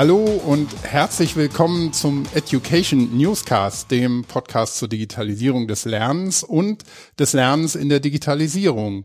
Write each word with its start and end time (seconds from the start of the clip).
Hallo 0.00 0.24
und 0.24 0.70
herzlich 0.82 1.36
willkommen 1.36 1.92
zum 1.92 2.24
Education 2.34 3.18
Newscast, 3.18 3.90
dem 3.90 4.24
Podcast 4.24 4.78
zur 4.78 4.88
Digitalisierung 4.88 5.68
des 5.68 5.84
Lernens 5.84 6.42
und 6.42 6.84
des 7.18 7.34
Lernens 7.34 7.74
in 7.74 7.90
der 7.90 8.00
Digitalisierung. 8.00 9.04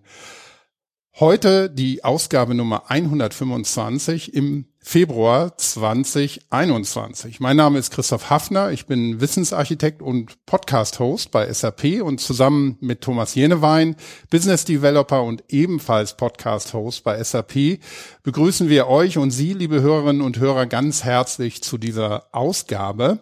Heute 1.20 1.70
die 1.70 2.06
Ausgabe 2.06 2.56
Nummer 2.56 2.90
125 2.90 4.34
im 4.36 4.68
Februar 4.88 5.58
2021. 5.58 7.40
Mein 7.40 7.58
Name 7.58 7.80
ist 7.80 7.90
Christoph 7.92 8.30
Hafner, 8.30 8.70
ich 8.70 8.86
bin 8.86 9.20
Wissensarchitekt 9.20 10.04
und 10.04 10.46
Podcast-Host 10.46 11.32
bei 11.32 11.52
SAP 11.52 12.04
und 12.04 12.22
zusammen 12.22 12.78
mit 12.82 13.02
Thomas 13.02 13.34
Jenewein, 13.34 13.96
Business 14.30 14.64
Developer 14.64 15.24
und 15.24 15.44
ebenfalls 15.50 16.16
Podcast-Host 16.16 17.04
bei 17.04 17.22
SAP, 17.22 17.80
begrüßen 18.22 18.70
wir 18.70 18.88
euch 18.88 19.18
und 19.18 19.32
Sie, 19.32 19.54
liebe 19.54 19.82
Hörerinnen 19.82 20.22
und 20.22 20.38
Hörer, 20.38 20.68
ganz 20.68 21.04
herzlich 21.04 21.64
zu 21.64 21.80
dieser 21.80 22.28
Ausgabe. 22.32 23.18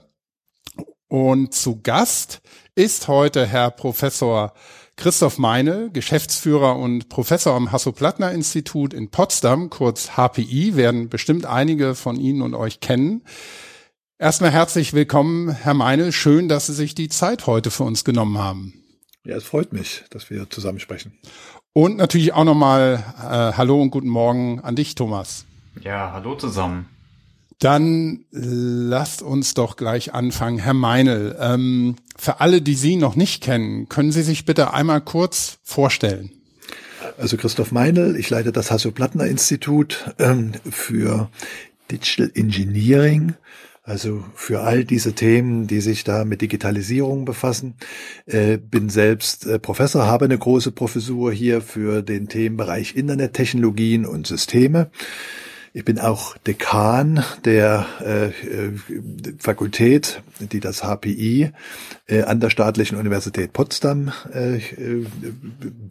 Und 1.08 1.54
zu 1.54 1.82
Gast 1.82 2.42
ist 2.76 3.08
heute 3.08 3.46
Herr 3.46 3.72
Professor 3.72 4.54
Christoph 4.96 5.38
Meine, 5.38 5.90
Geschäftsführer 5.92 6.78
und 6.78 7.10
Professor 7.10 7.54
am 7.56 7.72
Hasso-Plattner-Institut 7.72 8.94
in 8.94 9.10
Potsdam, 9.10 9.70
kurz 9.70 10.12
HPI, 10.16 10.76
werden 10.76 11.10
bestimmt 11.10 11.46
einige 11.46 11.96
von 11.96 12.16
Ihnen 12.16 12.42
und 12.42 12.54
euch 12.54 12.80
kennen. 12.80 13.24
Erstmal 14.20 14.52
herzlich 14.52 14.94
willkommen, 14.94 15.52
Herr 15.52 15.74
Meine. 15.74 16.12
Schön, 16.12 16.48
dass 16.48 16.68
Sie 16.68 16.74
sich 16.74 16.96
die 16.96 17.10
Zeit 17.10 17.48
heute 17.48 17.72
für 17.72 17.84
uns 17.84 18.04
genommen 18.06 18.38
haben. 18.38 18.74
Ja, 19.26 19.36
es 19.36 19.44
freut 19.44 19.74
mich, 19.74 20.04
dass 20.12 20.30
wir 20.30 20.50
zusammen 20.50 20.80
sprechen. 20.80 21.18
Und 21.74 21.98
natürlich 21.98 22.34
auch 22.34 22.44
nochmal 22.44 23.04
äh, 23.18 23.58
Hallo 23.58 23.82
und 23.82 23.90
guten 23.90 24.10
Morgen 24.10 24.60
an 24.60 24.76
dich, 24.76 24.96
Thomas. 24.96 25.46
Ja, 25.82 26.12
hallo 26.14 26.36
zusammen. 26.36 26.88
Dann 27.64 28.26
lasst 28.30 29.22
uns 29.22 29.54
doch 29.54 29.78
gleich 29.78 30.14
anfangen. 30.14 30.60
Herr 30.60 30.74
Meinl, 30.74 31.38
ähm, 31.40 31.96
für 32.18 32.42
alle, 32.42 32.62
die 32.62 32.76
Sie 32.76 32.98
noch 32.98 33.16
nicht 33.16 33.42
kennen, 33.42 33.88
können 33.88 34.12
Sie 34.12 34.24
sich 34.24 34.44
bitte 34.44 34.74
einmal 34.74 35.00
kurz 35.00 35.60
vorstellen? 35.64 36.32
Also 37.18 37.38
Christoph 37.38 37.72
Meinl, 37.72 38.18
ich 38.18 38.30
leite 38.30 38.52
das 38.52 38.70
Hasso-Plattner-Institut 38.70 40.14
ähm, 40.20 40.52
für 40.70 41.30
Digital 41.90 42.32
Engineering, 42.36 43.36
also 43.84 44.26
für 44.36 44.64
all 44.64 44.84
diese 44.84 45.14
Themen, 45.14 45.66
die 45.66 45.80
sich 45.80 46.04
da 46.04 46.26
mit 46.26 46.42
Digitalisierung 46.42 47.24
befassen. 47.24 47.76
Äh, 48.26 48.58
bin 48.58 48.90
selbst 48.90 49.46
äh, 49.46 49.58
Professor, 49.58 50.06
habe 50.06 50.26
eine 50.26 50.38
große 50.38 50.74
Professur 50.74 51.32
hier 51.32 51.62
für 51.62 52.02
den 52.02 52.28
Themenbereich 52.28 52.98
Internettechnologien 52.98 54.06
und 54.06 54.28
Systeme. 54.28 54.92
Ich 55.76 55.84
bin 55.84 55.98
auch 55.98 56.38
Dekan 56.38 57.24
der 57.46 57.88
äh, 58.00 58.28
äh 58.28 58.74
Fakultät, 59.40 60.22
die 60.40 60.60
das 60.60 60.84
HPI 60.84 61.52
äh, 62.06 62.22
an 62.22 62.40
der 62.40 62.52
Staatlichen 62.52 62.96
Universität 62.96 63.54
Potsdam 63.54 64.14
äh, 64.32 64.58
äh, 64.58 65.08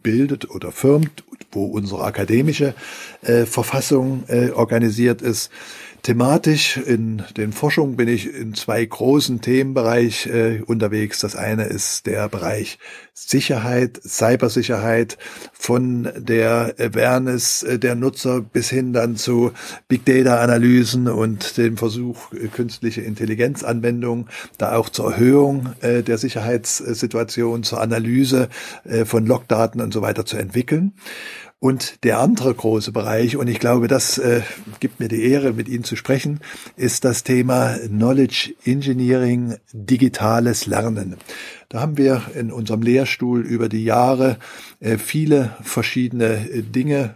bildet 0.01 0.49
oder 0.49 0.71
firmt, 0.71 1.25
wo 1.51 1.65
unsere 1.65 2.05
akademische 2.05 2.73
äh, 3.23 3.45
Verfassung 3.45 4.23
organisiert 4.55 5.21
ist. 5.21 5.51
Thematisch 6.03 6.75
in 6.75 7.23
den 7.37 7.53
Forschungen 7.53 7.95
bin 7.95 8.09
ich 8.09 8.27
in 8.27 8.53
zwei 8.55 8.83
großen 8.83 9.39
Themenbereich 9.39 10.25
äh, 10.25 10.61
unterwegs. 10.65 11.19
Das 11.19 11.37
eine 11.37 11.63
ist 11.63 12.07
der 12.07 12.27
Bereich 12.27 12.77
Sicherheit, 13.13 14.01
Cybersicherheit, 14.05 15.17
von 15.53 16.09
der 16.17 16.75
Awareness 16.77 17.63
äh, 17.63 17.79
der 17.79 17.95
Nutzer 17.95 18.41
bis 18.41 18.69
hin 18.69 18.91
dann 18.91 19.15
zu 19.15 19.53
Big 19.87 20.03
Data 20.03 20.41
Analysen 20.41 21.07
und 21.07 21.55
dem 21.57 21.77
Versuch, 21.77 22.33
äh, 22.33 22.49
künstliche 22.49 22.99
Intelligenzanwendungen, 22.99 24.27
da 24.57 24.75
auch 24.75 24.89
zur 24.89 25.13
Erhöhung 25.13 25.69
äh, 25.79 26.03
der 26.03 26.17
Sicherheitssituation, 26.17 27.63
zur 27.63 27.79
Analyse 27.79 28.49
äh, 28.83 29.05
von 29.05 29.25
Logdaten 29.25 29.79
und 29.79 29.93
so 29.93 30.01
weiter 30.01 30.25
zu 30.25 30.35
entwickeln. 30.35 30.95
Und 31.63 32.03
der 32.03 32.19
andere 32.19 32.53
große 32.53 32.91
Bereich, 32.91 33.37
und 33.37 33.47
ich 33.47 33.57
glaube, 33.57 33.87
das 33.87 34.17
äh, 34.17 34.41
gibt 34.81 34.99
mir 34.99 35.07
die 35.07 35.23
Ehre, 35.23 35.53
mit 35.53 35.69
Ihnen 35.69 35.85
zu 35.85 35.95
sprechen, 35.95 36.41
ist 36.75 37.05
das 37.05 37.23
Thema 37.23 37.77
Knowledge 37.87 38.53
Engineering, 38.65 39.55
digitales 39.71 40.65
Lernen. 40.65 41.15
Da 41.69 41.79
haben 41.79 41.95
wir 41.97 42.23
in 42.35 42.51
unserem 42.51 42.81
Lehrstuhl 42.81 43.39
über 43.45 43.69
die 43.69 43.85
Jahre 43.85 44.39
äh, 44.81 44.97
viele 44.97 45.55
verschiedene 45.61 46.35
Dinge 46.63 47.15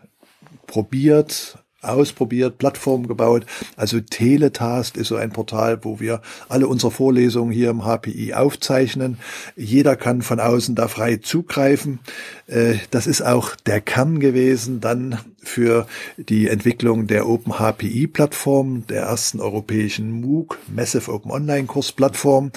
probiert, 0.66 1.58
ausprobiert, 1.88 2.58
Plattformen 2.58 3.08
gebaut. 3.08 3.46
Also 3.76 4.00
Teletast 4.00 4.98
ist 4.98 5.08
so 5.08 5.16
ein 5.16 5.32
Portal, 5.32 5.84
wo 5.84 6.00
wir 6.00 6.22
alle 6.50 6.68
unsere 6.68 6.92
Vorlesungen 6.92 7.52
hier 7.52 7.70
im 7.70 7.84
HPI 7.84 8.34
aufzeichnen. 8.34 9.18
Jeder 9.56 9.96
kann 9.96 10.22
von 10.22 10.40
außen 10.40 10.76
da 10.76 10.88
frei 10.88 11.18
zugreifen. 11.18 12.00
Äh, 12.48 12.76
das 12.92 13.08
ist 13.08 13.22
auch 13.22 13.56
der 13.56 13.82
Kern 13.82 14.20
gewesen 14.20 14.82
dann 14.82 15.20
für 15.48 15.88
die 16.18 16.48
Entwicklung 16.48 17.08
der 17.08 17.28
Open 17.28 17.54
HPI 17.54 18.08
Plattform, 18.08 18.86
der 18.88 19.04
ersten 19.04 19.40
europäischen 19.40 20.22
MOOC, 20.22 20.60
Massive 20.68 21.12
Open 21.12 21.32
Online 21.32 21.68
Kurs 21.68 21.92
Plattform, 21.92 22.52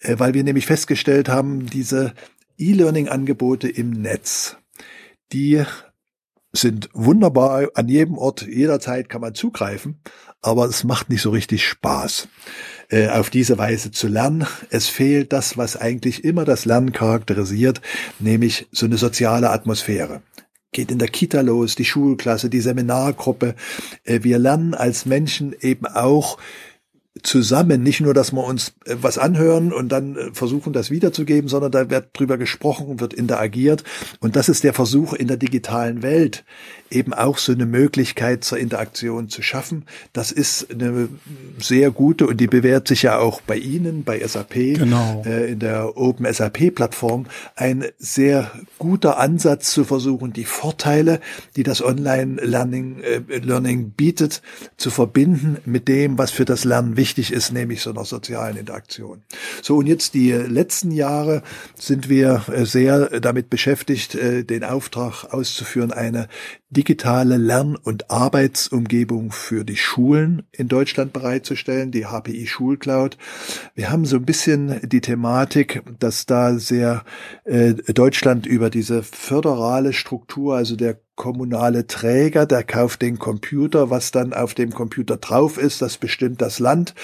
äh, 0.00 0.16
weil 0.18 0.34
wir 0.34 0.44
nämlich 0.44 0.66
festgestellt 0.66 1.28
haben, 1.28 1.66
diese 1.66 2.12
E-Learning 2.58 3.08
Angebote 3.08 3.68
im 3.68 3.90
Netz, 3.90 4.56
die 5.32 5.64
sind 6.54 6.88
wunderbar 6.92 7.68
an 7.74 7.88
jedem 7.88 8.16
Ort, 8.16 8.42
jederzeit 8.42 9.08
kann 9.08 9.20
man 9.20 9.34
zugreifen, 9.34 10.00
aber 10.40 10.66
es 10.66 10.84
macht 10.84 11.10
nicht 11.10 11.22
so 11.22 11.30
richtig 11.30 11.66
Spaß, 11.66 12.28
äh, 12.88 13.08
auf 13.08 13.30
diese 13.30 13.58
Weise 13.58 13.90
zu 13.90 14.08
lernen. 14.08 14.46
Es 14.70 14.88
fehlt 14.88 15.32
das, 15.32 15.58
was 15.58 15.76
eigentlich 15.76 16.24
immer 16.24 16.44
das 16.44 16.64
Lernen 16.64 16.92
charakterisiert, 16.92 17.80
nämlich 18.18 18.68
so 18.72 18.86
eine 18.86 18.96
soziale 18.96 19.50
Atmosphäre 19.50 20.22
geht 20.74 20.90
in 20.90 20.98
der 20.98 21.08
Kita 21.08 21.40
los, 21.40 21.76
die 21.76 21.84
Schulklasse, 21.84 22.50
die 22.50 22.60
Seminargruppe. 22.60 23.54
Äh, 24.02 24.20
wir 24.22 24.38
lernen 24.38 24.74
als 24.74 25.06
Menschen 25.06 25.54
eben 25.60 25.86
auch 25.86 26.36
zusammen, 27.22 27.82
nicht 27.82 28.00
nur, 28.00 28.12
dass 28.12 28.32
wir 28.32 28.44
uns 28.44 28.74
äh, 28.86 28.96
was 29.00 29.18
anhören 29.18 29.72
und 29.72 29.90
dann 29.90 30.16
äh, 30.16 30.32
versuchen, 30.32 30.72
das 30.72 30.90
wiederzugeben, 30.90 31.48
sondern 31.48 31.70
da 31.70 31.88
wird 31.88 32.08
drüber 32.12 32.38
gesprochen, 32.38 33.00
wird 33.00 33.14
interagiert. 33.14 33.84
Und 34.20 34.36
das 34.36 34.48
ist 34.48 34.64
der 34.64 34.74
Versuch 34.74 35.12
in 35.12 35.28
der 35.28 35.36
digitalen 35.36 36.02
Welt, 36.02 36.44
eben 36.94 37.12
auch 37.12 37.38
so 37.38 37.52
eine 37.52 37.66
Möglichkeit 37.66 38.44
zur 38.44 38.58
Interaktion 38.58 39.28
zu 39.28 39.42
schaffen. 39.42 39.84
Das 40.12 40.32
ist 40.32 40.70
eine 40.70 41.08
sehr 41.58 41.90
gute 41.90 42.26
und 42.26 42.38
die 42.38 42.46
bewährt 42.46 42.88
sich 42.88 43.02
ja 43.02 43.18
auch 43.18 43.40
bei 43.40 43.56
Ihnen, 43.56 44.04
bei 44.04 44.26
SAP, 44.26 44.54
genau. 44.54 45.22
äh, 45.26 45.52
in 45.52 45.58
der 45.58 45.96
Open 45.96 46.32
SAP 46.32 46.74
Plattform, 46.74 47.26
ein 47.56 47.84
sehr 47.98 48.50
guter 48.78 49.18
Ansatz 49.18 49.72
zu 49.72 49.84
versuchen, 49.84 50.32
die 50.32 50.44
Vorteile, 50.44 51.20
die 51.56 51.62
das 51.62 51.82
Online 51.84 52.40
Learning, 52.42 53.00
äh, 53.00 53.38
Learning 53.38 53.90
bietet, 53.90 54.42
zu 54.76 54.90
verbinden 54.90 55.58
mit 55.64 55.88
dem, 55.88 56.18
was 56.18 56.30
für 56.30 56.44
das 56.44 56.64
Lernen 56.64 56.96
wichtig 56.96 57.32
ist, 57.32 57.52
nämlich 57.52 57.82
so 57.82 57.90
einer 57.90 58.04
sozialen 58.04 58.56
Interaktion. 58.56 59.22
So, 59.62 59.76
und 59.76 59.86
jetzt 59.86 60.14
die 60.14 60.32
letzten 60.32 60.90
Jahre 60.90 61.42
sind 61.74 62.08
wir 62.08 62.44
äh, 62.48 62.64
sehr 62.64 63.20
damit 63.20 63.50
beschäftigt, 63.50 64.14
äh, 64.14 64.44
den 64.44 64.64
Auftrag 64.64 65.32
auszuführen, 65.32 65.92
eine 65.92 66.28
digitale 66.74 67.38
Lern- 67.38 67.76
und 67.76 68.10
Arbeitsumgebung 68.10 69.32
für 69.32 69.64
die 69.64 69.76
Schulen 69.76 70.42
in 70.52 70.68
Deutschland 70.68 71.14
bereitzustellen, 71.14 71.90
die 71.90 72.04
HPI 72.04 72.46
Schulcloud. 72.46 73.16
Wir 73.74 73.90
haben 73.90 74.04
so 74.04 74.16
ein 74.16 74.26
bisschen 74.26 74.80
die 74.86 75.00
Thematik, 75.00 75.82
dass 75.98 76.26
da 76.26 76.58
sehr 76.58 77.04
äh, 77.44 77.72
Deutschland 77.72 78.44
über 78.44 78.68
diese 78.68 79.02
föderale 79.02 79.94
Struktur, 79.94 80.56
also 80.56 80.76
der 80.76 80.98
kommunale 81.16 81.86
Träger, 81.86 82.44
der 82.46 82.64
kauft 82.64 83.02
den 83.02 83.18
Computer, 83.18 83.90
was 83.90 84.10
dann 84.10 84.32
auf 84.32 84.54
dem 84.54 84.72
Computer 84.72 85.16
drauf 85.16 85.58
ist, 85.58 85.80
das 85.80 85.96
bestimmt 85.96 86.42
das 86.42 86.58
Land, 86.58 86.94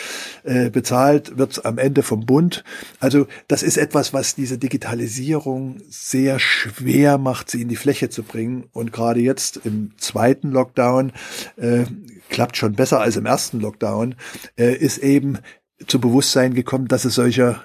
äh, 0.43 0.71
bezahlt 0.71 1.39
wird's 1.39 1.61
am 1.61 1.79
Ende 1.79 2.03
vom 2.03 2.27
Bund. 2.27 2.65
Also 2.99 3.27
das 3.47 3.63
ist 3.63 3.77
etwas, 3.77 4.13
was 4.13 4.35
diese 4.35 4.59
Digitalisierung 4.59 5.81
sehr 5.89 6.39
schwer 6.39 7.19
macht, 7.19 7.51
sie 7.51 7.63
in 7.63 7.69
die 7.69 7.77
Fläche 7.77 8.11
zu 8.11 8.23
bringen. 8.23 8.65
Und 8.73 8.93
gerade 8.93 9.21
jetzt 9.21 9.61
im 9.65 9.93
zweiten 9.97 10.51
Lockdown 10.51 11.13
äh, 11.57 11.85
klappt 12.29 12.57
schon 12.57 12.75
besser 12.75 13.01
als 13.01 13.17
im 13.17 13.27
ersten 13.27 13.61
Lockdown, 13.61 14.17
äh, 14.57 14.75
ist 14.75 14.99
eben 14.99 15.39
zu 15.87 16.01
Bewusstsein 16.01 16.55
gekommen, 16.55 16.89
dass 16.89 17.05
es 17.05 17.15
solcher 17.15 17.63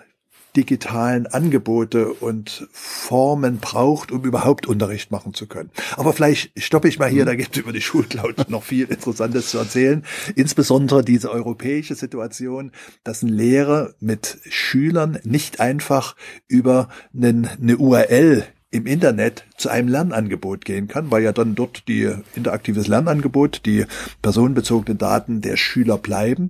digitalen 0.56 1.28
Angebote 1.28 2.14
und 2.14 2.68
Formen 2.72 3.60
braucht, 3.60 4.12
um 4.12 4.24
überhaupt 4.24 4.68
Unterricht 4.68 5.12
machen 5.12 5.34
zu 5.34 5.48
können. 5.48 5.70
Aber 5.96 6.14
vielleicht 6.14 6.52
stoppe 6.62 6.88
ich 6.88 7.00
mal 7.00 7.10
hier, 7.10 7.24
mhm. 7.24 7.28
da 7.28 7.36
gibt 7.36 7.56
es 7.56 7.62
über 7.62 7.74
die 7.74 7.82
Schulcloud 7.82 8.50
noch 8.50 8.64
viel 8.64 8.86
Interessantes 8.86 9.50
zu 9.50 9.58
erzählen. 9.58 10.04
Insbesondere 10.36 11.04
diese 11.04 11.32
europäische 11.32 11.96
Situation, 11.96 12.72
dass 13.04 13.22
ein 13.22 13.30
Lehrer 13.30 13.94
mit 14.00 14.40
Schülern 14.50 15.20
nicht 15.24 15.60
einfach 15.60 16.16
über 16.48 16.90
einen, 17.14 17.48
eine 17.48 17.78
URL 17.78 18.46
im 18.76 18.86
Internet 18.86 19.46
zu 19.56 19.70
einem 19.70 19.88
Lernangebot 19.88 20.66
gehen 20.66 20.90
kann, 20.90 21.10
weil 21.10 21.24
ja 21.24 21.32
dann 21.32 21.56
dort 21.56 21.88
die 21.88 22.12
interaktives 22.36 22.88
Lernangebot, 22.88 23.62
die 23.66 23.86
personenbezogenen 24.22 24.98
Daten 24.98 25.40
der 25.40 25.56
Schüler 25.56 25.98
bleiben. 25.98 26.50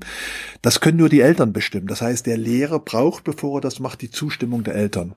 Das 0.63 0.79
können 0.79 0.97
nur 0.97 1.09
die 1.09 1.21
Eltern 1.21 1.53
bestimmen. 1.53 1.85
Das 1.85 2.01
heißt, 2.01 2.25
der 2.25 2.37
Lehrer 2.37 2.79
braucht, 2.79 3.23
bevor 3.23 3.59
er 3.59 3.61
das 3.61 3.79
macht, 3.79 4.01
die 4.01 4.09
Zustimmung 4.09 4.63
der 4.63 4.73
Eltern. 4.73 5.13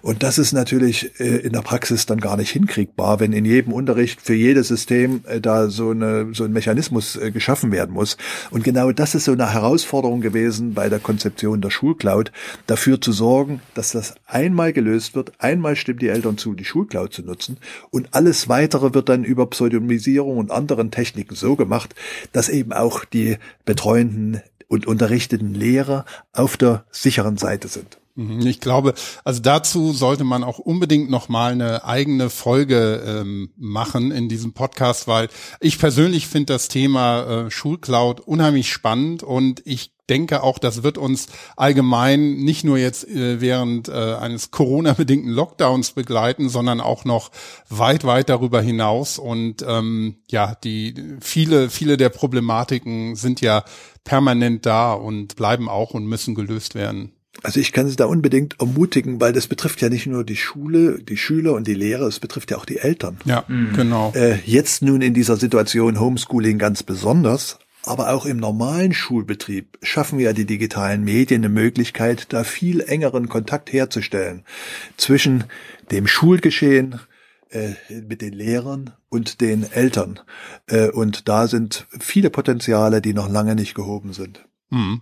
Und 0.00 0.22
das 0.22 0.38
ist 0.38 0.52
natürlich 0.52 1.20
äh, 1.20 1.36
in 1.36 1.52
der 1.52 1.60
Praxis 1.60 2.06
dann 2.06 2.20
gar 2.20 2.38
nicht 2.38 2.50
hinkriegbar, 2.50 3.20
wenn 3.20 3.34
in 3.34 3.44
jedem 3.44 3.74
Unterricht 3.74 4.22
für 4.22 4.34
jedes 4.34 4.68
System 4.68 5.22
äh, 5.26 5.40
da 5.40 5.68
so, 5.68 5.90
eine, 5.90 6.28
so 6.32 6.44
ein 6.44 6.52
Mechanismus 6.52 7.16
äh, 7.16 7.30
geschaffen 7.32 7.70
werden 7.70 7.92
muss. 7.92 8.16
Und 8.50 8.64
genau 8.64 8.92
das 8.92 9.14
ist 9.14 9.24
so 9.24 9.32
eine 9.32 9.52
Herausforderung 9.52 10.22
gewesen 10.22 10.72
bei 10.72 10.88
der 10.88 11.00
Konzeption 11.00 11.60
der 11.60 11.70
Schulcloud, 11.70 12.32
dafür 12.66 12.98
zu 12.98 13.12
sorgen, 13.12 13.60
dass 13.74 13.92
das 13.92 14.14
einmal 14.26 14.72
gelöst 14.72 15.14
wird, 15.14 15.32
einmal 15.38 15.76
stimmt 15.76 16.00
die 16.00 16.08
Eltern 16.08 16.38
zu, 16.38 16.45
die 16.54 16.64
Schulcloud 16.64 17.12
zu 17.12 17.22
nutzen 17.22 17.58
und 17.90 18.14
alles 18.14 18.48
weitere 18.48 18.94
wird 18.94 19.08
dann 19.08 19.24
über 19.24 19.46
Pseudonymisierung 19.46 20.38
und 20.38 20.50
anderen 20.50 20.90
Techniken 20.90 21.34
so 21.34 21.56
gemacht, 21.56 21.94
dass 22.32 22.48
eben 22.48 22.72
auch 22.72 23.04
die 23.04 23.38
betreuenden 23.64 24.42
und 24.68 24.86
unterrichteten 24.86 25.54
Lehrer 25.54 26.04
auf 26.32 26.56
der 26.56 26.84
sicheren 26.90 27.36
Seite 27.36 27.68
sind. 27.68 27.98
Mhm, 28.16 28.46
ich 28.46 28.60
glaube, 28.60 28.94
also 29.24 29.40
dazu 29.40 29.92
sollte 29.92 30.24
man 30.24 30.42
auch 30.42 30.58
unbedingt 30.58 31.10
noch 31.10 31.28
mal 31.28 31.52
eine 31.52 31.84
eigene 31.84 32.30
Folge 32.30 33.02
ähm, 33.06 33.50
machen 33.56 34.10
in 34.10 34.28
diesem 34.28 34.54
Podcast, 34.54 35.06
weil 35.06 35.28
ich 35.60 35.78
persönlich 35.78 36.26
finde 36.26 36.54
das 36.54 36.68
Thema 36.68 37.46
äh, 37.46 37.50
Schulcloud 37.50 38.20
unheimlich 38.20 38.72
spannend 38.72 39.22
und 39.22 39.62
ich 39.66 39.92
denke 40.08 40.42
auch, 40.42 40.58
das 40.58 40.82
wird 40.82 40.98
uns 40.98 41.26
allgemein 41.56 42.36
nicht 42.36 42.64
nur 42.64 42.78
jetzt 42.78 43.06
äh, 43.08 43.40
während 43.40 43.88
äh, 43.88 44.14
eines 44.14 44.50
Corona-bedingten 44.50 45.30
Lockdowns 45.30 45.92
begleiten, 45.92 46.48
sondern 46.48 46.80
auch 46.80 47.04
noch 47.04 47.30
weit, 47.68 48.04
weit 48.04 48.28
darüber 48.28 48.62
hinaus. 48.62 49.18
Und 49.18 49.64
ähm, 49.66 50.18
ja, 50.30 50.54
die 50.62 50.94
viele, 51.20 51.70
viele 51.70 51.96
der 51.96 52.10
Problematiken 52.10 53.16
sind 53.16 53.40
ja 53.40 53.64
permanent 54.04 54.64
da 54.64 54.92
und 54.92 55.34
bleiben 55.34 55.68
auch 55.68 55.90
und 55.90 56.06
müssen 56.06 56.36
gelöst 56.36 56.76
werden. 56.76 57.15
Also 57.42 57.60
ich 57.60 57.72
kann 57.72 57.88
Sie 57.88 57.96
da 57.96 58.06
unbedingt 58.06 58.60
ermutigen, 58.60 59.20
weil 59.20 59.32
das 59.32 59.46
betrifft 59.46 59.80
ja 59.82 59.88
nicht 59.88 60.06
nur 60.06 60.24
die 60.24 60.36
Schule, 60.36 61.02
die 61.02 61.16
Schüler 61.16 61.52
und 61.52 61.66
die 61.66 61.74
Lehrer, 61.74 62.06
es 62.06 62.20
betrifft 62.20 62.50
ja 62.50 62.56
auch 62.56 62.64
die 62.64 62.78
Eltern. 62.78 63.18
Ja, 63.24 63.44
mhm. 63.46 63.72
genau. 63.74 64.12
Äh, 64.14 64.38
jetzt 64.44 64.82
nun 64.82 65.02
in 65.02 65.14
dieser 65.14 65.36
Situation 65.36 66.00
Homeschooling 66.00 66.58
ganz 66.58 66.82
besonders, 66.82 67.58
aber 67.84 68.12
auch 68.12 68.26
im 68.26 68.38
normalen 68.38 68.92
Schulbetrieb 68.92 69.78
schaffen 69.82 70.18
ja 70.18 70.32
die 70.32 70.46
digitalen 70.46 71.04
Medien 71.04 71.42
eine 71.42 71.52
Möglichkeit, 71.52 72.32
da 72.32 72.42
viel 72.42 72.80
engeren 72.80 73.28
Kontakt 73.28 73.72
herzustellen 73.72 74.44
zwischen 74.96 75.44
dem 75.90 76.06
Schulgeschehen, 76.06 77.00
äh, 77.50 77.74
mit 78.02 78.22
den 78.22 78.32
Lehrern 78.32 78.92
und 79.08 79.40
den 79.40 79.70
Eltern. 79.70 80.18
Äh, 80.66 80.90
und 80.90 81.28
da 81.28 81.46
sind 81.46 81.86
viele 82.00 82.28
Potenziale, 82.28 83.00
die 83.00 83.14
noch 83.14 83.28
lange 83.30 83.54
nicht 83.54 83.74
gehoben 83.74 84.12
sind. 84.12 84.44
Mhm. 84.70 85.00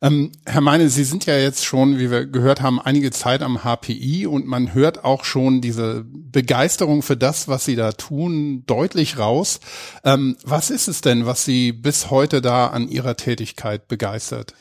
Ähm, 0.00 0.30
Herr 0.46 0.60
Meine, 0.60 0.88
Sie 0.90 1.02
sind 1.02 1.26
ja 1.26 1.36
jetzt 1.36 1.64
schon, 1.64 1.98
wie 1.98 2.10
wir 2.10 2.26
gehört 2.26 2.62
haben, 2.62 2.80
einige 2.80 3.10
Zeit 3.10 3.42
am 3.42 3.64
HPI 3.64 4.26
und 4.26 4.46
man 4.46 4.72
hört 4.72 5.04
auch 5.04 5.24
schon 5.24 5.60
diese 5.60 6.04
Begeisterung 6.06 7.02
für 7.02 7.16
das, 7.16 7.48
was 7.48 7.64
Sie 7.64 7.74
da 7.74 7.90
tun, 7.90 8.62
deutlich 8.66 9.18
raus. 9.18 9.58
Ähm, 10.04 10.36
was 10.44 10.70
ist 10.70 10.86
es 10.86 11.00
denn, 11.00 11.26
was 11.26 11.44
Sie 11.44 11.72
bis 11.72 12.10
heute 12.10 12.40
da 12.40 12.68
an 12.68 12.88
Ihrer 12.88 13.16
Tätigkeit 13.16 13.88
begeistert? 13.88 14.54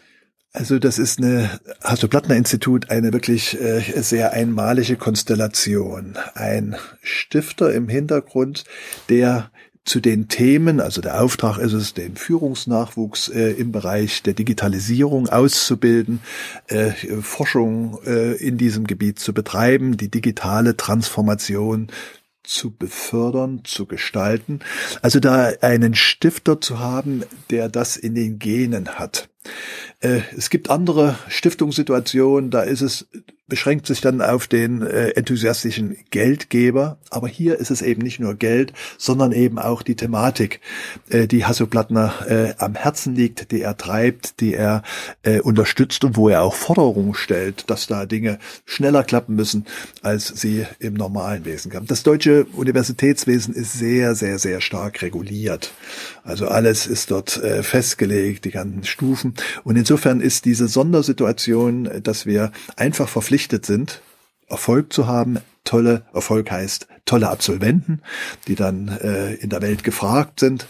Also 0.53 0.79
das 0.79 0.97
ist 0.97 1.19
eine 1.19 1.59
Hasso-Plattner-Institut 1.83 2.89
eine 2.89 3.13
wirklich 3.13 3.61
äh, 3.61 3.81
sehr 4.01 4.33
einmalige 4.33 4.95
Konstellation. 4.95 6.17
Ein 6.33 6.77
Stifter 7.03 7.71
im 7.73 7.89
Hintergrund, 7.89 8.63
der 9.07 9.51
zu 9.87 10.01
den 10.01 10.27
Themen, 10.27 10.81
also 10.81 11.01
der 11.01 11.21
Auftrag 11.21 11.57
ist 11.57 11.71
es, 11.71 11.93
den 11.93 12.17
Führungsnachwuchs 12.17 13.29
äh, 13.29 13.51
im 13.51 13.71
Bereich 13.71 14.21
der 14.21 14.33
Digitalisierung 14.33 15.29
auszubilden, 15.29 16.19
äh, 16.67 16.91
Forschung 17.21 17.97
äh, 18.05 18.33
in 18.33 18.57
diesem 18.57 18.85
Gebiet 18.85 19.17
zu 19.17 19.33
betreiben, 19.33 19.95
die 19.95 20.11
digitale 20.11 20.75
Transformation 20.75 21.87
zu 22.43 22.71
befördern, 22.71 23.61
zu 23.63 23.85
gestalten. 23.85 24.59
Also 25.01 25.21
da 25.21 25.51
einen 25.61 25.95
Stifter 25.95 26.59
zu 26.59 26.79
haben, 26.79 27.23
der 27.49 27.69
das 27.69 27.95
in 27.95 28.13
den 28.13 28.39
Genen 28.39 28.99
hat. 28.99 29.29
Äh, 29.99 30.21
es 30.35 30.49
gibt 30.49 30.69
andere 30.69 31.17
Stiftungssituationen, 31.27 32.51
da 32.51 32.61
ist 32.61 32.81
es 32.81 33.07
beschränkt 33.49 33.87
sich 33.87 34.01
dann 34.01 34.21
auf 34.21 34.47
den 34.47 34.81
äh, 34.81 35.11
enthusiastischen 35.11 35.95
Geldgeber. 36.09 36.97
Aber 37.09 37.29
hier 37.29 37.57
ist 37.57 37.71
es 37.71 37.81
eben 37.81 38.01
nicht 38.01 38.19
nur 38.19 38.35
Geld, 38.35 38.73
sondern 38.97 39.31
eben 39.31 39.57
auch 39.57 39.83
die 39.83 39.95
Thematik, 39.95 40.59
äh, 41.09 41.27
die 41.27 41.45
Hasso 41.45 41.65
Plattner 41.65 42.55
am 42.57 42.75
Herzen 42.75 43.15
liegt, 43.15 43.51
die 43.51 43.61
er 43.61 43.77
treibt, 43.77 44.41
die 44.41 44.53
er 44.53 44.83
unterstützt 45.43 46.03
und 46.03 46.17
wo 46.17 46.27
er 46.27 46.41
auch 46.41 46.55
Forderungen 46.55 47.13
stellt, 47.13 47.69
dass 47.69 47.87
da 47.87 48.05
Dinge 48.05 48.39
schneller 48.65 49.03
klappen 49.03 49.35
müssen, 49.35 49.65
als 50.01 50.27
sie 50.27 50.65
im 50.79 50.93
normalen 50.93 51.45
Wesen 51.45 51.71
klappen. 51.71 51.87
Das 51.87 52.03
deutsche 52.03 52.45
Universitätswesen 52.53 53.53
ist 53.53 53.73
sehr, 53.73 54.15
sehr, 54.15 54.39
sehr 54.39 54.59
stark 54.59 55.01
reguliert. 55.01 55.71
Also 56.27 56.49
alles 56.49 56.87
ist 56.87 57.09
dort 57.11 57.41
äh, 57.41 57.63
festgelegt, 57.63 58.43
die 58.43 58.51
ganzen 58.51 58.83
Stufen. 58.83 59.33
Und 59.63 59.77
insofern 59.77 60.19
ist 60.19 60.43
diese 60.43 60.67
Sondersituation, 60.67 61.89
dass 62.03 62.25
wir 62.25 62.51
einfach 62.75 63.07
verpflichtet 63.07 63.65
sind, 63.65 64.01
Erfolg 64.49 64.91
zu 64.91 65.07
haben, 65.07 65.37
tolle, 65.67 66.03
Erfolg 66.13 66.49
heißt 66.49 66.87
tolle 67.07 67.29
Absolventen, 67.29 68.01
die 68.47 68.55
dann 68.55 68.89
äh, 68.89 69.33
in 69.35 69.49
der 69.49 69.61
Welt 69.61 69.83
gefragt 69.83 70.41
sind. 70.41 70.67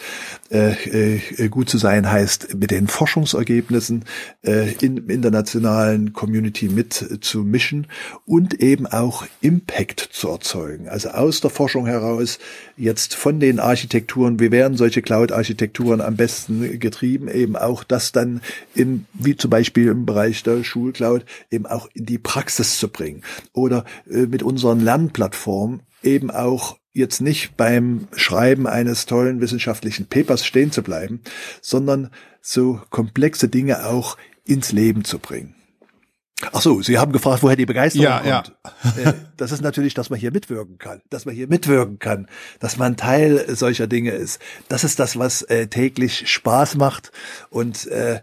Äh, 0.50 1.18
äh, 1.18 1.50
gut 1.50 1.70
zu 1.70 1.78
sein 1.78 2.10
heißt, 2.10 2.56
mit 2.56 2.72
den 2.72 2.88
Forschungsergebnissen 2.88 4.06
äh, 4.46 4.72
in, 4.76 5.10
internationalen 5.10 6.14
Community 6.14 6.70
mit 6.70 7.20
zu 7.22 7.40
mischen 7.40 7.88
und 8.26 8.62
eben 8.62 8.88
auch 8.88 9.26
Impact 9.42 10.00
zu 10.12 10.30
erzeugen. 10.30 10.88
Also 10.88 11.10
aus 11.10 11.42
der 11.42 11.50
Forschung 11.50 11.86
heraus 11.86 12.40
jetzt 12.78 13.16
von 13.16 13.40
den 13.40 13.60
Architekturen, 13.60 14.40
wie 14.40 14.52
werden 14.52 14.78
solche 14.78 15.02
Cloud-Architekturen 15.02 16.00
am 16.00 16.16
besten 16.16 16.80
getrieben, 16.80 17.28
eben 17.28 17.56
auch 17.56 17.84
das 17.84 18.12
dann 18.12 18.42
im, 18.76 19.06
wie 19.14 19.36
zum 19.36 19.50
Beispiel 19.50 19.88
im 19.88 20.06
Bereich 20.06 20.44
der 20.44 20.64
Schulcloud, 20.64 21.26
eben 21.52 21.66
auch 21.66 21.90
in 21.94 22.06
die 22.06 22.20
Praxis 22.20 22.78
zu 22.78 22.88
bringen. 22.88 23.24
Oder 23.54 23.84
äh, 24.10 24.28
mit 24.28 24.44
unseren 24.44 24.80
Lernplattformen 24.88 25.84
eben 26.02 26.32
auch 26.32 26.78
jetzt 26.94 27.20
nicht 27.20 27.58
beim 27.58 28.08
Schreiben 28.16 28.68
eines 28.68 29.06
tollen 29.06 29.42
wissenschaftlichen 29.42 30.08
Papers 30.08 30.46
stehen 30.46 30.72
zu 30.72 30.82
bleiben, 30.82 31.22
sondern 31.62 32.10
so 32.42 32.82
komplexe 32.90 33.50
Dinge 33.50 33.86
auch 33.86 34.18
ins 34.46 34.72
Leben 34.72 35.04
zu 35.04 35.20
bringen. 35.20 35.56
Ach 36.54 36.62
so, 36.62 36.82
Sie 36.82 36.98
haben 37.00 37.12
gefragt, 37.12 37.44
woher 37.44 37.56
die 37.56 37.66
Begeisterung 37.66 38.06
ja, 38.06 38.20
kommt. 38.20 38.56
Ja. 38.96 39.10
Äh, 39.10 39.14
das 39.38 39.52
ist 39.52 39.62
natürlich, 39.62 39.94
dass 39.94 40.10
man 40.10 40.20
hier 40.20 40.32
mitwirken 40.32 40.78
kann, 40.78 41.02
dass 41.10 41.26
man 41.26 41.36
hier 41.36 41.48
mitwirken 41.48 42.00
kann, 42.00 42.28
dass 42.60 42.78
man 42.78 42.96
Teil 42.96 43.44
solcher 43.56 43.88
Dinge 43.88 44.12
ist. 44.12 44.40
Das 44.70 44.84
ist 44.84 45.00
das, 45.00 45.18
was 45.18 45.42
äh, 45.42 45.68
täglich 45.68 46.32
Spaß 46.32 46.76
macht 46.76 47.12
und 47.50 47.88
äh, 47.88 48.22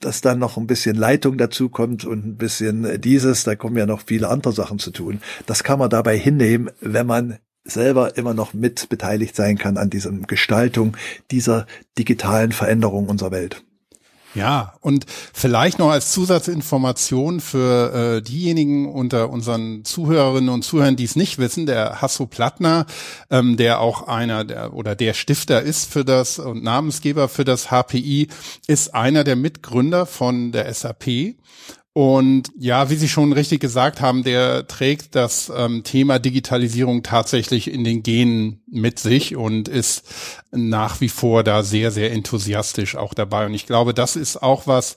dass 0.00 0.20
dann 0.20 0.38
noch 0.38 0.56
ein 0.56 0.66
bisschen 0.66 0.96
Leitung 0.96 1.38
dazu 1.38 1.68
kommt 1.68 2.04
und 2.04 2.26
ein 2.26 2.36
bisschen 2.36 3.00
dieses, 3.00 3.44
da 3.44 3.56
kommen 3.56 3.76
ja 3.76 3.86
noch 3.86 4.02
viele 4.06 4.28
andere 4.28 4.52
Sachen 4.52 4.78
zu 4.78 4.90
tun. 4.90 5.20
Das 5.46 5.64
kann 5.64 5.78
man 5.78 5.90
dabei 5.90 6.16
hinnehmen, 6.16 6.70
wenn 6.80 7.06
man 7.06 7.38
selber 7.64 8.16
immer 8.16 8.34
noch 8.34 8.54
mit 8.54 8.88
beteiligt 8.88 9.36
sein 9.36 9.58
kann 9.58 9.76
an 9.76 9.90
diesem 9.90 10.26
Gestaltung 10.26 10.96
dieser 11.30 11.66
digitalen 11.98 12.52
Veränderung 12.52 13.08
unserer 13.08 13.30
Welt. 13.30 13.64
Ja, 14.34 14.74
und 14.80 15.06
vielleicht 15.32 15.78
noch 15.78 15.90
als 15.90 16.12
Zusatzinformation 16.12 17.40
für 17.40 18.16
äh, 18.18 18.22
diejenigen 18.22 18.86
unter 18.86 19.30
unseren 19.30 19.84
Zuhörerinnen 19.84 20.50
und 20.50 20.62
Zuhörern, 20.62 20.96
die 20.96 21.04
es 21.04 21.16
nicht 21.16 21.38
wissen, 21.38 21.64
der 21.64 22.02
Hasso 22.02 22.26
Plattner, 22.26 22.86
ähm, 23.30 23.56
der 23.56 23.80
auch 23.80 24.06
einer 24.06 24.44
der 24.44 24.74
oder 24.74 24.94
der 24.94 25.14
Stifter 25.14 25.62
ist 25.62 25.90
für 25.90 26.04
das 26.04 26.38
und 26.38 26.62
Namensgeber 26.62 27.28
für 27.28 27.44
das 27.44 27.70
HPI, 27.70 28.28
ist 28.66 28.94
einer 28.94 29.24
der 29.24 29.36
Mitgründer 29.36 30.04
von 30.04 30.52
der 30.52 30.72
SAP 30.72 31.34
und 31.92 32.50
ja, 32.56 32.90
wie 32.90 32.94
Sie 32.94 33.08
schon 33.08 33.32
richtig 33.32 33.60
gesagt 33.60 34.00
haben, 34.00 34.22
der 34.22 34.68
trägt 34.68 35.14
das 35.14 35.50
ähm, 35.54 35.82
Thema 35.82 36.18
Digitalisierung 36.18 37.02
tatsächlich 37.02 37.72
in 37.72 37.82
den 37.82 38.02
Genen 38.02 38.62
mit 38.68 38.98
sich 39.00 39.34
und 39.34 39.68
ist 39.68 40.04
nach 40.52 41.00
wie 41.00 41.08
vor 41.08 41.42
da 41.42 41.62
sehr, 41.62 41.90
sehr 41.90 42.12
enthusiastisch 42.12 42.94
auch 42.94 43.14
dabei. 43.14 43.46
Und 43.46 43.54
ich 43.54 43.66
glaube, 43.66 43.94
das 43.94 44.14
ist 44.14 44.40
auch 44.40 44.66
was, 44.66 44.96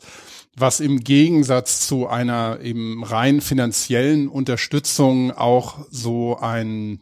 was 0.55 0.79
im 0.79 0.99
Gegensatz 0.99 1.87
zu 1.87 2.07
einer 2.07 2.59
eben 2.61 3.03
rein 3.03 3.41
finanziellen 3.41 4.27
Unterstützung 4.27 5.31
auch 5.31 5.79
so 5.89 6.37
ein 6.37 7.01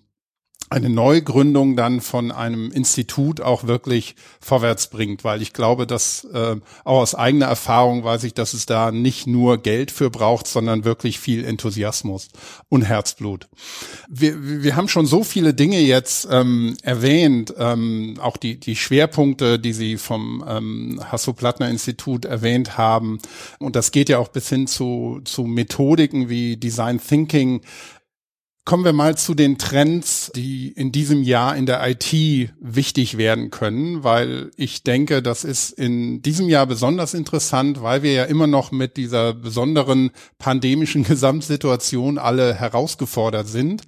eine 0.70 0.90
Neugründung 0.90 1.76
dann 1.76 2.00
von 2.00 2.32
einem 2.32 2.72
Institut 2.72 3.42
auch 3.42 3.66
wirklich 3.66 4.16
vorwärts 4.40 4.88
bringt, 4.88 5.24
weil 5.24 5.42
ich 5.42 5.54
glaube, 5.54 5.88
dass 5.88 6.26
äh, 6.26 6.58
auch 6.84 7.00
aus 7.00 7.16
eigener 7.16 7.48
Erfahrung 7.48 8.04
weiß 8.04 8.24
ich, 8.24 8.36
dass 8.36 8.54
es 8.54 8.68
da 8.68 8.92
nicht 8.92 9.26
nur 9.26 9.58
Geld 9.58 9.90
für 9.90 10.12
braucht, 10.12 10.46
sondern 10.46 10.84
wirklich 10.84 11.20
viel 11.20 11.44
Enthusiasmus 11.44 12.30
und 12.70 12.84
Herzblut. 12.84 13.50
Wir, 14.08 14.64
wir 14.64 14.76
haben 14.76 14.88
schon 14.88 15.08
so 15.08 15.24
viele 15.24 15.56
Dinge 15.56 15.80
jetzt 15.80 16.28
ähm, 16.30 16.78
erwähnt, 16.84 17.54
ähm, 17.58 18.18
auch 18.22 18.38
die, 18.38 18.60
die 18.60 18.76
Schwerpunkte, 18.76 19.58
die 19.58 19.74
Sie 19.74 19.98
vom 19.98 20.44
ähm, 20.48 21.02
Hasso-Plattner-Institut 21.04 22.26
erwähnt 22.26 22.78
haben. 22.78 23.18
Und 23.58 23.76
das 23.76 23.92
geht 23.92 24.10
ja 24.10 24.20
auch 24.20 24.28
bis 24.28 24.50
hin 24.50 24.68
zu, 24.68 25.22
zu 25.24 25.44
Methodiken 25.44 26.30
wie 26.30 26.58
Design 26.58 27.00
Thinking, 27.00 27.62
Kommen 28.70 28.86
wir 28.86 28.94
mal 28.94 29.18
zu 29.18 29.34
den 29.34 29.58
Trends, 29.58 30.32
die 30.36 30.68
in 30.68 30.92
diesem 30.92 31.24
Jahr 31.24 31.58
in 31.58 31.66
der 31.66 31.82
IT 31.90 32.14
wichtig 32.60 33.18
werden 33.18 33.50
können, 33.50 34.04
weil 34.04 34.52
ich 34.58 34.84
denke, 34.84 35.24
das 35.24 35.44
ist 35.44 35.72
in 35.72 36.22
diesem 36.22 36.50
Jahr 36.50 36.68
besonders 36.68 37.16
interessant, 37.16 37.82
weil 37.82 38.04
wir 38.04 38.14
ja 38.14 38.26
immer 38.26 38.46
noch 38.46 38.72
mit 38.72 38.96
dieser 38.96 39.34
besonderen 39.34 40.12
pandemischen 40.38 41.04
Gesamtsituation 41.08 42.20
alle 42.20 42.54
herausgefordert 42.54 43.48
sind 43.48 43.82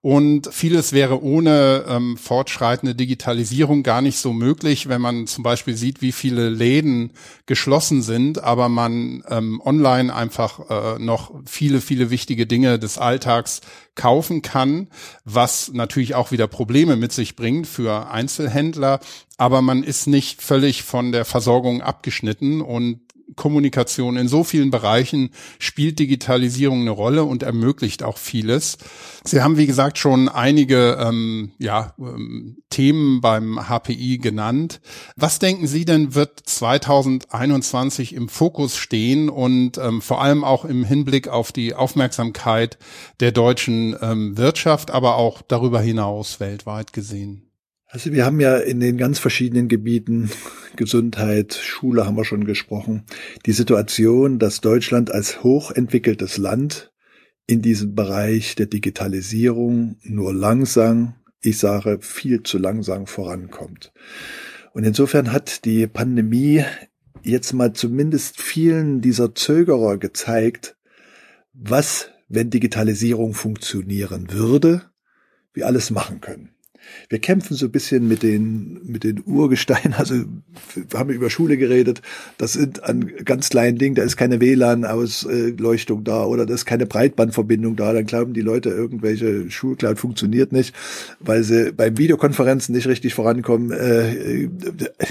und 0.00 0.48
vieles 0.52 0.92
wäre 0.92 1.24
ohne 1.24 1.84
ähm, 1.88 2.16
fortschreitende 2.16 2.94
Digitalisierung 2.94 3.82
gar 3.82 4.00
nicht 4.00 4.18
so 4.18 4.32
möglich, 4.32 4.88
wenn 4.88 5.00
man 5.00 5.26
zum 5.26 5.42
Beispiel 5.42 5.76
sieht, 5.76 6.02
wie 6.02 6.12
viele 6.12 6.50
Läden 6.50 7.12
geschlossen 7.46 8.02
sind, 8.02 8.40
aber 8.40 8.68
man 8.68 9.24
ähm, 9.28 9.60
online 9.64 10.14
einfach 10.14 10.70
äh, 10.70 10.98
noch 11.00 11.32
viele, 11.46 11.80
viele 11.80 12.10
wichtige 12.10 12.46
Dinge 12.46 12.78
des 12.78 12.96
Alltags 12.98 13.60
kaufen 13.96 14.40
kann, 14.42 14.86
was 15.24 15.72
natürlich 15.72 16.14
auch 16.14 16.30
wieder 16.30 16.46
Probleme 16.46 16.94
mit 16.94 17.12
sich 17.12 17.34
bringt 17.34 17.66
für 17.66 18.08
Einzelhändler. 18.08 19.00
Aber 19.36 19.62
man 19.62 19.82
ist 19.82 20.06
nicht 20.06 20.42
völlig 20.42 20.84
von 20.84 21.10
der 21.10 21.24
Versorgung 21.24 21.82
abgeschnitten 21.82 22.60
und 22.60 23.00
Kommunikation 23.38 24.18
in 24.18 24.28
so 24.28 24.44
vielen 24.44 24.70
Bereichen 24.70 25.30
spielt 25.58 25.98
Digitalisierung 25.98 26.82
eine 26.82 26.90
Rolle 26.90 27.24
und 27.24 27.42
ermöglicht 27.42 28.02
auch 28.02 28.18
vieles. 28.18 28.76
Sie 29.24 29.40
haben, 29.40 29.56
wie 29.56 29.66
gesagt, 29.66 29.96
schon 29.96 30.28
einige 30.28 30.98
ähm, 31.00 31.52
ja, 31.58 31.94
ähm, 31.98 32.58
Themen 32.68 33.22
beim 33.22 33.58
HPI 33.68 34.18
genannt. 34.18 34.82
Was 35.16 35.38
denken 35.38 35.66
Sie 35.66 35.86
denn 35.86 36.14
wird 36.14 36.40
2021 36.44 38.14
im 38.14 38.28
Fokus 38.28 38.76
stehen 38.76 39.30
und 39.30 39.78
ähm, 39.78 40.02
vor 40.02 40.20
allem 40.20 40.44
auch 40.44 40.66
im 40.66 40.84
Hinblick 40.84 41.28
auf 41.28 41.52
die 41.52 41.74
Aufmerksamkeit 41.74 42.76
der 43.20 43.32
deutschen 43.32 43.96
ähm, 44.02 44.36
Wirtschaft, 44.36 44.90
aber 44.90 45.16
auch 45.16 45.40
darüber 45.40 45.80
hinaus 45.80 46.40
weltweit 46.40 46.92
gesehen? 46.92 47.48
Also 47.86 48.12
wir 48.12 48.26
haben 48.26 48.38
ja 48.38 48.58
in 48.58 48.80
den 48.80 48.98
ganz 48.98 49.18
verschiedenen 49.18 49.68
Gebieten, 49.68 50.30
Gesundheit, 50.76 51.54
Schule 51.54 52.06
haben 52.06 52.16
wir 52.16 52.24
schon 52.24 52.44
gesprochen, 52.44 53.04
die 53.46 53.52
Situation, 53.52 54.38
dass 54.38 54.60
Deutschland 54.60 55.10
als 55.10 55.42
hochentwickeltes 55.42 56.36
Land 56.38 56.92
in 57.46 57.62
diesem 57.62 57.94
Bereich 57.94 58.54
der 58.54 58.66
Digitalisierung 58.66 59.96
nur 60.02 60.34
langsam, 60.34 61.14
ich 61.40 61.58
sage 61.58 61.98
viel 62.00 62.42
zu 62.42 62.58
langsam 62.58 63.06
vorankommt. 63.06 63.92
Und 64.72 64.84
insofern 64.84 65.32
hat 65.32 65.64
die 65.64 65.86
Pandemie 65.86 66.64
jetzt 67.22 67.52
mal 67.52 67.72
zumindest 67.72 68.40
vielen 68.40 69.00
dieser 69.00 69.34
Zögerer 69.34 69.98
gezeigt, 69.98 70.76
was, 71.52 72.10
wenn 72.28 72.50
Digitalisierung 72.50 73.34
funktionieren 73.34 74.30
würde, 74.32 74.82
wir 75.52 75.66
alles 75.66 75.90
machen 75.90 76.20
können 76.20 76.50
wir 77.08 77.18
kämpfen 77.18 77.56
so 77.56 77.66
ein 77.66 77.72
bisschen 77.72 78.06
mit 78.08 78.22
den, 78.22 78.80
mit 78.84 79.04
den 79.04 79.22
Urgesteinen. 79.24 79.94
Also 79.98 80.14
wir 80.74 80.98
haben 80.98 81.10
über 81.10 81.28
Schule 81.28 81.56
geredet. 81.56 82.02
Das 82.38 82.52
sind 82.52 82.84
an 82.84 83.10
ganz 83.24 83.48
kleinen 83.48 83.78
Dingen. 83.78 83.94
Da 83.94 84.02
ist 84.02 84.16
keine 84.16 84.40
WLAN-Ausleuchtung 84.40 86.04
da 86.04 86.24
oder 86.24 86.46
da 86.46 86.54
ist 86.54 86.66
keine 86.66 86.86
Breitbandverbindung 86.86 87.76
da. 87.76 87.92
Dann 87.92 88.06
glauben 88.06 88.32
die 88.32 88.40
Leute, 88.40 88.70
irgendwelche 88.70 89.50
Schulcloud 89.50 89.98
funktioniert 89.98 90.52
nicht, 90.52 90.74
weil 91.20 91.42
sie 91.42 91.72
beim 91.72 91.98
Videokonferenzen 91.98 92.74
nicht 92.74 92.86
richtig 92.86 93.14
vorankommen. 93.14 93.72
Äh, 93.72 94.48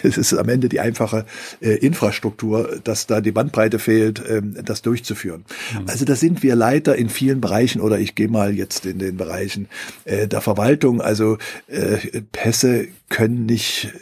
es 0.03 0.17
ist 0.17 0.33
am 0.33 0.49
Ende 0.49 0.69
die 0.69 0.79
einfache 0.79 1.25
äh, 1.61 1.75
Infrastruktur, 1.75 2.79
dass 2.83 3.07
da 3.07 3.21
die 3.21 3.31
Bandbreite 3.31 3.79
fehlt, 3.79 4.21
ähm, 4.27 4.55
das 4.63 4.81
durchzuführen. 4.81 5.45
Mhm. 5.73 5.87
Also 5.87 6.05
da 6.05 6.15
sind 6.15 6.43
wir 6.43 6.55
Leiter 6.55 6.95
in 6.95 7.09
vielen 7.09 7.41
Bereichen 7.41 7.81
oder 7.81 7.99
ich 7.99 8.15
gehe 8.15 8.29
mal 8.29 8.55
jetzt 8.55 8.85
in 8.85 8.99
den 8.99 9.17
Bereichen 9.17 9.67
äh, 10.05 10.27
der 10.27 10.41
Verwaltung. 10.41 11.01
Also 11.01 11.37
äh, 11.67 12.21
Pässe 12.31 12.87
können 13.09 13.45
nicht, 13.45 13.93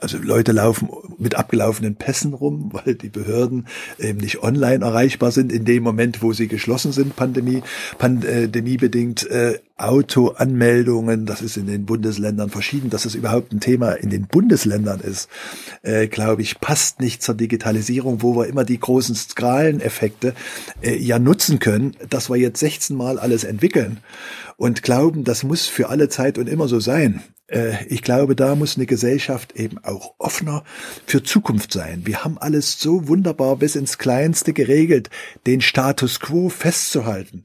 also 0.00 0.18
Leute 0.18 0.52
laufen 0.52 0.88
mit 1.18 1.34
abgelaufenen 1.34 1.96
Pässen 1.96 2.34
rum, 2.34 2.70
weil 2.72 2.94
die 2.94 3.08
Behörden 3.08 3.66
eben 3.98 4.18
nicht 4.18 4.42
online 4.42 4.84
erreichbar 4.84 5.30
sind 5.30 5.52
in 5.52 5.64
dem 5.64 5.82
Moment, 5.82 6.22
wo 6.22 6.32
sie 6.32 6.48
geschlossen 6.48 6.92
sind, 6.92 7.16
Pandemie, 7.16 7.62
pandemiebedingt. 7.98 9.28
Äh, 9.30 9.58
Autoanmeldungen, 9.80 11.24
das 11.24 11.40
ist 11.40 11.56
in 11.56 11.66
den 11.66 11.86
Bundesländern 11.86 12.50
verschieden, 12.50 12.90
dass 12.90 13.06
es 13.06 13.14
überhaupt 13.14 13.50
ein 13.52 13.60
Thema 13.60 13.92
in 13.92 14.10
den 14.10 14.26
Bundesländern 14.26 15.00
ist, 15.00 15.30
äh, 15.82 16.06
glaube 16.06 16.42
ich, 16.42 16.60
passt 16.60 17.00
nicht 17.00 17.22
zur 17.22 17.34
Digitalisierung, 17.34 18.20
wo 18.20 18.36
wir 18.36 18.46
immer 18.46 18.64
die 18.64 18.78
großen 18.78 19.14
Skaleneffekte 19.14 20.34
äh, 20.82 20.96
ja 20.96 21.18
nutzen 21.18 21.60
können, 21.60 21.96
dass 22.10 22.28
wir 22.28 22.36
jetzt 22.36 22.60
16 22.60 22.94
Mal 22.94 23.18
alles 23.18 23.44
entwickeln 23.44 24.00
und 24.60 24.82
glauben, 24.82 25.24
das 25.24 25.42
muss 25.42 25.68
für 25.68 25.88
alle 25.88 26.10
Zeit 26.10 26.36
und 26.36 26.46
immer 26.46 26.68
so 26.68 26.80
sein. 26.80 27.22
Äh, 27.46 27.82
ich 27.86 28.02
glaube, 28.02 28.36
da 28.36 28.54
muss 28.54 28.76
eine 28.76 28.84
Gesellschaft 28.84 29.56
eben 29.56 29.78
auch 29.78 30.16
offener 30.18 30.64
für 31.06 31.22
Zukunft 31.22 31.72
sein. 31.72 32.02
Wir 32.04 32.24
haben 32.24 32.36
alles 32.36 32.78
so 32.78 33.08
wunderbar 33.08 33.56
bis 33.56 33.74
ins 33.74 33.96
Kleinste 33.96 34.52
geregelt, 34.52 35.08
den 35.46 35.62
Status 35.62 36.20
quo 36.20 36.50
festzuhalten. 36.50 37.44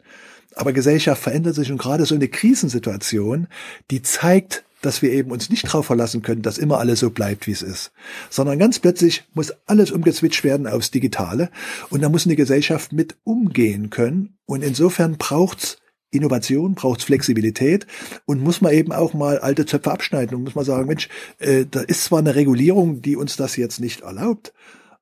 Aber 0.56 0.74
Gesellschaft 0.74 1.24
verändert 1.24 1.56
sich 1.56 1.72
und 1.72 1.78
gerade 1.78 2.06
so 2.06 2.16
eine 2.16 2.28
Krisensituation, 2.28 3.48
die 3.92 4.02
zeigt, 4.02 4.66
dass 4.82 5.02
wir 5.02 5.14
eben 5.14 5.32
uns 5.32 5.50
nicht 5.50 5.66
darauf 5.66 5.86
verlassen 5.86 6.22
können, 6.22 6.42
dass 6.42 6.58
immer 6.58 6.80
alles 6.80 7.00
so 7.00 7.12
bleibt, 7.12 7.48
wie 7.48 7.52
es 7.52 7.62
ist, 7.62 7.94
sondern 8.30 8.60
ganz 8.60 8.80
plötzlich 8.80 9.24
muss 9.34 9.54
alles 9.68 9.90
umgezwitscht 9.90 10.44
werden 10.44 10.68
aufs 10.68 10.92
Digitale 10.92 11.50
und 11.90 12.04
da 12.04 12.10
muss 12.10 12.26
eine 12.26 12.36
Gesellschaft 12.36 12.92
mit 12.92 13.16
umgehen 13.24 13.90
können 13.90 14.36
und 14.46 14.66
insofern 14.66 15.16
braucht's 15.16 15.78
Innovation, 16.18 16.76
braucht 16.76 17.04
Flexibilität 17.04 17.88
und 18.26 18.42
muss 18.42 18.62
man 18.62 18.74
eben 18.74 18.92
auch 18.92 19.14
mal 19.14 19.40
alte 19.40 19.66
Zöpfe 19.66 19.92
abschneiden 19.92 20.36
und 20.36 20.44
muss 20.44 20.56
man 20.56 20.66
sagen, 20.66 20.88
Mensch, 20.88 21.10
äh, 21.40 21.66
da 21.70 21.82
ist 21.82 22.06
zwar 22.06 22.20
eine 22.20 22.36
Regulierung, 22.36 23.02
die 23.02 23.16
uns 23.16 23.36
das 23.36 23.56
jetzt 23.56 23.80
nicht 23.80 24.02
erlaubt, 24.02 24.54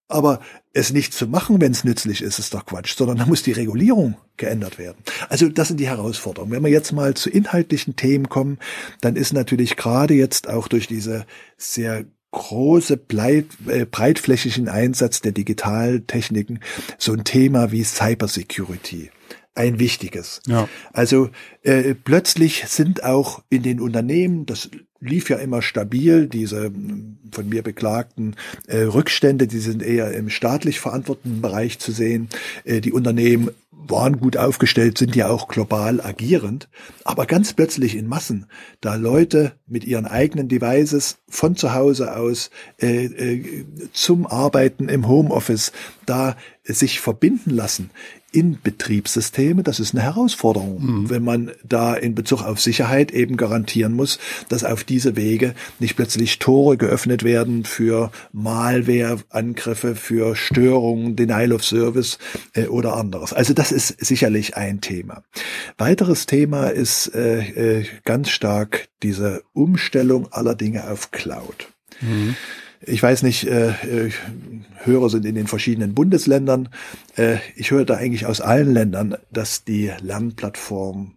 aber 0.07 0.39
es 0.73 0.91
nicht 0.91 1.13
zu 1.13 1.27
machen, 1.27 1.61
wenn 1.61 1.71
es 1.71 1.83
nützlich 1.83 2.21
ist, 2.21 2.39
ist 2.39 2.53
doch 2.53 2.65
Quatsch, 2.65 2.95
sondern 2.95 3.17
da 3.17 3.25
muss 3.25 3.43
die 3.43 3.51
Regulierung 3.51 4.15
geändert 4.37 4.77
werden. 4.77 4.97
Also 5.29 5.49
das 5.49 5.69
sind 5.69 5.79
die 5.79 5.87
Herausforderungen. 5.87 6.51
Wenn 6.51 6.63
wir 6.63 6.71
jetzt 6.71 6.91
mal 6.91 7.13
zu 7.13 7.29
inhaltlichen 7.29 7.95
Themen 7.95 8.29
kommen, 8.29 8.59
dann 9.01 9.15
ist 9.15 9.33
natürlich 9.33 9.75
gerade 9.75 10.13
jetzt 10.13 10.49
auch 10.49 10.67
durch 10.67 10.87
diese 10.87 11.25
sehr 11.57 12.05
große, 12.31 12.99
äh, 13.67 13.85
breitflächigen 13.85 14.67
Einsatz 14.67 15.21
der 15.21 15.31
Digitaltechniken 15.31 16.59
so 16.97 17.13
ein 17.13 17.23
Thema 17.23 17.71
wie 17.71 17.83
Cybersecurity 17.83 19.11
ein 19.55 19.79
wichtiges. 19.79 20.41
Ja. 20.47 20.67
Also 20.93 21.29
äh, 21.61 21.93
plötzlich 21.93 22.65
sind 22.67 23.03
auch 23.03 23.43
in 23.49 23.63
den 23.63 23.79
Unternehmen, 23.79 24.45
das 24.45 24.69
lief 24.99 25.29
ja 25.29 25.37
immer 25.37 25.61
stabil, 25.61 26.27
diese 26.27 26.71
von 27.31 27.49
mir 27.49 27.61
beklagten 27.61 28.35
äh, 28.67 28.83
Rückstände, 28.83 29.47
die 29.47 29.59
sind 29.59 29.83
eher 29.83 30.11
im 30.13 30.29
staatlich 30.29 30.79
verantworteten 30.79 31.41
Bereich 31.41 31.79
zu 31.79 31.91
sehen. 31.91 32.29
Äh, 32.63 32.81
die 32.81 32.93
Unternehmen 32.93 33.51
waren 33.85 34.19
gut 34.19 34.37
aufgestellt, 34.37 34.97
sind 34.97 35.15
ja 35.15 35.27
auch 35.27 35.49
global 35.49 35.99
agierend, 35.99 36.69
aber 37.03 37.25
ganz 37.25 37.53
plötzlich 37.53 37.97
in 37.97 38.07
Massen, 38.07 38.45
da 38.79 38.95
Leute 38.95 39.53
mit 39.67 39.83
ihren 39.83 40.05
eigenen 40.05 40.47
Devices 40.47 41.17
von 41.27 41.57
zu 41.57 41.73
Hause 41.73 42.15
aus 42.15 42.49
äh, 42.81 43.05
äh, 43.05 43.65
zum 43.91 44.25
Arbeiten 44.25 44.87
im 44.87 45.07
Homeoffice 45.07 45.73
da 46.05 46.37
sich 46.63 47.01
verbinden 47.01 47.49
lassen 47.49 47.89
in 48.33 48.59
Betriebssysteme, 48.61 49.61
das 49.63 49.79
ist 49.79 49.93
eine 49.93 50.03
Herausforderung, 50.03 50.81
mhm. 50.83 51.09
wenn 51.09 51.23
man 51.23 51.51
da 51.63 51.93
in 51.93 52.15
Bezug 52.15 52.41
auf 52.41 52.59
Sicherheit 52.59 53.11
eben 53.11 53.37
garantieren 53.37 53.93
muss, 53.93 54.17
dass 54.49 54.63
auf 54.63 54.83
diese 54.83 55.15
Wege 55.15 55.53
nicht 55.79 55.95
plötzlich 55.95 56.39
Tore 56.39 56.75
geöffnet 56.77 57.23
werden 57.23 57.63
für 57.63 58.11
Malware-Angriffe, 58.31 59.95
für 59.95 60.35
Störungen, 60.35 61.15
Denial 61.15 61.53
of 61.53 61.63
Service 61.63 62.17
äh, 62.53 62.65
oder 62.65 62.97
anderes. 62.97 63.33
Also 63.33 63.53
das 63.53 63.71
ist 63.71 64.03
sicherlich 64.03 64.57
ein 64.57 64.81
Thema. 64.81 65.23
Weiteres 65.77 66.25
Thema 66.25 66.69
ist 66.69 67.13
äh, 67.13 67.81
äh, 67.81 67.85
ganz 68.03 68.29
stark 68.29 68.89
diese 69.03 69.43
Umstellung 69.53 70.27
aller 70.31 70.55
Dinge 70.55 70.89
auf 70.89 71.11
Cloud. 71.11 71.67
Mhm. 72.01 72.35
Ich 72.85 73.01
weiß 73.01 73.23
nicht, 73.23 73.47
äh, 73.47 73.69
äh, 73.69 74.11
Hörer 74.83 75.09
sind 75.09 75.25
in 75.25 75.35
den 75.35 75.47
verschiedenen 75.47 75.93
Bundesländern. 75.93 76.69
Äh, 77.15 77.37
ich 77.55 77.71
höre 77.71 77.85
da 77.85 77.95
eigentlich 77.95 78.25
aus 78.25 78.41
allen 78.41 78.73
Ländern, 78.73 79.15
dass 79.31 79.63
die 79.63 79.91
Lernplattform 80.01 81.13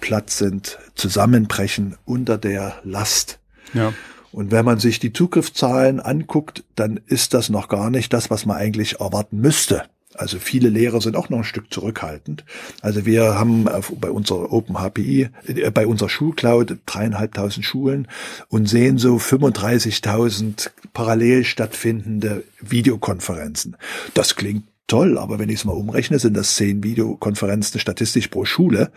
platt 0.00 0.30
sind, 0.30 0.78
zusammenbrechen 0.94 1.96
unter 2.04 2.38
der 2.38 2.80
Last. 2.84 3.38
Ja. 3.74 3.92
Und 4.32 4.52
wenn 4.52 4.64
man 4.64 4.78
sich 4.78 5.00
die 5.00 5.12
Zugriffszahlen 5.12 6.00
anguckt, 6.00 6.64
dann 6.76 7.00
ist 7.06 7.34
das 7.34 7.50
noch 7.50 7.68
gar 7.68 7.90
nicht 7.90 8.12
das, 8.12 8.30
was 8.30 8.46
man 8.46 8.56
eigentlich 8.56 9.00
erwarten 9.00 9.40
müsste. 9.40 9.84
Also 10.14 10.38
viele 10.38 10.68
Lehrer 10.68 11.00
sind 11.00 11.16
auch 11.16 11.28
noch 11.28 11.38
ein 11.38 11.44
Stück 11.44 11.72
zurückhaltend. 11.72 12.44
Also 12.82 13.06
wir 13.06 13.38
haben 13.38 13.68
bei 14.00 14.10
unserer 14.10 14.52
Open 14.52 14.76
HPI, 14.76 15.30
äh, 15.46 15.70
bei 15.70 15.86
unserer 15.86 16.08
Schulcloud 16.08 16.78
dreieinhalbtausend 16.84 17.64
Schulen 17.64 18.08
und 18.48 18.68
sehen 18.68 18.98
so 18.98 19.16
35.000 19.16 20.70
parallel 20.92 21.44
stattfindende 21.44 22.44
Videokonferenzen. 22.60 23.76
Das 24.14 24.34
klingt 24.34 24.64
toll, 24.88 25.16
aber 25.16 25.38
wenn 25.38 25.48
ich 25.48 25.60
es 25.60 25.64
mal 25.64 25.72
umrechne, 25.72 26.18
sind 26.18 26.36
das 26.36 26.56
zehn 26.56 26.82
Videokonferenzen 26.82 27.78
statistisch 27.78 28.28
pro 28.28 28.44
Schule. 28.44 28.90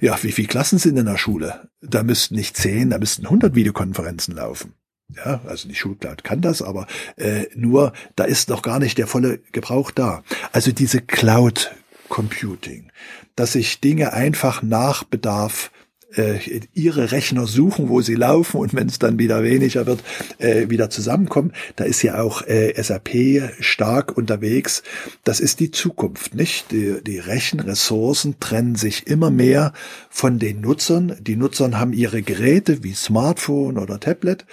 Ja, 0.00 0.16
wie 0.22 0.30
viele 0.30 0.46
Klassen 0.46 0.78
sind 0.78 0.96
in 0.96 1.06
der 1.06 1.18
Schule? 1.18 1.68
Da 1.80 2.04
müssten 2.04 2.36
nicht 2.36 2.56
zehn, 2.56 2.90
da 2.90 2.98
müssten 2.98 3.24
100 3.24 3.56
Videokonferenzen 3.56 4.36
laufen. 4.36 4.74
Ja, 5.14 5.40
also 5.46 5.68
die 5.68 5.74
Schulcloud 5.74 6.24
kann 6.24 6.40
das, 6.40 6.62
aber 6.62 6.86
äh, 7.16 7.44
nur 7.54 7.92
da 8.16 8.24
ist 8.24 8.48
noch 8.48 8.62
gar 8.62 8.78
nicht 8.78 8.98
der 8.98 9.06
volle 9.06 9.38
Gebrauch 9.52 9.90
da. 9.90 10.22
Also 10.52 10.72
diese 10.72 11.00
Cloud 11.00 11.72
Computing, 12.08 12.90
dass 13.36 13.54
ich 13.54 13.80
Dinge 13.80 14.12
einfach 14.12 14.62
nach 14.62 15.04
Bedarf 15.04 15.70
äh, 16.16 16.38
ihre 16.72 17.12
Rechner 17.12 17.46
suchen, 17.46 17.88
wo 17.88 18.00
sie 18.00 18.14
laufen 18.14 18.58
und 18.58 18.74
wenn 18.74 18.88
es 18.88 18.98
dann 18.98 19.18
wieder 19.18 19.42
weniger 19.42 19.86
wird, 19.86 20.02
äh, 20.38 20.68
wieder 20.68 20.90
zusammenkommen. 20.90 21.52
Da 21.76 21.84
ist 21.84 22.02
ja 22.02 22.20
auch 22.20 22.42
äh, 22.46 22.74
SAP 22.80 23.54
stark 23.60 24.16
unterwegs. 24.16 24.82
Das 25.24 25.40
ist 25.40 25.60
die 25.60 25.70
Zukunft, 25.70 26.34
nicht? 26.34 26.70
Die, 26.70 27.02
die 27.02 27.18
Rechenressourcen 27.18 28.38
trennen 28.40 28.76
sich 28.76 29.06
immer 29.06 29.30
mehr 29.30 29.72
von 30.10 30.38
den 30.38 30.60
Nutzern. 30.60 31.16
Die 31.20 31.36
Nutzer 31.36 31.78
haben 31.78 31.92
ihre 31.92 32.22
Geräte 32.22 32.82
wie 32.82 32.94
Smartphone 32.94 33.78
oder 33.78 34.00
Tablet 34.00 34.44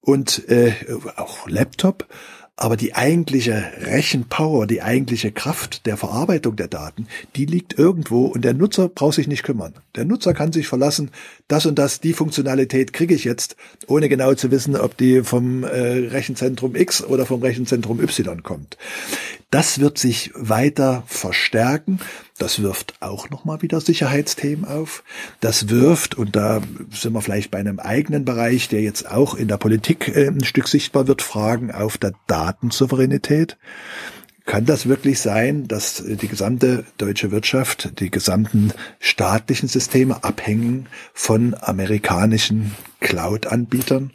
und 0.00 0.48
äh, 0.48 0.72
auch 1.16 1.48
Laptop. 1.48 2.06
Aber 2.56 2.76
die 2.76 2.94
eigentliche 2.94 3.72
Rechenpower, 3.80 4.66
die 4.66 4.82
eigentliche 4.82 5.32
Kraft 5.32 5.86
der 5.86 5.96
Verarbeitung 5.96 6.56
der 6.56 6.68
Daten, 6.68 7.06
die 7.34 7.46
liegt 7.46 7.78
irgendwo 7.78 8.26
und 8.26 8.44
der 8.44 8.52
Nutzer 8.52 8.90
braucht 8.90 9.14
sich 9.14 9.28
nicht 9.28 9.44
kümmern. 9.44 9.72
Der 9.96 10.04
Nutzer 10.04 10.34
kann 10.34 10.52
sich 10.52 10.68
verlassen, 10.68 11.10
das 11.48 11.64
und 11.64 11.78
das, 11.78 12.00
die 12.00 12.12
Funktionalität 12.12 12.92
kriege 12.92 13.14
ich 13.14 13.24
jetzt, 13.24 13.56
ohne 13.86 14.10
genau 14.10 14.34
zu 14.34 14.50
wissen, 14.50 14.76
ob 14.76 14.94
die 14.98 15.22
vom 15.24 15.64
äh, 15.64 15.68
Rechenzentrum 15.68 16.76
X 16.76 17.02
oder 17.02 17.24
vom 17.24 17.40
Rechenzentrum 17.40 17.98
Y 17.98 18.42
kommt. 18.42 18.76
Das 19.50 19.80
wird 19.80 19.96
sich 19.96 20.30
weiter 20.34 21.02
verstärken. 21.06 21.98
Das 22.40 22.62
wirft 22.62 22.94
auch 23.00 23.28
nochmal 23.28 23.60
wieder 23.60 23.82
Sicherheitsthemen 23.82 24.64
auf. 24.64 25.04
Das 25.40 25.68
wirft, 25.68 26.14
und 26.14 26.36
da 26.36 26.62
sind 26.90 27.12
wir 27.12 27.20
vielleicht 27.20 27.50
bei 27.50 27.58
einem 27.58 27.78
eigenen 27.78 28.24
Bereich, 28.24 28.68
der 28.68 28.80
jetzt 28.80 29.10
auch 29.10 29.34
in 29.34 29.46
der 29.46 29.58
Politik 29.58 30.08
äh, 30.08 30.28
ein 30.28 30.42
Stück 30.42 30.66
sichtbar 30.66 31.06
wird, 31.06 31.20
Fragen 31.20 31.70
auf 31.70 31.98
der 31.98 32.14
Datensouveränität. 32.28 33.58
Kann 34.46 34.64
das 34.64 34.88
wirklich 34.88 35.20
sein, 35.20 35.68
dass 35.68 36.02
die 36.02 36.28
gesamte 36.28 36.86
deutsche 36.96 37.30
Wirtschaft, 37.30 38.00
die 38.00 38.10
gesamten 38.10 38.72
staatlichen 39.00 39.68
Systeme 39.68 40.24
abhängen 40.24 40.86
von 41.12 41.54
amerikanischen 41.60 42.74
Cloud-Anbietern? 43.00 44.12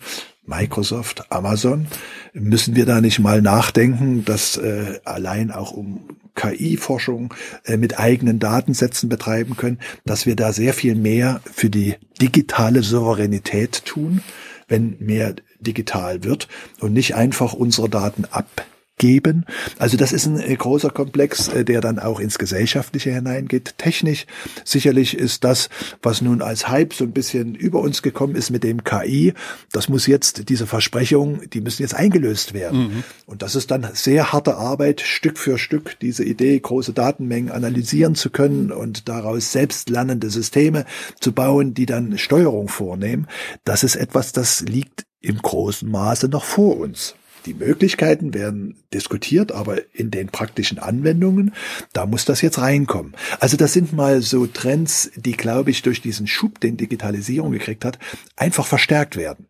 Microsoft, 0.47 1.31
Amazon, 1.31 1.85
müssen 2.33 2.75
wir 2.75 2.87
da 2.87 3.01
nicht 3.01 3.19
mal 3.19 3.43
nachdenken, 3.43 4.25
dass 4.25 4.57
äh, 4.57 4.99
allein 5.03 5.51
auch 5.51 5.71
um 5.71 6.07
KI-Forschung 6.35 7.33
äh, 7.65 7.77
mit 7.77 7.99
eigenen 7.99 8.39
Datensätzen 8.39 9.09
betreiben 9.09 9.55
können, 9.57 9.79
dass 10.05 10.25
wir 10.25 10.35
da 10.35 10.53
sehr 10.53 10.73
viel 10.73 10.95
mehr 10.95 11.41
für 11.51 11.69
die 11.69 11.95
digitale 12.21 12.83
Souveränität 12.83 13.85
tun, 13.85 14.21
wenn 14.67 14.97
mehr 14.99 15.35
digital 15.59 16.23
wird 16.23 16.47
und 16.79 16.93
nicht 16.93 17.15
einfach 17.15 17.53
unsere 17.53 17.89
Daten 17.89 18.25
ab 18.25 18.65
geben. 18.97 19.45
Also 19.77 19.97
das 19.97 20.13
ist 20.13 20.25
ein 20.25 20.39
äh, 20.39 20.55
großer 20.55 20.89
Komplex, 20.89 21.49
äh, 21.49 21.65
der 21.65 21.81
dann 21.81 21.99
auch 21.99 22.19
ins 22.19 22.37
Gesellschaftliche 22.37 23.11
hineingeht. 23.11 23.77
Technisch 23.77 24.25
sicherlich 24.63 25.17
ist 25.17 25.43
das, 25.43 25.69
was 26.01 26.21
nun 26.21 26.41
als 26.41 26.69
Hype 26.69 26.93
so 26.93 27.03
ein 27.03 27.11
bisschen 27.11 27.55
über 27.55 27.79
uns 27.81 28.01
gekommen 28.01 28.35
ist 28.35 28.51
mit 28.51 28.63
dem 28.63 28.83
KI, 28.83 29.33
das 29.71 29.89
muss 29.89 30.07
jetzt, 30.07 30.47
diese 30.49 30.65
Versprechungen, 30.65 31.49
die 31.51 31.59
müssen 31.59 31.81
jetzt 31.81 31.93
eingelöst 31.93 32.53
werden. 32.53 32.79
Mhm. 32.79 33.03
Und 33.25 33.41
das 33.41 33.55
ist 33.55 33.71
dann 33.71 33.87
sehr 33.93 34.31
harte 34.31 34.55
Arbeit, 34.55 35.01
Stück 35.01 35.37
für 35.37 35.57
Stück 35.57 35.99
diese 35.99 36.23
Idee, 36.23 36.57
große 36.57 36.93
Datenmengen 36.93 37.51
analysieren 37.51 38.15
zu 38.15 38.29
können 38.29 38.71
und 38.71 39.09
daraus 39.09 39.51
selbstlernende 39.51 40.29
Systeme 40.29 40.85
zu 41.19 41.33
bauen, 41.33 41.73
die 41.73 41.85
dann 41.85 42.17
Steuerung 42.17 42.69
vornehmen. 42.69 43.27
Das 43.65 43.83
ist 43.83 43.97
etwas, 43.97 44.31
das 44.31 44.61
liegt 44.61 45.05
im 45.19 45.37
großen 45.41 45.89
Maße 45.89 46.29
noch 46.29 46.45
vor 46.45 46.77
uns. 46.77 47.15
Die 47.45 47.53
Möglichkeiten 47.53 48.33
werden 48.33 48.83
diskutiert, 48.93 49.51
aber 49.51 49.81
in 49.93 50.11
den 50.11 50.27
praktischen 50.27 50.79
Anwendungen, 50.79 51.53
da 51.93 52.05
muss 52.05 52.25
das 52.25 52.41
jetzt 52.41 52.59
reinkommen. 52.59 53.15
Also 53.39 53.57
das 53.57 53.73
sind 53.73 53.93
mal 53.93 54.21
so 54.21 54.47
Trends, 54.47 55.11
die, 55.15 55.33
glaube 55.33 55.71
ich, 55.71 55.81
durch 55.81 56.01
diesen 56.01 56.27
Schub, 56.27 56.59
den 56.59 56.77
Digitalisierung 56.77 57.51
gekriegt 57.51 57.85
hat, 57.85 57.99
einfach 58.35 58.65
verstärkt 58.65 59.15
werden. 59.15 59.47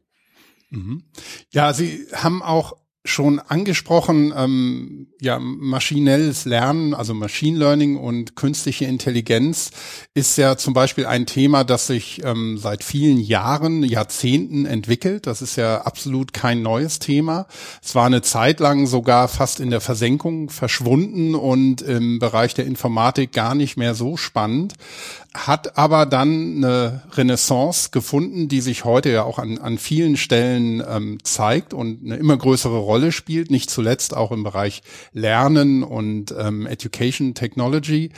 Mhm. 0.69 1.03
Ja, 1.51 1.73
Sie 1.73 2.05
haben 2.13 2.41
auch 2.41 2.77
schon 3.05 3.39
angesprochen, 3.39 4.33
ähm, 4.35 5.07
ja, 5.25 5.39
maschinelles 5.39 6.45
Lernen, 6.45 6.93
also 6.93 7.15
Machine 7.15 7.57
Learning 7.57 7.97
und 7.97 8.35
künstliche 8.35 8.85
Intelligenz 8.85 9.71
ist 10.13 10.37
ja 10.37 10.55
zum 10.55 10.75
Beispiel 10.75 11.07
ein 11.07 11.25
Thema, 11.25 11.63
das 11.63 11.87
sich 11.87 12.23
ähm, 12.23 12.59
seit 12.59 12.83
vielen 12.83 13.19
Jahren, 13.19 13.83
Jahrzehnten 13.83 14.67
entwickelt. 14.67 15.25
Das 15.25 15.41
ist 15.41 15.55
ja 15.55 15.81
absolut 15.81 16.31
kein 16.31 16.61
neues 16.61 16.99
Thema. 16.99 17.47
Es 17.83 17.95
war 17.95 18.05
eine 18.05 18.21
Zeit 18.21 18.59
lang 18.59 18.85
sogar 18.85 19.27
fast 19.27 19.59
in 19.59 19.71
der 19.71 19.81
Versenkung 19.81 20.51
verschwunden 20.51 21.33
und 21.33 21.81
im 21.81 22.19
Bereich 22.19 22.53
der 22.53 22.67
Informatik 22.67 23.33
gar 23.33 23.55
nicht 23.55 23.77
mehr 23.77 23.95
so 23.95 24.17
spannend 24.17 24.75
hat 25.35 25.77
aber 25.77 26.05
dann 26.05 26.57
eine 26.57 27.03
Renaissance 27.13 27.89
gefunden, 27.91 28.47
die 28.47 28.61
sich 28.61 28.85
heute 28.85 29.09
ja 29.09 29.23
auch 29.23 29.37
an, 29.37 29.57
an 29.57 29.77
vielen 29.77 30.17
Stellen 30.17 30.81
ähm, 30.87 31.17
zeigt 31.23 31.73
und 31.73 32.05
eine 32.05 32.15
immer 32.15 32.37
größere 32.37 32.77
Rolle 32.77 33.11
spielt, 33.11 33.51
nicht 33.51 33.69
zuletzt 33.69 34.15
auch 34.15 34.31
im 34.31 34.43
Bereich 34.43 34.81
Lernen 35.15 35.81
und 35.81 36.35
ähm, 36.37 36.67
Education 36.67 37.33
Technology. 37.33 38.11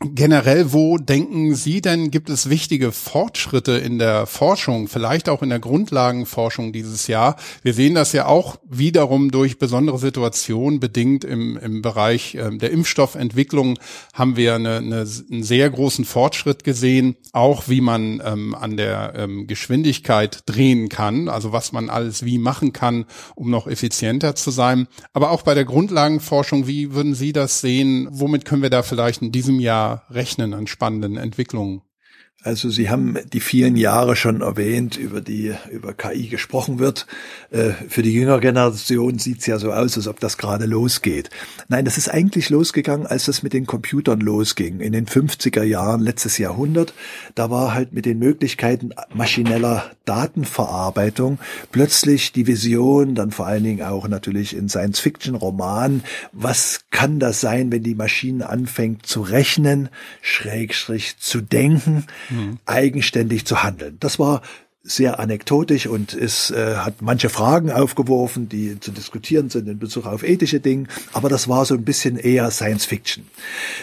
Generell, 0.00 0.72
wo 0.72 0.96
denken 0.96 1.56
Sie 1.56 1.80
denn, 1.80 2.12
gibt 2.12 2.30
es 2.30 2.48
wichtige 2.48 2.92
Fortschritte 2.92 3.72
in 3.72 3.98
der 3.98 4.26
Forschung, 4.26 4.86
vielleicht 4.86 5.28
auch 5.28 5.42
in 5.42 5.48
der 5.48 5.58
Grundlagenforschung 5.58 6.72
dieses 6.72 7.08
Jahr? 7.08 7.34
Wir 7.64 7.74
sehen 7.74 7.96
das 7.96 8.12
ja 8.12 8.26
auch 8.26 8.60
wiederum 8.64 9.32
durch 9.32 9.58
besondere 9.58 9.98
Situationen 9.98 10.78
bedingt 10.78 11.24
im, 11.24 11.56
im 11.56 11.82
Bereich 11.82 12.36
ähm, 12.36 12.60
der 12.60 12.70
Impfstoffentwicklung 12.70 13.76
haben 14.14 14.36
wir 14.36 14.54
eine, 14.54 14.76
eine, 14.76 15.04
einen 15.32 15.42
sehr 15.42 15.68
großen 15.68 16.04
Fortschritt 16.04 16.62
gesehen, 16.62 17.16
auch 17.32 17.64
wie 17.66 17.80
man 17.80 18.22
ähm, 18.24 18.54
an 18.54 18.76
der 18.76 19.14
ähm, 19.16 19.48
Geschwindigkeit 19.48 20.44
drehen 20.46 20.88
kann, 20.88 21.28
also 21.28 21.50
was 21.50 21.72
man 21.72 21.90
alles 21.90 22.24
wie 22.24 22.38
machen 22.38 22.72
kann, 22.72 23.04
um 23.34 23.50
noch 23.50 23.66
effizienter 23.66 24.36
zu 24.36 24.52
sein. 24.52 24.86
Aber 25.12 25.32
auch 25.32 25.42
bei 25.42 25.54
der 25.54 25.64
Grundlagenforschung, 25.64 26.68
wie 26.68 26.94
würden 26.94 27.16
Sie 27.16 27.32
das 27.32 27.60
sehen? 27.60 28.06
Womit 28.12 28.44
können 28.44 28.62
wir 28.62 28.70
da 28.70 28.84
vielleicht 28.84 29.22
in 29.22 29.32
diesem 29.32 29.58
Jahr 29.58 29.87
rechnen 30.10 30.54
an 30.54 30.66
spannenden 30.66 31.16
Entwicklungen? 31.16 31.82
Also 32.44 32.70
Sie 32.70 32.88
haben 32.88 33.18
die 33.32 33.40
vielen 33.40 33.76
Jahre 33.76 34.14
schon 34.14 34.42
erwähnt, 34.42 34.96
über 34.96 35.20
die 35.20 35.54
über 35.72 35.92
KI 35.92 36.28
gesprochen 36.28 36.78
wird. 36.78 37.08
Äh, 37.50 37.70
für 37.88 38.02
die 38.02 38.14
jüngere 38.14 38.38
Generation 38.38 39.18
sieht 39.18 39.40
es 39.40 39.46
ja 39.46 39.58
so 39.58 39.72
aus, 39.72 39.96
als 39.96 40.06
ob 40.06 40.20
das 40.20 40.38
gerade 40.38 40.66
losgeht. 40.66 41.30
Nein, 41.66 41.84
das 41.84 41.98
ist 41.98 42.08
eigentlich 42.08 42.48
losgegangen, 42.48 43.08
als 43.08 43.24
das 43.24 43.42
mit 43.42 43.54
den 43.54 43.66
Computern 43.66 44.20
losging. 44.20 44.78
In 44.78 44.92
den 44.92 45.06
50er 45.06 45.64
Jahren 45.64 46.00
letztes 46.00 46.38
Jahrhundert, 46.38 46.94
da 47.34 47.50
war 47.50 47.74
halt 47.74 47.92
mit 47.92 48.06
den 48.06 48.20
Möglichkeiten 48.20 48.90
maschineller 49.12 49.90
Datenverarbeitung 50.04 51.40
plötzlich 51.72 52.30
die 52.30 52.46
Vision, 52.46 53.16
dann 53.16 53.32
vor 53.32 53.48
allen 53.48 53.64
Dingen 53.64 53.82
auch 53.82 54.06
natürlich 54.06 54.56
in 54.56 54.68
Science-Fiction-Romanen, 54.68 56.04
was 56.32 56.82
kann 56.92 57.18
das 57.18 57.40
sein, 57.40 57.72
wenn 57.72 57.82
die 57.82 57.96
Maschine 57.96 58.48
anfängt 58.48 59.06
zu 59.06 59.22
rechnen, 59.22 59.88
schrägstrich 60.22 61.18
zu 61.18 61.40
denken, 61.40 62.04
mhm. 62.30 62.58
eigenständig 62.66 63.46
zu 63.46 63.62
handeln. 63.62 63.96
Das 64.00 64.18
war 64.18 64.42
sehr 64.88 65.20
anekdotisch 65.20 65.86
und 65.86 66.14
es 66.14 66.50
äh, 66.50 66.76
hat 66.76 67.02
manche 67.02 67.28
Fragen 67.28 67.70
aufgeworfen, 67.70 68.48
die 68.48 68.80
zu 68.80 68.90
diskutieren 68.90 69.50
sind 69.50 69.68
in 69.68 69.78
Bezug 69.78 70.06
auf 70.06 70.22
ethische 70.22 70.60
Dinge, 70.60 70.86
aber 71.12 71.28
das 71.28 71.48
war 71.48 71.64
so 71.64 71.74
ein 71.74 71.84
bisschen 71.84 72.16
eher 72.16 72.50
Science 72.50 72.86
Fiction. 72.86 73.26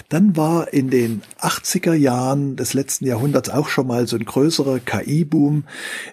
Dann 0.09 0.35
war 0.35 0.73
in 0.73 0.89
den 0.89 1.21
80er 1.39 1.93
Jahren 1.93 2.55
des 2.55 2.73
letzten 2.73 3.05
Jahrhunderts 3.05 3.49
auch 3.49 3.69
schon 3.69 3.87
mal 3.87 4.07
so 4.07 4.15
ein 4.15 4.25
größerer 4.25 4.79
KI-Boom, 4.79 5.65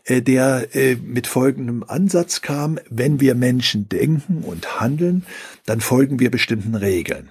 äh, 0.05 0.21
der 0.21 0.75
äh, 0.75 0.97
mit 0.97 1.27
folgendem 1.27 1.85
Ansatz 1.87 2.43
kam, 2.43 2.79
wenn 2.91 3.21
wir 3.21 3.35
Menschen 3.35 3.89
denken 3.89 4.43
und 4.43 4.81
handeln, 4.81 5.25
dann 5.65 5.81
folgen 5.81 6.21
wir 6.21 6.31
bestimmten 6.31 6.75
Regeln. 6.75 7.31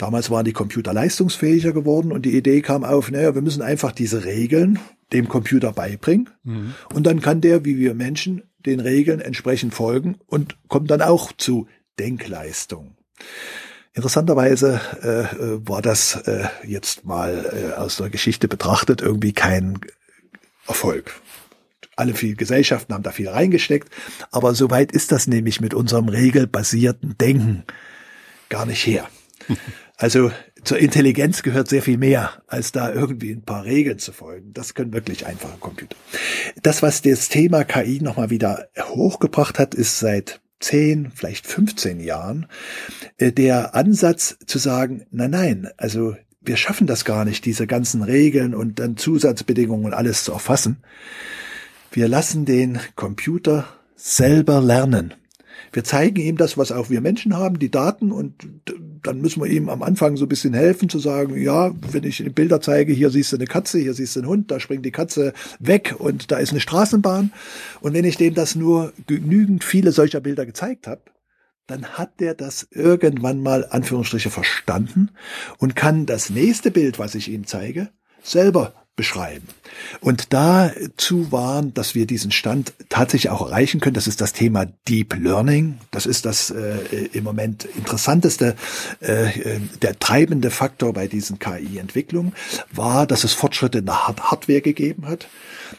Damals 0.00 0.30
waren 0.30 0.46
die 0.46 0.54
Computer 0.54 0.94
leistungsfähiger 0.94 1.74
geworden 1.74 2.10
und 2.10 2.24
die 2.24 2.34
Idee 2.34 2.62
kam 2.62 2.84
auf, 2.84 3.10
naja, 3.10 3.34
wir 3.34 3.42
müssen 3.42 3.60
einfach 3.60 3.92
diese 3.92 4.24
Regeln 4.24 4.78
dem 5.12 5.28
Computer 5.28 5.74
beibringen 5.74 6.30
mhm. 6.42 6.72
und 6.94 7.06
dann 7.06 7.20
kann 7.20 7.42
der, 7.42 7.66
wie 7.66 7.76
wir 7.76 7.92
Menschen, 7.92 8.44
den 8.64 8.80
Regeln 8.80 9.20
entsprechend 9.20 9.74
folgen 9.74 10.16
und 10.26 10.56
kommt 10.68 10.90
dann 10.90 11.02
auch 11.02 11.32
zu 11.32 11.68
Denkleistung. 11.98 12.96
Interessanterweise 13.92 14.80
äh, 15.02 15.36
äh, 15.36 15.68
war 15.68 15.82
das 15.82 16.14
äh, 16.14 16.48
jetzt 16.66 17.04
mal 17.04 17.44
äh, 17.52 17.78
aus 17.78 17.98
der 17.98 18.08
Geschichte 18.08 18.48
betrachtet 18.48 19.02
irgendwie 19.02 19.34
kein 19.34 19.80
Erfolg. 20.66 21.12
Alle 21.94 22.14
viele 22.14 22.36
Gesellschaften 22.36 22.94
haben 22.94 23.02
da 23.02 23.10
viel 23.10 23.28
reingesteckt, 23.28 23.92
aber 24.30 24.54
soweit 24.54 24.92
ist 24.92 25.12
das 25.12 25.26
nämlich 25.26 25.60
mit 25.60 25.74
unserem 25.74 26.08
regelbasierten 26.08 27.18
Denken 27.18 27.64
gar 28.48 28.64
nicht 28.64 28.86
her. 28.86 29.06
Also 30.00 30.32
zur 30.64 30.78
Intelligenz 30.78 31.42
gehört 31.42 31.68
sehr 31.68 31.82
viel 31.82 31.98
mehr, 31.98 32.42
als 32.46 32.72
da 32.72 32.90
irgendwie 32.90 33.32
ein 33.32 33.42
paar 33.42 33.66
Regeln 33.66 33.98
zu 33.98 34.12
folgen. 34.12 34.54
Das 34.54 34.72
können 34.72 34.94
wirklich 34.94 35.26
einfache 35.26 35.58
Computer. 35.60 35.94
Das, 36.62 36.82
was 36.82 37.02
das 37.02 37.28
Thema 37.28 37.64
KI 37.64 38.00
nochmal 38.00 38.30
wieder 38.30 38.68
hochgebracht 38.78 39.58
hat, 39.58 39.74
ist 39.74 39.98
seit 39.98 40.40
10, 40.60 41.12
vielleicht 41.14 41.46
15 41.46 42.00
Jahren 42.00 42.46
äh, 43.18 43.30
der 43.30 43.74
Ansatz 43.74 44.38
zu 44.46 44.58
sagen, 44.58 45.04
nein, 45.10 45.32
nein, 45.32 45.68
also 45.76 46.16
wir 46.40 46.56
schaffen 46.56 46.86
das 46.86 47.04
gar 47.04 47.26
nicht, 47.26 47.44
diese 47.44 47.66
ganzen 47.66 48.02
Regeln 48.02 48.54
und 48.54 48.78
dann 48.78 48.96
Zusatzbedingungen 48.96 49.84
und 49.84 49.92
alles 49.92 50.24
zu 50.24 50.32
erfassen. 50.32 50.78
Wir 51.92 52.08
lassen 52.08 52.46
den 52.46 52.78
Computer 52.96 53.66
selber 53.96 54.62
lernen. 54.62 55.12
Wir 55.72 55.84
zeigen 55.84 56.20
ihm 56.22 56.38
das, 56.38 56.56
was 56.56 56.72
auch 56.72 56.88
wir 56.88 57.02
Menschen 57.02 57.36
haben, 57.36 57.58
die 57.58 57.70
Daten 57.70 58.12
und 58.12 58.34
dann 59.02 59.20
müssen 59.20 59.42
wir 59.42 59.50
ihm 59.50 59.68
am 59.68 59.82
Anfang 59.82 60.16
so 60.16 60.24
ein 60.24 60.28
bisschen 60.28 60.54
helfen 60.54 60.88
zu 60.88 60.98
sagen, 60.98 61.40
ja, 61.40 61.72
wenn 61.92 62.04
ich 62.04 62.24
Bilder 62.34 62.60
zeige, 62.60 62.92
hier 62.92 63.10
siehst 63.10 63.32
du 63.32 63.36
eine 63.36 63.46
Katze, 63.46 63.78
hier 63.78 63.94
siehst 63.94 64.16
du 64.16 64.20
einen 64.20 64.28
Hund, 64.28 64.50
da 64.50 64.60
springt 64.60 64.84
die 64.84 64.90
Katze 64.90 65.32
weg 65.58 65.94
und 65.98 66.30
da 66.30 66.38
ist 66.38 66.50
eine 66.50 66.60
Straßenbahn. 66.60 67.32
Und 67.80 67.94
wenn 67.94 68.04
ich 68.04 68.16
dem 68.16 68.34
das 68.34 68.54
nur 68.54 68.92
genügend 69.06 69.64
viele 69.64 69.92
solcher 69.92 70.20
Bilder 70.20 70.46
gezeigt 70.46 70.86
habe, 70.86 71.02
dann 71.66 71.86
hat 71.86 72.18
der 72.20 72.34
das 72.34 72.66
irgendwann 72.72 73.42
mal 73.42 73.66
Anführungsstriche 73.70 74.30
verstanden 74.30 75.10
und 75.58 75.76
kann 75.76 76.04
das 76.04 76.30
nächste 76.30 76.70
Bild, 76.70 76.98
was 76.98 77.14
ich 77.14 77.30
ihm 77.30 77.46
zeige, 77.46 77.90
selber 78.22 78.79
beschreiben. 79.00 79.48
Und 80.02 80.34
dazu 80.34 81.32
waren, 81.32 81.72
dass 81.72 81.94
wir 81.94 82.04
diesen 82.04 82.32
Stand 82.32 82.74
tatsächlich 82.90 83.30
auch 83.30 83.40
erreichen 83.40 83.80
können. 83.80 83.94
Das 83.94 84.06
ist 84.06 84.20
das 84.20 84.34
Thema 84.34 84.66
Deep 84.86 85.14
Learning. 85.18 85.78
Das 85.90 86.04
ist 86.04 86.26
das 86.26 86.50
äh, 86.50 87.08
im 87.14 87.24
Moment 87.24 87.64
interessanteste, 87.64 88.56
äh, 89.00 89.58
der 89.80 89.98
treibende 89.98 90.50
Faktor 90.50 90.92
bei 90.92 91.06
diesen 91.06 91.38
KI-Entwicklungen 91.38 92.34
war, 92.72 93.06
dass 93.06 93.24
es 93.24 93.32
Fortschritte 93.32 93.78
in 93.78 93.86
der 93.86 94.06
Hardware 94.06 94.60
gegeben 94.60 95.06
hat, 95.06 95.28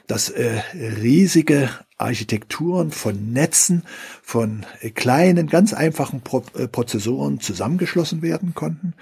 dass 0.07 0.29
äh, 0.29 0.63
riesige 0.73 1.69
Architekturen 2.01 2.91
von 2.91 3.31
Netzen, 3.31 3.83
von 4.21 4.65
äh, 4.81 4.89
kleinen, 4.89 5.47
ganz 5.47 5.73
einfachen 5.73 6.21
Pro 6.21 6.43
äh, 6.57 6.67
Prozessoren 6.67 7.39
zusammengeschlossen 7.39 8.21
werden 8.21 8.53
konnten, 8.53 8.93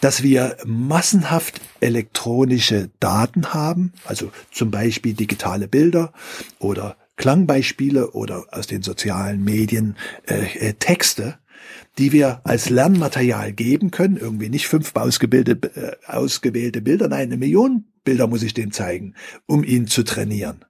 dass 0.00 0.22
wir 0.22 0.56
massenhaft 0.64 1.60
elektronische 1.80 2.90
Daten 3.00 3.52
haben, 3.54 3.92
also 4.04 4.30
zum 4.50 4.70
Beispiel 4.70 5.14
digitale 5.14 5.68
Bilder 5.68 6.12
oder 6.58 6.96
Klangbeispiele 7.18 8.12
oder 8.12 8.46
aus 8.50 8.66
den 8.66 8.82
sozialen 8.82 9.44
Medien 9.44 9.96
äh, 10.26 10.68
äh, 10.68 10.72
Texte, 10.74 11.38
die 11.98 12.12
wir 12.12 12.40
als 12.44 12.70
Lernmaterial 12.70 13.52
geben 13.52 13.90
können, 13.90 14.16
irgendwie 14.16 14.48
nicht 14.48 14.68
fünf 14.68 14.94
ausgebildete, 14.94 15.98
äh, 16.06 16.10
ausgewählte 16.10 16.80
Bilder, 16.80 17.08
nein, 17.08 17.28
eine 17.28 17.36
Million 17.36 17.84
Bilder 18.08 18.26
muss 18.26 18.42
ich 18.42 18.54
dem 18.54 18.72
zeigen, 18.72 19.12
um 19.44 19.62
ihn 19.62 19.86
zu 19.86 20.02
trainieren. 20.02 20.64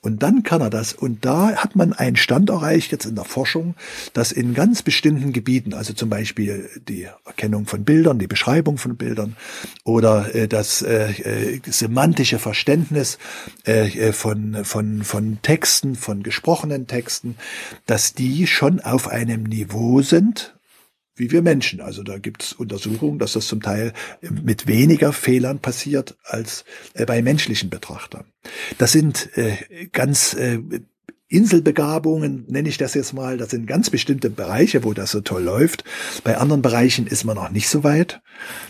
Und 0.00 0.22
dann 0.22 0.42
kann 0.42 0.62
er 0.62 0.70
das. 0.70 0.94
Und 0.94 1.26
da 1.26 1.56
hat 1.56 1.76
man 1.76 1.92
einen 1.92 2.16
Stand 2.16 2.48
erreicht, 2.48 2.92
jetzt 2.92 3.04
in 3.04 3.14
der 3.14 3.26
Forschung, 3.26 3.74
dass 4.14 4.32
in 4.32 4.54
ganz 4.54 4.80
bestimmten 4.80 5.34
Gebieten, 5.34 5.74
also 5.74 5.92
zum 5.92 6.08
Beispiel 6.08 6.70
die 6.88 7.08
Erkennung 7.26 7.66
von 7.66 7.84
Bildern, 7.84 8.18
die 8.18 8.26
Beschreibung 8.26 8.78
von 8.78 8.96
Bildern 8.96 9.36
oder 9.84 10.34
äh, 10.34 10.48
das 10.48 10.80
äh, 10.80 11.10
äh, 11.10 11.60
semantische 11.66 12.38
Verständnis 12.38 13.18
äh, 13.66 13.88
äh, 13.88 14.12
von, 14.14 14.64
von, 14.64 15.02
von 15.04 15.42
Texten, 15.42 15.94
von 15.94 16.22
gesprochenen 16.22 16.86
Texten, 16.86 17.36
dass 17.84 18.14
die 18.14 18.46
schon 18.46 18.80
auf 18.80 19.08
einem 19.08 19.42
Niveau 19.42 20.00
sind, 20.00 20.54
wie 21.18 21.30
wir 21.30 21.42
Menschen. 21.42 21.80
Also 21.80 22.02
da 22.02 22.18
gibt 22.18 22.42
es 22.42 22.52
Untersuchungen, 22.52 23.18
dass 23.18 23.32
das 23.32 23.46
zum 23.46 23.60
Teil 23.60 23.92
mit 24.20 24.66
weniger 24.66 25.12
Fehlern 25.12 25.60
passiert 25.60 26.16
als 26.24 26.64
äh, 26.94 27.04
bei 27.04 27.22
menschlichen 27.22 27.70
Betrachtern. 27.70 28.24
Das 28.78 28.92
sind 28.92 29.36
äh, 29.36 29.56
ganz 29.92 30.34
äh, 30.34 30.60
Inselbegabungen, 31.30 32.46
nenne 32.48 32.70
ich 32.70 32.78
das 32.78 32.94
jetzt 32.94 33.12
mal, 33.12 33.36
das 33.36 33.50
sind 33.50 33.66
ganz 33.66 33.90
bestimmte 33.90 34.30
Bereiche, 34.30 34.82
wo 34.82 34.94
das 34.94 35.10
so 35.10 35.20
toll 35.20 35.42
läuft. 35.42 35.84
Bei 36.24 36.38
anderen 36.38 36.62
Bereichen 36.62 37.06
ist 37.06 37.24
man 37.24 37.36
noch 37.36 37.50
nicht 37.50 37.68
so 37.68 37.84
weit. 37.84 38.22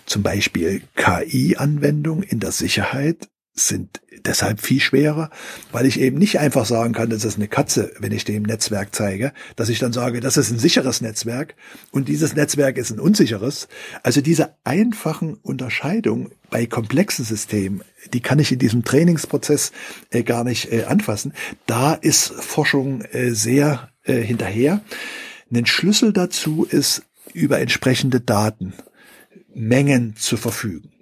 Zum 0.07 0.25
Beispiel 0.25 0.83
KI-Anwendung 0.97 2.25
in 2.25 2.41
der 2.41 2.51
Sicherheit 2.51 3.29
sind 3.67 4.01
deshalb 4.25 4.61
viel 4.61 4.81
schwerer, 4.81 5.31
weil 5.73 5.87
ich 5.87 6.01
eben 6.01 6.19
nicht 6.19 6.39
einfach 6.39 6.67
sagen 6.67 6.93
kann, 6.93 7.11
das 7.11 7.25
ist 7.25 7.37
eine 7.37 7.49
Katze, 7.49 7.93
wenn 7.99 8.13
ich 8.13 8.25
dem 8.25 8.43
Netzwerk 8.43 8.95
zeige, 8.95 9.33
dass 9.57 9.69
ich 9.69 9.79
dann 9.79 9.93
sage, 9.93 10.21
das 10.21 10.37
ist 10.37 10.51
ein 10.51 10.59
sicheres 10.59 11.01
Netzwerk 11.01 11.55
und 11.91 12.09
dieses 12.09 12.35
Netzwerk 12.35 12.77
ist 12.77 12.91
ein 12.91 13.01
unsicheres. 13.01 13.69
Also 14.03 14.21
diese 14.21 14.55
einfachen 14.65 15.35
Unterscheidungen 15.35 16.31
bei 16.51 16.67
komplexen 16.67 17.25
Systemen, 17.25 17.83
die 18.13 18.21
kann 18.21 18.39
ich 18.39 18.53
in 18.53 18.59
diesem 18.59 18.85
Trainingsprozess 18.85 19.73
äh, 20.11 20.23
gar 20.23 20.45
nicht 20.45 20.73
äh, 20.73 20.85
anfassen. 20.85 21.33
Da 21.67 21.95
ist 21.95 22.33
Forschung 22.33 23.03
äh, 23.03 23.31
sehr 23.31 23.91
äh, 24.05 24.21
hinterher. 24.21 24.81
Ein 25.53 25.67
Schlüssel 25.67 26.13
dazu 26.13 26.67
ist, 26.69 27.03
über 27.33 27.61
entsprechende 27.61 28.21
Daten 28.21 28.75
Mengen 29.55 30.17
zu 30.17 30.37
verfügen. 30.37 30.93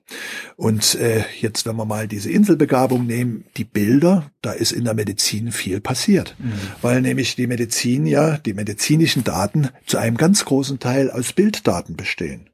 Und 0.57 0.95
äh, 0.95 1.25
jetzt, 1.40 1.66
wenn 1.66 1.77
wir 1.77 1.85
mal 1.85 2.09
diese 2.09 2.31
Inselbegabung 2.31 3.07
nehmen, 3.07 3.45
die 3.57 3.64
Bilder, 3.64 4.31
da 4.40 4.53
ist 4.53 4.73
in 4.73 4.85
der 4.85 4.95
Medizin 4.95 5.53
viel 5.53 5.81
passiert, 5.81 6.35
mhm. 6.38 6.53
weil 6.83 7.01
nämlich 7.01 7.37
die 7.37 7.47
Medizin 7.47 8.07
ja, 8.07 8.38
die 8.38 8.55
medizinischen 8.55 9.25
Daten 9.25 9.69
zu 9.87 9.99
einem 9.99 10.16
ganz 10.16 10.45
großen 10.45 10.79
Teil 10.79 11.11
aus 11.11 11.33
Bilddaten 11.33 11.97
bestehen. 11.97 12.51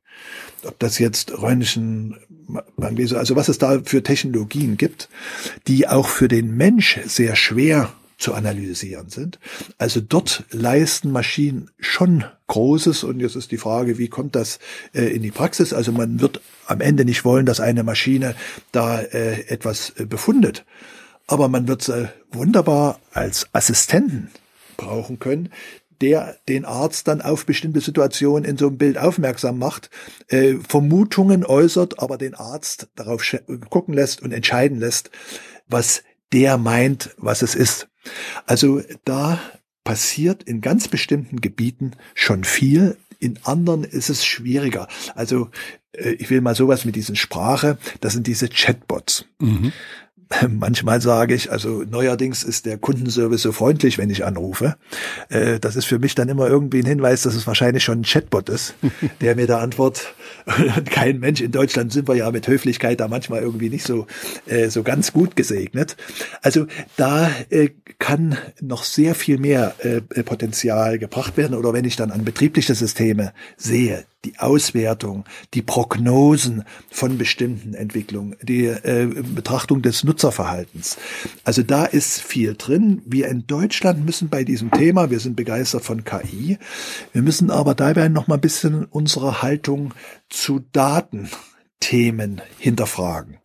Ob 0.65 0.79
das 0.79 0.99
jetzt 0.99 1.33
Röntgen, 1.43 2.17
also 2.79 3.37
was 3.37 3.49
es 3.49 3.59
da 3.59 3.81
für 3.85 4.03
Technologien 4.03 4.77
gibt, 4.77 5.09
die 5.67 5.89
auch 5.89 6.09
für 6.09 6.29
den 6.29 6.57
Mensch 6.57 7.01
sehr 7.07 7.37
schwer 7.37 7.93
zu 8.23 8.35
analysieren 8.35 9.09
sind. 9.09 9.39
Also 9.79 10.01
dort 10.01 10.45
leisten 10.51 11.11
Maschinen 11.11 11.71
schon 11.79 12.25
Großes 12.47 13.05
und 13.05 13.21
jetzt 13.21 13.37
ist 13.37 13.51
die 13.51 13.59
Frage, 13.59 13.99
wie 13.99 14.09
kommt 14.09 14.37
das 14.37 14.59
äh, 14.95 15.05
in 15.05 15.23
die 15.23 15.31
Praxis? 15.31 15.73
Also 15.73 15.91
man 15.91 16.21
wird 16.21 16.41
am 16.67 16.81
Ende 16.81 17.05
nicht 17.05 17.25
wollen, 17.25 17.47
dass 17.47 17.61
eine 17.61 17.83
Maschine 17.83 18.35
da 18.71 19.01
äh, 19.01 19.47
etwas 19.49 19.91
äh, 19.97 20.05
befundet, 20.05 20.65
aber 21.27 21.49
man 21.49 21.67
wird 21.67 21.83
sie 21.83 22.11
wunderbar 22.31 23.01
als 23.13 23.49
Assistenten 23.53 24.31
brauchen 24.77 25.19
können, 25.19 25.51
der 26.03 26.37
den 26.49 26.65
Arzt 26.65 27.09
dann 27.09 27.23
auf 27.23 27.47
bestimmte 27.47 27.81
Situationen 27.81 28.45
in 28.45 28.59
so 28.59 28.67
einem 28.67 28.77
Bild 28.77 28.99
aufmerksam 28.99 29.59
macht, 29.59 29.89
äh, 30.29 30.57
Vermutungen 30.69 31.45
äußert, 31.45 32.01
aber 32.01 32.19
den 32.19 32.35
Arzt 32.35 32.89
darauf 32.97 33.25
gucken 33.71 33.95
lässt 33.95 34.21
und 34.21 34.33
entscheiden 34.33 34.79
lässt, 34.79 35.11
was 35.69 36.03
der 36.33 36.59
meint, 36.59 37.11
was 37.19 37.43
es 37.43 37.55
ist. 37.55 37.89
Also 38.47 38.83
da 39.05 39.41
passiert 39.85 40.43
in 40.43 40.61
ganz 40.61 40.89
bestimmten 40.89 41.41
Gebieten 41.41 41.93
schon 42.15 42.45
viel. 42.45 42.97
In 43.19 43.39
anderen 43.45 43.85
ist 43.85 44.11
es 44.11 44.25
schwieriger. 44.25 44.89
Also 45.15 45.51
äh, 45.93 46.11
ich 46.13 46.31
will 46.31 46.41
mal 46.41 46.55
sowas 46.55 46.85
mit 46.85 46.97
diesen 46.97 47.17
Sprache, 47.17 47.79
das 48.01 48.13
sind 48.13 48.27
diese 48.27 48.49
Chatbots. 48.49 49.27
Mhm. 49.39 49.73
Manchmal 50.49 51.01
sage 51.01 51.35
ich, 51.35 51.51
also 51.51 51.85
neuerdings 51.89 52.43
ist 52.43 52.67
der 52.67 52.79
Kundenservice 52.79 53.43
so 53.43 53.53
freundlich, 53.53 53.99
wenn 53.99 54.11
ich 54.11 54.25
anrufe. 54.25 54.77
Äh, 55.29 55.59
das 55.59 55.77
ist 55.77 55.87
für 55.87 55.99
mich 55.99 56.15
dann 56.15 56.29
immer 56.29 56.49
irgendwie 56.49 56.81
ein 56.81 56.87
Hinweis, 56.87 57.23
dass 57.23 57.35
es 57.35 57.47
wahrscheinlich 57.47 57.85
schon 57.85 58.01
ein 58.01 58.05
Chatbot 58.05 58.49
ist, 58.49 58.75
der 59.21 59.37
mir 59.37 59.47
da 59.47 59.61
antwortet. 59.61 60.15
Kein 60.91 61.21
Mensch 61.21 61.41
in 61.41 61.53
Deutschland 61.53 61.93
sind 61.93 62.09
wir 62.09 62.17
ja 62.17 62.31
mit 62.31 62.49
Höflichkeit 62.49 63.01
da 63.01 63.09
manchmal 63.09 63.43
irgendwie 63.43 63.71
nicht 63.71 63.87
so, 63.87 64.07
äh, 64.47 64.69
so 64.69 64.83
ganz 64.83 65.13
gut 65.13 65.37
gesegnet. 65.37 65.97
Also 66.43 66.67
da 66.97 67.31
äh, 67.51 67.71
kann 67.99 68.37
noch 68.61 68.85
sehr 68.85 69.15
viel 69.15 69.39
mehr 69.39 69.75
Potenzial 70.25 70.99
gebracht 70.99 71.37
werden. 71.37 71.55
Oder 71.55 71.73
wenn 71.73 71.85
ich 71.85 71.97
dann 71.97 72.11
an 72.11 72.25
betriebliche 72.25 72.75
Systeme 72.75 73.33
sehe, 73.57 74.05
die 74.25 74.39
Auswertung, 74.39 75.25
die 75.55 75.63
Prognosen 75.63 76.65
von 76.91 77.19
bestimmten 77.19 77.75
Entwicklungen, 77.75 78.37
die 78.43 78.67
äh, 78.67 79.07
Betrachtung 79.07 79.83
des 79.83 80.05
Nutzerverhaltens. 80.05 80.97
Also 81.45 81.63
da 81.63 81.85
ist 81.85 82.21
viel 82.21 82.55
drin. 82.57 83.03
Wir 83.05 83.29
in 83.29 83.47
Deutschland 83.47 84.05
müssen 84.05 84.29
bei 84.29 84.45
diesem 84.45 84.71
Thema, 84.71 85.11
wir 85.11 85.21
sind 85.21 85.37
begeistert 85.37 85.85
von 85.85 86.05
KI, 86.05 86.59
wir 87.13 87.23
müssen 87.23 87.51
aber 87.51 87.75
dabei 87.75 88.09
noch 88.09 88.29
mal 88.29 88.37
ein 88.37 88.41
bisschen 88.41 88.85
unsere 88.85 89.43
Haltung 89.43 89.95
zu 90.29 90.65
Datenthemen 90.73 92.43
hinterfragen. 92.59 93.39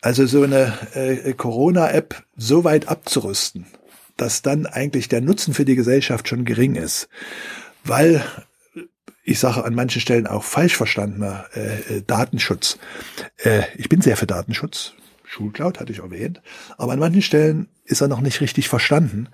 Also 0.00 0.26
so 0.26 0.42
eine 0.42 0.76
äh, 0.94 1.32
Corona-App 1.32 2.24
so 2.36 2.64
weit 2.64 2.88
abzurüsten, 2.88 3.66
dass 4.16 4.42
dann 4.42 4.66
eigentlich 4.66 5.08
der 5.08 5.20
Nutzen 5.20 5.54
für 5.54 5.64
die 5.64 5.76
Gesellschaft 5.76 6.28
schon 6.28 6.44
gering 6.44 6.74
ist, 6.74 7.08
weil 7.84 8.24
ich 9.22 9.38
sage 9.38 9.64
an 9.64 9.74
manchen 9.74 10.00
Stellen 10.00 10.26
auch 10.26 10.44
falsch 10.44 10.76
verstandener 10.76 11.46
äh, 11.54 11.96
äh, 11.96 12.02
Datenschutz. 12.06 12.78
Äh, 13.36 13.62
ich 13.76 13.88
bin 13.88 14.00
sehr 14.00 14.16
für 14.16 14.26
Datenschutz. 14.26 14.94
Schulcloud 15.24 15.80
hatte 15.80 15.92
ich 15.92 16.00
erwähnt. 16.00 16.42
Aber 16.76 16.92
an 16.92 16.98
manchen 16.98 17.22
Stellen 17.22 17.68
ist 17.84 18.00
er 18.00 18.08
noch 18.08 18.20
nicht 18.20 18.40
richtig 18.40 18.68
verstanden. 18.68 19.28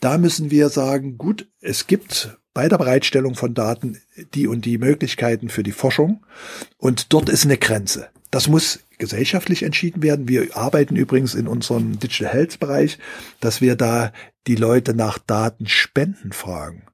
Da 0.00 0.18
müssen 0.18 0.50
wir 0.50 0.68
sagen, 0.68 1.16
gut, 1.18 1.46
es 1.60 1.86
gibt 1.86 2.36
bei 2.54 2.68
der 2.68 2.78
Bereitstellung 2.78 3.34
von 3.34 3.54
Daten 3.54 4.00
die 4.34 4.46
und 4.46 4.64
die 4.64 4.78
Möglichkeiten 4.78 5.48
für 5.48 5.62
die 5.62 5.72
Forschung. 5.72 6.24
Und 6.78 7.12
dort 7.12 7.28
ist 7.28 7.44
eine 7.44 7.58
Grenze. 7.58 8.08
Das 8.30 8.48
muss 8.48 8.80
gesellschaftlich 8.98 9.62
entschieden 9.62 10.02
werden. 10.02 10.28
Wir 10.28 10.56
arbeiten 10.56 10.96
übrigens 10.96 11.34
in 11.34 11.46
unserem 11.46 11.98
Digital 11.98 12.32
Health 12.32 12.58
Bereich, 12.58 12.98
dass 13.40 13.60
wir 13.60 13.76
da 13.76 14.12
die 14.46 14.56
Leute 14.56 14.94
nach 14.94 15.18
Datenspenden 15.18 16.32
fragen. 16.32 16.84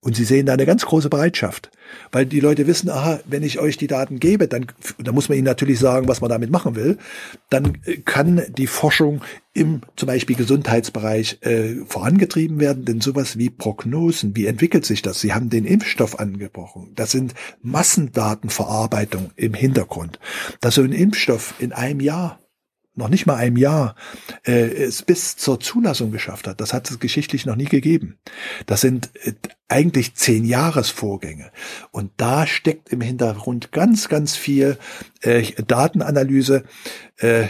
Und 0.00 0.14
sie 0.14 0.24
sehen 0.24 0.46
da 0.46 0.52
eine 0.52 0.66
ganz 0.66 0.86
große 0.86 1.08
Bereitschaft, 1.08 1.72
weil 2.12 2.24
die 2.24 2.38
Leute 2.38 2.68
wissen, 2.68 2.88
aha, 2.88 3.18
wenn 3.24 3.42
ich 3.42 3.58
euch 3.58 3.78
die 3.78 3.88
Daten 3.88 4.20
gebe, 4.20 4.46
dann, 4.46 4.66
dann 4.98 5.12
muss 5.12 5.28
man 5.28 5.36
ihnen 5.36 5.46
natürlich 5.46 5.80
sagen, 5.80 6.06
was 6.06 6.20
man 6.20 6.30
damit 6.30 6.50
machen 6.50 6.76
will, 6.76 6.98
dann 7.50 7.78
äh, 7.84 7.96
kann 7.96 8.42
die 8.56 8.68
Forschung 8.68 9.22
im 9.54 9.80
zum 9.96 10.06
Beispiel 10.06 10.36
Gesundheitsbereich 10.36 11.38
äh, 11.40 11.84
vorangetrieben 11.84 12.60
werden, 12.60 12.84
denn 12.84 13.00
sowas 13.00 13.38
wie 13.38 13.50
Prognosen, 13.50 14.36
wie 14.36 14.46
entwickelt 14.46 14.86
sich 14.86 15.02
das? 15.02 15.20
Sie 15.20 15.34
haben 15.34 15.50
den 15.50 15.64
Impfstoff 15.64 16.20
angebrochen. 16.20 16.92
Das 16.94 17.10
sind 17.10 17.34
Massendatenverarbeitung 17.62 19.32
im 19.34 19.52
Hintergrund. 19.52 20.20
Dass 20.60 20.76
so 20.76 20.82
ein 20.82 20.92
Impfstoff 20.92 21.54
in 21.58 21.72
einem 21.72 21.98
Jahr 21.98 22.38
noch 22.94 23.08
nicht 23.08 23.26
mal 23.26 23.36
einem 23.36 23.56
Jahr, 23.56 23.94
äh, 24.44 24.66
es 24.66 25.02
bis 25.02 25.36
zur 25.36 25.60
Zulassung 25.60 26.10
geschafft 26.10 26.46
hat. 26.46 26.60
Das 26.60 26.74
hat 26.74 26.90
es 26.90 26.98
geschichtlich 26.98 27.46
noch 27.46 27.56
nie 27.56 27.66
gegeben. 27.66 28.18
Das 28.66 28.80
sind 28.80 29.10
äh, 29.22 29.32
eigentlich 29.68 30.14
zehn 30.14 30.44
Jahresvorgänge. 30.44 31.50
Und 31.90 32.10
da 32.16 32.46
steckt 32.46 32.88
im 32.90 33.02
Hintergrund 33.02 33.70
ganz, 33.70 34.08
ganz 34.08 34.34
viel 34.34 34.78
äh, 35.20 35.42
Datenanalyse. 35.62 36.64
Äh, 37.18 37.48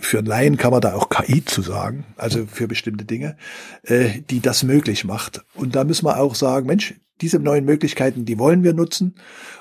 für 0.00 0.18
einen 0.18 0.26
Laien 0.26 0.56
kann 0.56 0.70
man 0.70 0.80
da 0.80 0.94
auch 0.94 1.08
KI 1.08 1.44
zu 1.44 1.62
sagen, 1.62 2.04
also 2.16 2.46
für 2.46 2.68
bestimmte 2.68 3.04
Dinge, 3.04 3.36
äh, 3.82 4.20
die 4.30 4.40
das 4.40 4.62
möglich 4.62 5.04
macht. 5.04 5.44
Und 5.54 5.74
da 5.74 5.84
müssen 5.84 6.06
wir 6.06 6.20
auch 6.20 6.34
sagen, 6.34 6.66
Mensch, 6.66 6.94
diese 7.20 7.40
neuen 7.40 7.64
Möglichkeiten, 7.64 8.24
die 8.24 8.38
wollen 8.38 8.62
wir 8.62 8.74
nutzen 8.74 9.16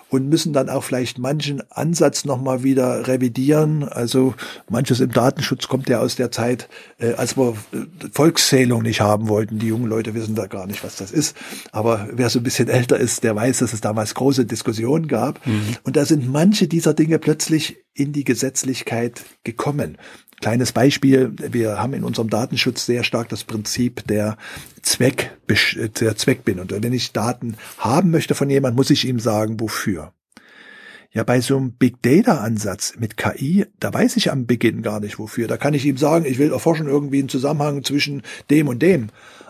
und 0.10 0.30
müssen 0.30 0.54
dann 0.54 0.70
auch 0.70 0.84
vielleicht 0.84 1.18
manchen 1.18 1.62
Ansatz 1.72 2.24
nochmal 2.24 2.64
wieder 2.64 3.08
revidieren. 3.08 3.84
Also 3.84 4.36
manches 4.70 5.00
im 5.00 5.12
Datenschutz 5.12 5.68
kommt 5.68 5.90
ja 5.90 6.00
aus 6.00 6.16
der 6.16 6.32
Zeit, 6.32 6.70
äh, 7.00 7.14
als 7.14 7.38
wir 7.38 7.56
äh, 7.74 7.78
Volkszählung 8.12 8.84
nicht 8.84 9.02
haben 9.02 9.28
wollten. 9.28 9.60
Die 9.60 9.68
jungen 9.68 9.88
Leute 9.88 10.14
wissen 10.14 10.36
da 10.36 10.48
gar 10.48 10.68
nicht, 10.68 10.84
was 10.84 10.96
das 11.08 11.18
ist. 11.18 11.38
Aber 11.72 12.10
wer 12.12 12.30
so 12.30 12.40
ein 12.40 12.44
bisschen 12.44 12.68
älter 12.70 12.98
ist, 12.98 13.24
der 13.24 13.36
weiß, 13.36 13.60
dass 13.60 13.74
es 13.74 13.82
damals 13.82 14.14
große 14.14 14.46
Diskussionen 14.46 15.08
gab. 15.08 15.46
Mhm. 15.46 15.78
Und 15.84 15.96
da 15.96 16.06
sind 16.06 16.32
manche 16.32 16.68
dieser 16.68 16.94
Dinge 16.94 17.20
plötzlich 17.20 17.78
in 17.94 18.14
die 18.14 18.24
Gesetzlichkeit 18.24 19.24
gekommen. 19.44 19.98
Kleines 20.40 20.72
Beispiel, 20.72 21.34
wir 21.38 21.80
haben 21.80 21.94
in 21.94 22.04
unserem 22.04 22.30
Datenschutz 22.30 22.86
sehr 22.86 23.04
stark 23.04 23.28
das 23.30 23.44
Prinzip 23.44 24.06
der 24.08 24.38
Zweck, 24.84 25.32
der 26.00 26.16
Zweckbindung. 26.16 26.68
Und 26.72 26.84
wenn 26.84 26.94
ich 26.94 27.12
Daten 27.12 27.56
haben 27.80 28.12
möchte 28.12 28.36
von 28.36 28.50
jemand, 28.50 28.76
muss 28.76 28.92
ich 28.92 29.08
ihm 29.08 29.20
sagen, 29.20 29.60
wofür. 29.60 30.14
Ja, 31.12 31.24
bei 31.24 31.42
so 31.42 31.58
einem 31.58 31.72
Big 31.72 32.04
Data 32.04 32.42
Ansatz 32.42 32.94
mit 33.00 33.18
KI, 33.18 33.66
da 33.80 33.92
weiß 33.92 34.18
ich 34.18 34.32
am 34.32 34.46
Beginn 34.46 34.84
gar 34.84 35.00
nicht 35.00 35.18
wofür. 35.18 35.48
Da 35.48 35.58
kann 35.58 35.74
ich 35.74 35.86
ihm 35.86 35.98
sagen, 35.98 36.26
ich 36.26 36.38
will 36.38 36.52
erforschen 36.52 36.88
irgendwie 36.88 37.18
einen 37.18 37.30
Zusammenhang 37.30 37.84
zwischen 37.84 38.22
dem 38.52 38.68
und 38.68 38.84
dem. 38.84 39.08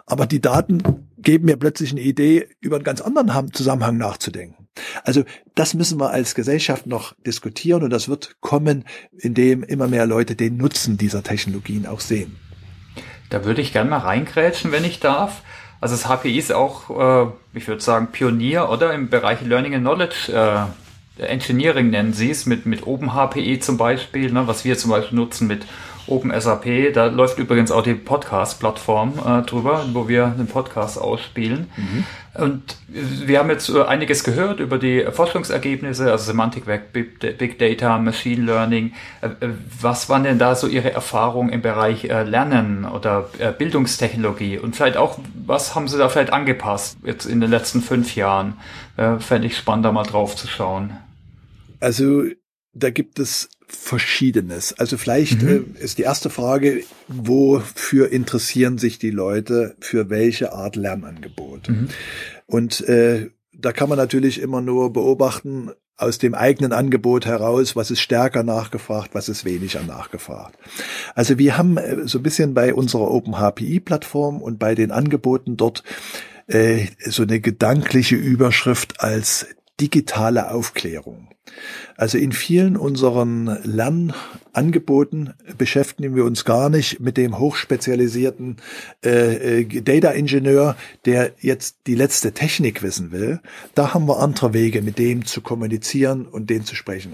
Aber 0.08 0.26
die 0.26 0.42
Daten 0.42 0.82
geben 1.18 1.46
mir 1.46 1.58
plötzlich 1.58 1.92
eine 1.92 2.02
Idee, 2.02 2.48
über 2.62 2.78
einen 2.78 2.86
ganz 2.86 3.02
anderen 3.02 3.54
Zusammenhang 3.54 3.98
nachzudenken. 3.98 4.68
Also 5.04 5.24
das 5.54 5.74
müssen 5.74 6.00
wir 6.00 6.12
als 6.12 6.34
Gesellschaft 6.34 6.88
noch 6.88 7.14
diskutieren 7.26 7.84
und 7.84 7.90
das 7.90 8.08
wird 8.08 8.38
kommen, 8.40 8.86
indem 9.18 9.64
immer 9.64 9.88
mehr 9.88 10.06
Leute 10.06 10.36
den 10.36 10.58
Nutzen 10.58 10.98
dieser 10.98 11.24
Technologien 11.24 11.86
auch 11.86 12.00
sehen. 12.00 12.38
Da 13.30 13.44
würde 13.44 13.62
ich 13.62 13.74
gerne 13.74 13.90
mal 13.90 13.98
reingrätschen, 13.98 14.72
wenn 14.72 14.86
ich 14.86 15.00
darf. 15.00 15.42
Also 15.82 15.96
das 15.96 16.08
HPI 16.08 16.38
ist 16.38 16.54
auch, 16.54 17.26
äh, 17.26 17.58
ich 17.58 17.68
würde 17.68 17.82
sagen, 17.82 18.08
Pionier, 18.12 18.70
oder? 18.70 18.94
Im 18.94 19.10
Bereich 19.10 19.42
Learning 19.42 19.76
and 19.76 19.84
Knowledge 19.84 20.32
äh, 20.32 21.24
Engineering 21.24 21.90
nennen 21.90 22.14
sie 22.14 22.32
es, 22.32 22.46
mit, 22.46 22.66
mit 22.66 22.86
OpenHPI 22.88 23.60
zum 23.60 23.78
Beispiel, 23.78 24.32
ne, 24.32 24.48
was 24.48 24.64
wir 24.64 24.78
zum 24.78 24.92
Beispiel 24.92 25.18
nutzen 25.18 25.48
mit 25.48 25.66
OpenSAP. 26.08 26.94
Da 26.94 27.08
läuft 27.08 27.38
übrigens 27.38 27.72
auch 27.72 27.84
die 27.84 27.94
Podcast-Plattform 27.94 29.14
äh, 29.20 29.42
drüber, 29.44 29.86
wo 29.94 30.08
wir 30.08 30.28
den 30.38 30.48
Podcast 30.48 31.00
ausspielen. 31.00 31.70
Mhm. 31.76 32.06
Und 32.38 32.78
wir 32.88 33.40
haben 33.40 33.50
jetzt 33.50 33.70
äh, 33.70 33.84
einiges 33.84 34.24
gehört 34.24 34.60
über 34.60 34.78
die 34.78 35.04
Forschungsergebnisse, 35.12 36.12
also 36.12 36.26
Semantic 36.26 36.68
Web, 36.68 36.94
Big 36.94 37.58
Data, 37.58 37.98
Machine 37.98 38.44
Learning. 38.44 38.94
Äh, 39.22 39.28
äh, 39.28 39.50
was 39.82 40.08
waren 40.08 40.24
denn 40.24 40.38
da 40.38 40.54
so 40.54 40.68
Ihre 40.68 40.92
Erfahrungen 40.92 41.50
im 41.50 41.62
Bereich 41.62 42.04
Lernen 42.04 42.86
oder 42.86 43.30
Bildungstechnologie? 43.58 44.60
Und 44.60 44.76
vielleicht 44.76 44.98
auch, 44.98 45.20
was 45.46 45.76
haben 45.76 45.88
Sie 45.88 45.98
da 45.98 46.10
vielleicht 46.10 46.32
angepasst 46.32 46.98
jetzt 47.04 47.26
in 47.26 47.42
den 47.42 47.50
letzten 47.50 47.82
fünf 47.82 48.16
Jahren? 48.16 48.58
Fände 49.20 49.48
ich 49.48 49.58
spannend, 49.58 49.86
da 49.86 49.92
mal 49.92 50.04
drauf 50.04 50.36
zu 50.36 50.48
schauen. 50.48 50.98
Also 51.80 52.24
da 52.74 52.90
gibt 52.90 53.20
es 53.20 53.50
Verschiedenes. 53.68 54.74
Also 54.80 54.98
vielleicht 54.98 55.42
mhm. 55.42 55.76
äh, 55.76 55.84
ist 55.84 55.98
die 55.98 56.04
erste 56.04 56.30
Frage, 56.30 56.84
wofür 57.08 58.12
interessieren 58.12 58.78
sich 58.78 58.98
die 58.98 59.12
Leute 59.12 59.76
für 59.80 60.10
welche 60.10 60.54
Art 60.54 60.76
Lernangebot? 60.76 61.70
Mhm. 61.70 61.90
Und 62.46 62.82
äh, 62.88 63.30
da 63.54 63.74
kann 63.74 63.90
man 63.90 63.98
natürlich 63.98 64.40
immer 64.42 64.62
nur 64.62 64.94
beobachten 64.94 65.72
aus 65.98 66.20
dem 66.20 66.36
eigenen 66.36 66.74
Angebot 66.74 67.26
heraus, 67.26 67.76
was 67.76 67.90
ist 67.90 68.02
stärker 68.02 68.44
nachgefragt, 68.44 69.10
was 69.14 69.30
ist 69.30 69.46
weniger 69.46 69.82
nachgefragt. 69.82 70.58
Also 71.16 71.40
wir 71.40 71.58
haben 71.58 71.78
äh, 71.78 72.08
so 72.08 72.20
ein 72.20 72.24
bisschen 72.24 72.54
bei 72.54 72.74
unserer 72.74 73.12
OpenHPI-Plattform 73.12 74.42
und 74.42 74.60
bei 74.60 74.76
den 74.76 74.92
Angeboten 74.92 75.58
dort 75.58 75.84
äh, 76.46 76.86
so 77.06 77.24
eine 77.24 77.42
gedankliche 77.42 78.16
Überschrift 78.16 79.02
als 79.02 79.48
digitale 79.80 80.52
Aufklärung. 80.52 81.30
Also 81.96 82.18
in 82.18 82.32
vielen 82.32 82.78
unseren 82.78 83.46
Lernangeboten 83.64 85.34
beschäftigen 85.58 86.16
wir 86.16 86.26
uns 86.26 86.46
gar 86.46 86.70
nicht 86.70 87.00
mit 87.00 87.18
dem 87.18 87.40
hochspezialisierten 87.40 88.58
äh, 89.04 89.62
äh, 89.62 89.82
Data 89.82 90.12
Ingenieur, 90.12 90.76
der 91.06 91.32
jetzt 91.40 91.78
die 91.88 91.96
letzte 91.96 92.34
Technik 92.34 92.84
wissen 92.84 93.12
will. 93.12 93.40
Da 93.74 93.94
haben 93.94 94.08
wir 94.08 94.20
andere 94.20 94.54
Wege, 94.54 94.82
mit 94.82 95.00
dem 95.00 95.26
zu 95.26 95.42
kommunizieren 95.42 96.28
und 96.28 96.50
den 96.50 96.66
zu 96.66 96.76
sprechen. 96.76 97.14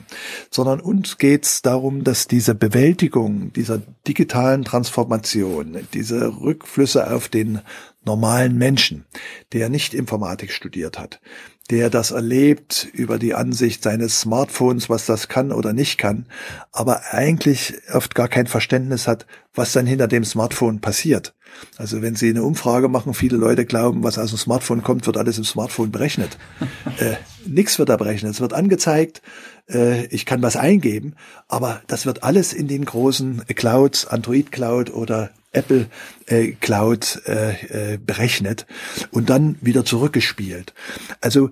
Sondern 0.49 0.81
uns 0.81 1.17
geht 1.17 1.45
es 1.45 1.61
darum, 1.61 2.03
dass 2.03 2.27
diese 2.27 2.55
Bewältigung 2.55 3.53
dieser 3.53 3.81
digitalen 4.07 4.65
Transformation, 4.65 5.77
diese 5.93 6.41
Rückflüsse 6.41 7.13
auf 7.13 7.29
den 7.29 7.61
normalen 8.05 8.57
Menschen, 8.57 9.05
der 9.53 9.69
nicht 9.69 9.93
Informatik 9.93 10.51
studiert 10.51 10.99
hat, 10.99 11.21
der 11.69 11.89
das 11.89 12.11
erlebt 12.11 12.87
über 12.93 13.17
die 13.17 13.33
Ansicht 13.33 13.83
seines 13.83 14.19
Smartphones, 14.19 14.89
was 14.89 15.05
das 15.05 15.29
kann 15.29 15.51
oder 15.51 15.73
nicht 15.73 15.97
kann, 15.97 16.25
aber 16.71 17.01
eigentlich 17.11 17.75
oft 17.93 18.15
gar 18.15 18.27
kein 18.27 18.47
Verständnis 18.47 19.07
hat, 19.07 19.25
was 19.53 19.71
dann 19.71 19.85
hinter 19.85 20.07
dem 20.07 20.25
Smartphone 20.25 20.81
passiert. 20.81 21.33
Also 21.77 22.01
wenn 22.01 22.15
Sie 22.15 22.29
eine 22.29 22.43
Umfrage 22.43 22.89
machen, 22.89 23.13
viele 23.13 23.37
Leute 23.37 23.65
glauben, 23.65 24.03
was 24.03 24.17
aus 24.17 24.31
dem 24.31 24.39
Smartphone 24.39 24.83
kommt, 24.83 25.05
wird 25.05 25.17
alles 25.17 25.37
im 25.37 25.43
Smartphone 25.43 25.91
berechnet. 25.91 26.37
äh, 26.99 27.15
nix 27.45 27.79
wird 27.79 27.89
da 27.89 27.97
berechnet. 27.97 28.31
Es 28.31 28.41
wird 28.41 28.53
angezeigt, 28.53 29.21
äh, 29.69 30.05
ich 30.07 30.25
kann 30.25 30.41
was 30.41 30.55
eingeben, 30.55 31.15
aber 31.47 31.81
das 31.87 32.05
wird 32.05 32.23
alles 32.23 32.53
in 32.53 32.67
den 32.67 32.85
großen 32.85 33.43
Clouds, 33.55 34.07
Android 34.07 34.51
Cloud 34.51 34.93
oder 34.93 35.29
Apple 35.53 35.87
äh, 36.25 36.51
Cloud 36.51 37.21
äh, 37.25 37.93
äh, 37.93 37.97
berechnet 37.97 38.65
und 39.11 39.29
dann 39.29 39.57
wieder 39.61 39.85
zurückgespielt. 39.85 40.73
Also 41.21 41.49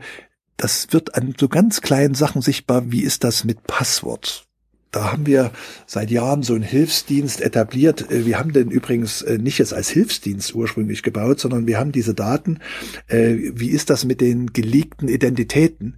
das 0.57 0.91
wird 0.91 1.15
an 1.15 1.33
so 1.39 1.47
ganz 1.47 1.81
kleinen 1.81 2.13
Sachen 2.13 2.41
sichtbar. 2.41 2.91
Wie 2.91 3.01
ist 3.01 3.23
das 3.23 3.43
mit 3.43 3.63
Passwort? 3.63 4.47
Da 4.91 5.13
haben 5.13 5.25
wir 5.25 5.51
seit 5.87 6.11
Jahren 6.11 6.43
so 6.43 6.53
einen 6.53 6.63
Hilfsdienst 6.63 7.39
etabliert. 7.41 8.11
Äh, 8.11 8.25
wir 8.25 8.37
haben 8.37 8.51
den 8.53 8.69
übrigens 8.69 9.21
äh, 9.21 9.37
nicht 9.37 9.57
jetzt 9.57 9.73
als 9.73 9.87
Hilfsdienst 9.89 10.53
ursprünglich 10.53 11.01
gebaut, 11.01 11.39
sondern 11.39 11.65
wir 11.65 11.79
haben 11.79 11.93
diese 11.93 12.13
Daten. 12.13 12.59
Äh, 13.07 13.37
wie 13.53 13.69
ist 13.69 13.89
das 13.89 14.03
mit 14.05 14.21
den 14.21 14.53
geleakten 14.53 15.07
Identitäten? 15.07 15.97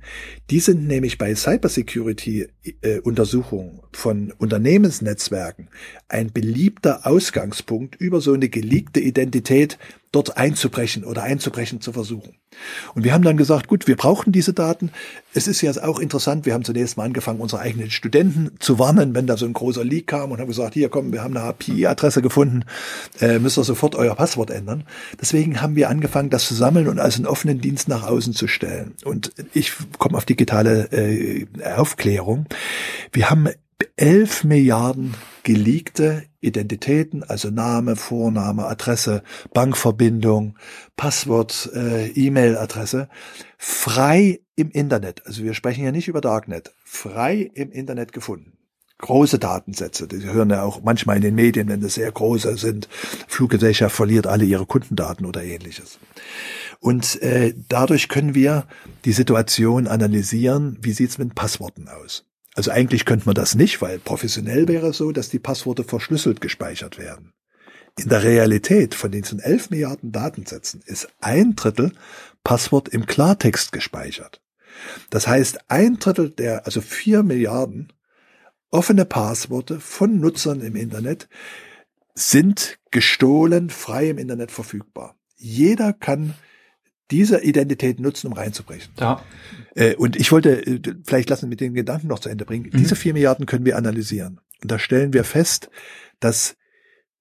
Die 0.50 0.60
sind 0.60 0.88
nämlich 0.88 1.18
bei 1.18 1.34
Cybersecurity-Untersuchungen 1.34 3.80
von 3.92 4.32
Unternehmensnetzwerken 4.38 5.70
ein 6.08 6.32
beliebter 6.32 7.08
Ausgangspunkt 7.08 7.96
über 7.96 8.22
so 8.22 8.34
eine 8.34 8.50
geleakte 8.50 9.00
Identität 9.00 9.80
dort 10.14 10.38
einzubrechen 10.38 11.04
oder 11.04 11.24
einzubrechen 11.24 11.82
zu 11.82 11.92
versuchen. 11.92 12.36
Und 12.94 13.04
wir 13.04 13.14
haben 13.14 13.24
dann 13.24 13.36
gesagt, 13.36 13.68
gut, 13.68 13.88
wir 13.88 13.98
brauchen 13.98 14.32
diese 14.32 14.54
Daten. 14.54 14.92
Es 15.34 15.48
ist 15.48 15.62
ja 15.62 15.72
auch 15.84 16.00
interessant, 16.00 16.46
wir 16.46 16.54
haben 16.54 16.64
zunächst 16.64 16.98
mal 16.98 17.06
angefangen, 17.06 17.40
unsere 17.42 17.62
eigenen 17.62 17.90
Studenten 17.90 18.52
zu 18.60 18.78
warnen, 18.78 19.16
wenn 19.16 19.26
da 19.26 19.38
so 19.38 19.48
ein 19.48 19.54
großer 19.54 19.84
Leak 19.84 20.08
kam 20.08 20.32
und 20.32 20.40
haben 20.40 20.48
gesagt, 20.48 20.76
hier 20.76 20.90
komm, 20.90 21.12
wir 21.12 21.24
haben 21.24 21.36
eine 21.36 21.46
API-Adresse 21.48 22.22
gefunden, 22.22 22.64
äh, 23.20 23.40
müsst 23.40 23.58
ihr 23.58 23.64
sofort 23.64 23.96
euer 23.96 24.14
Passwort 24.14 24.52
ändern. 24.52 24.84
Deswegen 25.20 25.62
haben 25.62 25.76
wir 25.76 25.90
angefangen, 25.90 26.30
das 26.30 26.48
zu 26.48 26.54
sammeln 26.54 26.88
und 26.88 27.00
als 27.00 27.16
einen 27.16 27.26
offenen 27.26 27.60
Dienst 27.60 27.88
nach 27.88 28.04
außen 28.04 28.34
zu 28.34 28.48
stellen. 28.48 28.94
Und 29.04 29.34
ich 29.54 29.74
komme 29.98 30.16
auf 30.16 30.26
digitale 30.26 30.92
äh, 30.92 31.48
Aufklärung. 31.76 32.46
Wir 33.12 33.32
haben 33.32 33.50
11 33.96 34.44
Milliarden 34.46 35.14
geleakte 35.44 36.24
Identitäten, 36.42 37.24
also 37.24 37.52
Name, 37.52 37.96
Vorname, 37.96 38.66
Adresse, 38.66 39.24
Bankverbindung, 39.54 40.58
Passwort, 40.96 41.70
äh, 41.76 42.08
E-Mail-Adresse, 42.10 43.08
frei 43.58 44.42
im 44.56 44.72
Internet, 44.72 45.26
also 45.26 45.44
wir 45.44 45.54
sprechen 45.54 45.84
ja 45.84 45.92
nicht 45.92 46.08
über 46.08 46.22
Darknet, 46.22 46.74
frei 46.84 47.52
im 47.54 47.72
Internet 47.72 48.14
gefunden. 48.14 48.58
Große 49.00 49.38
Datensätze, 49.38 50.08
die 50.08 50.24
hören 50.24 50.50
ja 50.50 50.64
auch 50.64 50.82
manchmal 50.82 51.18
in 51.18 51.24
den 51.24 51.36
Medien, 51.36 51.68
wenn 51.68 51.82
das 51.82 51.96
sehr 51.96 52.12
große 52.12 52.56
sind, 52.58 52.88
Fluggesellschaft 53.28 53.96
verliert 53.96 54.28
alle 54.28 54.46
ihre 54.46 54.66
Kundendaten 54.66 55.26
oder 55.26 55.44
ähnliches. 55.44 56.00
Und 56.80 57.22
äh, 57.22 57.54
dadurch 57.68 58.08
können 58.08 58.34
wir 58.34 58.66
die 59.06 59.12
Situation 59.12 59.88
analysieren, 59.88 60.78
wie 60.82 60.94
sieht's 60.94 61.18
mit 61.18 61.36
Passworten 61.36 61.90
aus. 61.90 62.26
Also 62.56 62.72
eigentlich 62.72 63.06
könnte 63.06 63.26
man 63.26 63.36
das 63.36 63.56
nicht, 63.56 63.82
weil 63.82 64.00
professionell 64.00 64.68
wäre 64.68 64.88
es 64.88 64.98
so, 64.98 65.12
dass 65.12 65.30
die 65.30 65.40
Passworte 65.40 65.84
verschlüsselt 65.84 66.42
gespeichert 66.42 66.98
werden. 66.98 67.34
In 67.98 68.10
der 68.10 68.24
Realität 68.24 68.96
von 68.96 69.12
diesen 69.12 69.40
11 69.40 69.70
Milliarden 69.70 70.12
Datensätzen 70.12 70.82
ist 70.86 71.08
ein 71.22 71.56
Drittel 71.56 71.94
Passwort 72.44 72.90
im 72.90 73.06
Klartext 73.06 73.72
gespeichert. 73.72 74.42
Das 75.10 75.28
heißt, 75.28 75.70
ein 75.70 76.00
Drittel 76.00 76.32
der, 76.32 76.66
also 76.66 76.82
vier 76.82 77.24
Milliarden 77.24 77.94
offene 78.72 79.06
Passworte 79.06 79.80
von 79.80 80.20
Nutzern 80.20 80.62
im 80.62 80.76
Internet 80.76 81.30
sind 82.16 82.80
gestohlen, 82.92 83.70
frei 83.70 84.10
im 84.10 84.18
Internet 84.18 84.52
verfügbar. 84.52 85.16
Jeder 85.36 85.94
kann 85.94 86.34
diese 87.12 87.44
Identität 87.44 88.00
nutzen, 88.00 88.28
um 88.28 88.34
reinzubrechen. 88.34 88.94
Ja. 89.00 89.24
Äh, 89.76 89.96
und 89.96 90.16
ich 90.16 90.32
wollte, 90.32 90.66
äh, 90.66 90.80
vielleicht 91.06 91.30
lassen 91.30 91.50
mit 91.50 91.62
den 91.62 91.74
Gedanken 91.74 92.08
noch 92.08 92.20
zu 92.20 92.30
Ende 92.30 92.46
bringen. 92.46 92.70
Mhm. 92.72 92.78
Diese 92.78 92.96
vier 92.96 93.14
Milliarden 93.14 93.46
können 93.46 93.66
wir 93.66 93.78
analysieren. 93.78 94.40
Und 94.62 94.72
da 94.72 94.80
stellen 94.80 95.14
wir 95.14 95.24
fest, 95.24 95.70
dass 96.20 96.56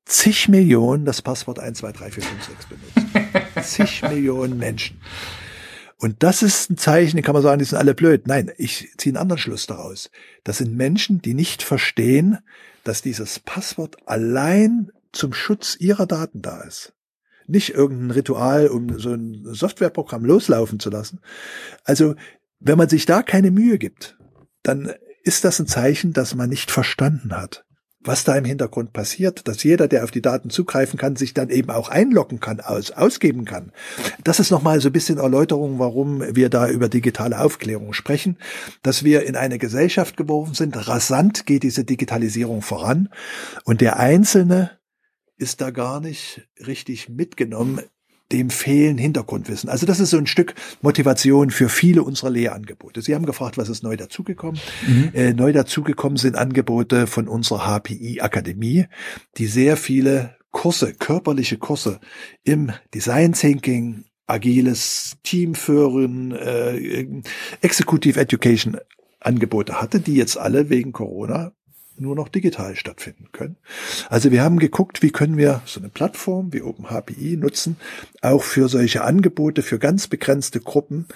zig 0.04 0.48
Millionen 0.48 1.04
das 1.04 1.22
Passwort 1.22 1.58
1, 1.58 1.78
2, 1.78 1.92
3, 1.92 2.10
4, 2.10 2.22
5, 2.22 2.44
6 2.44 2.66
benutzen. 2.66 3.62
zig 3.62 4.02
Millionen 4.02 4.58
Menschen. 4.58 5.00
Und 5.98 6.22
das 6.24 6.42
ist 6.42 6.70
ein 6.70 6.76
Zeichen, 6.76 7.16
die 7.16 7.22
kann 7.22 7.34
man 7.34 7.42
sagen, 7.42 7.60
die 7.60 7.64
sind 7.64 7.78
alle 7.78 7.94
blöd. 7.94 8.26
Nein, 8.26 8.50
ich 8.56 8.88
ziehe 8.96 9.12
einen 9.12 9.22
anderen 9.22 9.38
Schluss 9.38 9.66
daraus. 9.66 10.10
Das 10.42 10.58
sind 10.58 10.76
Menschen, 10.76 11.22
die 11.22 11.34
nicht 11.34 11.62
verstehen, 11.62 12.38
dass 12.82 13.02
dieses 13.02 13.38
Passwort 13.38 13.96
allein 14.06 14.90
zum 15.12 15.32
Schutz 15.32 15.76
ihrer 15.78 16.06
Daten 16.06 16.42
da 16.42 16.62
ist 16.62 16.92
nicht 17.52 17.74
irgendein 17.74 18.10
Ritual, 18.10 18.66
um 18.66 18.98
so 18.98 19.12
ein 19.12 19.44
Softwareprogramm 19.44 20.24
loslaufen 20.24 20.80
zu 20.80 20.90
lassen. 20.90 21.20
Also, 21.84 22.16
wenn 22.58 22.78
man 22.78 22.88
sich 22.88 23.06
da 23.06 23.22
keine 23.22 23.50
Mühe 23.50 23.78
gibt, 23.78 24.18
dann 24.62 24.92
ist 25.22 25.44
das 25.44 25.58
ein 25.60 25.66
Zeichen, 25.66 26.12
dass 26.12 26.34
man 26.34 26.48
nicht 26.48 26.70
verstanden 26.70 27.36
hat, 27.36 27.64
was 28.00 28.24
da 28.24 28.36
im 28.36 28.44
Hintergrund 28.44 28.92
passiert, 28.92 29.46
dass 29.46 29.62
jeder, 29.62 29.86
der 29.86 30.04
auf 30.04 30.10
die 30.10 30.22
Daten 30.22 30.50
zugreifen 30.50 30.98
kann, 30.98 31.14
sich 31.16 31.34
dann 31.34 31.50
eben 31.50 31.70
auch 31.70 31.88
einloggen 31.88 32.40
kann, 32.40 32.60
aus, 32.60 32.90
ausgeben 32.90 33.44
kann. 33.44 33.72
Das 34.24 34.40
ist 34.40 34.50
nochmal 34.50 34.80
so 34.80 34.88
ein 34.88 34.92
bisschen 34.92 35.18
Erläuterung, 35.18 35.78
warum 35.78 36.22
wir 36.34 36.48
da 36.48 36.68
über 36.68 36.88
digitale 36.88 37.40
Aufklärung 37.40 37.92
sprechen, 37.92 38.38
dass 38.82 39.04
wir 39.04 39.24
in 39.24 39.36
eine 39.36 39.58
Gesellschaft 39.58 40.16
geworfen 40.16 40.54
sind. 40.54 40.88
Rasant 40.88 41.46
geht 41.46 41.62
diese 41.62 41.84
Digitalisierung 41.84 42.62
voran 42.62 43.08
und 43.64 43.80
der 43.80 43.98
Einzelne 43.98 44.70
ist 45.42 45.60
da 45.60 45.70
gar 45.70 46.00
nicht 46.00 46.48
richtig 46.66 47.08
mitgenommen. 47.08 47.80
Dem 48.30 48.48
fehlen 48.48 48.96
Hintergrundwissen. 48.96 49.68
Also 49.68 49.84
das 49.84 50.00
ist 50.00 50.08
so 50.08 50.16
ein 50.16 50.26
Stück 50.26 50.54
Motivation 50.80 51.50
für 51.50 51.68
viele 51.68 52.02
unserer 52.02 52.30
Lehrangebote. 52.30 53.02
Sie 53.02 53.14
haben 53.14 53.26
gefragt, 53.26 53.58
was 53.58 53.68
ist 53.68 53.82
neu 53.82 53.96
dazugekommen? 53.96 54.58
Mhm. 54.86 55.10
Äh, 55.12 55.34
neu 55.34 55.52
dazugekommen 55.52 56.16
sind 56.16 56.36
Angebote 56.36 57.06
von 57.06 57.28
unserer 57.28 57.78
HPI 57.78 58.22
Akademie, 58.22 58.86
die 59.36 59.46
sehr 59.46 59.76
viele 59.76 60.36
Kurse, 60.50 60.94
körperliche 60.94 61.58
Kurse 61.58 62.00
im 62.42 62.72
Design 62.94 63.34
Thinking, 63.34 64.04
agiles 64.26 65.18
Teamführen, 65.24 66.32
äh, 66.32 67.06
Executive 67.60 68.18
Education 68.18 68.78
Angebote 69.20 69.80
hatte, 69.82 70.00
die 70.00 70.14
jetzt 70.14 70.38
alle 70.38 70.70
wegen 70.70 70.92
Corona 70.92 71.52
nur 72.02 72.14
noch 72.14 72.28
digital 72.28 72.76
stattfinden 72.76 73.28
können. 73.32 73.56
Also 74.10 74.30
wir 74.30 74.42
haben 74.42 74.58
geguckt, 74.58 75.02
wie 75.02 75.10
können 75.10 75.38
wir 75.38 75.62
so 75.64 75.80
eine 75.80 75.88
Plattform 75.88 76.52
wie 76.52 76.60
OpenHPI 76.60 77.38
nutzen, 77.38 77.78
auch 78.20 78.42
für 78.42 78.68
solche 78.68 79.02
Angebote, 79.02 79.62
für 79.62 79.78
ganz 79.78 80.08
begrenzte 80.08 80.60
Gruppen, 80.60 81.06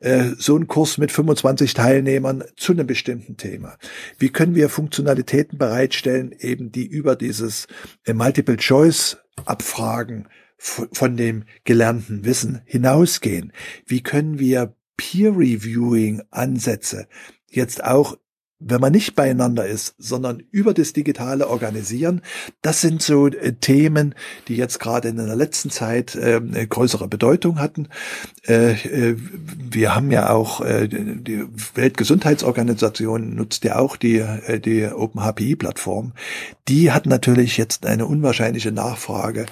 äh, 0.00 0.30
so 0.38 0.56
ein 0.56 0.66
Kurs 0.66 0.96
mit 0.96 1.12
25 1.12 1.74
Teilnehmern 1.74 2.42
zu 2.56 2.72
einem 2.72 2.86
bestimmten 2.86 3.36
Thema. 3.36 3.76
Wie 4.18 4.30
können 4.30 4.54
wir 4.54 4.70
Funktionalitäten 4.70 5.58
bereitstellen, 5.58 6.34
eben 6.38 6.72
die 6.72 6.86
über 6.86 7.16
dieses 7.16 7.66
äh, 8.04 8.14
Multiple 8.14 8.56
Choice 8.56 9.18
Abfragen 9.44 10.28
von 10.58 11.18
dem 11.18 11.44
gelernten 11.64 12.24
Wissen 12.24 12.62
hinausgehen? 12.64 13.52
Wie 13.84 14.02
können 14.02 14.38
wir 14.38 14.74
Peer-Reviewing-Ansätze 14.96 17.08
jetzt 17.48 17.84
auch 17.84 18.16
wenn 18.58 18.80
man 18.80 18.92
nicht 18.92 19.14
beieinander 19.14 19.66
ist, 19.66 19.94
sondern 19.98 20.42
über 20.50 20.72
das 20.72 20.94
Digitale 20.94 21.48
organisieren, 21.48 22.22
das 22.62 22.80
sind 22.80 23.02
so 23.02 23.26
äh, 23.26 23.52
Themen, 23.52 24.14
die 24.48 24.56
jetzt 24.56 24.80
gerade 24.80 25.08
in 25.08 25.16
der 25.16 25.36
letzten 25.36 25.70
Zeit 25.70 26.14
äh, 26.14 26.40
größere 26.66 27.06
Bedeutung 27.06 27.58
hatten. 27.58 27.88
Äh, 28.46 28.72
äh, 28.72 29.16
wir 29.18 29.94
haben 29.94 30.10
ja 30.10 30.30
auch, 30.30 30.62
äh, 30.62 30.88
die 30.88 31.44
Weltgesundheitsorganisation 31.74 33.34
nutzt 33.34 33.64
ja 33.64 33.78
auch 33.78 33.96
die, 33.96 34.18
äh, 34.18 34.58
die 34.58 34.86
OpenHPI-Plattform. 34.86 36.12
Die 36.68 36.92
hat 36.92 37.04
natürlich 37.06 37.58
jetzt 37.58 37.84
eine 37.84 38.06
unwahrscheinliche 38.06 38.72
Nachfrage 38.72 39.46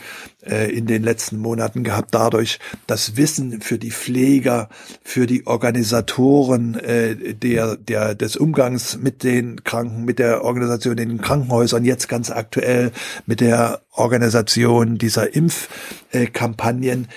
in 0.71 0.87
den 0.87 1.03
letzten 1.03 1.39
Monaten 1.39 1.85
gehabt, 1.85 2.15
dadurch 2.15 2.59
das 2.87 3.17
Wissen 3.17 3.61
für 3.61 3.79
die 3.79 3.91
Pfleger, 3.91 4.69
für 5.03 5.27
die 5.27 5.47
Organisatoren 5.47 6.75
äh, 6.75 7.35
der, 7.35 7.77
der, 7.77 8.15
des 8.15 8.37
Umgangs 8.37 8.99
mit 8.99 9.23
den 9.23 9.65
Kranken, 9.65 10.05
mit 10.05 10.19
der 10.19 10.45
Organisation 10.45 10.99
in 10.99 11.09
den 11.09 11.21
Krankenhäusern, 11.21 11.85
jetzt 11.85 12.09
ganz 12.09 12.31
aktuell 12.31 12.93
mit 13.27 13.41
der 13.41 13.81
Organisation 13.93 14.99
dieser 14.99 15.35
Impfkampagnen 15.35 17.09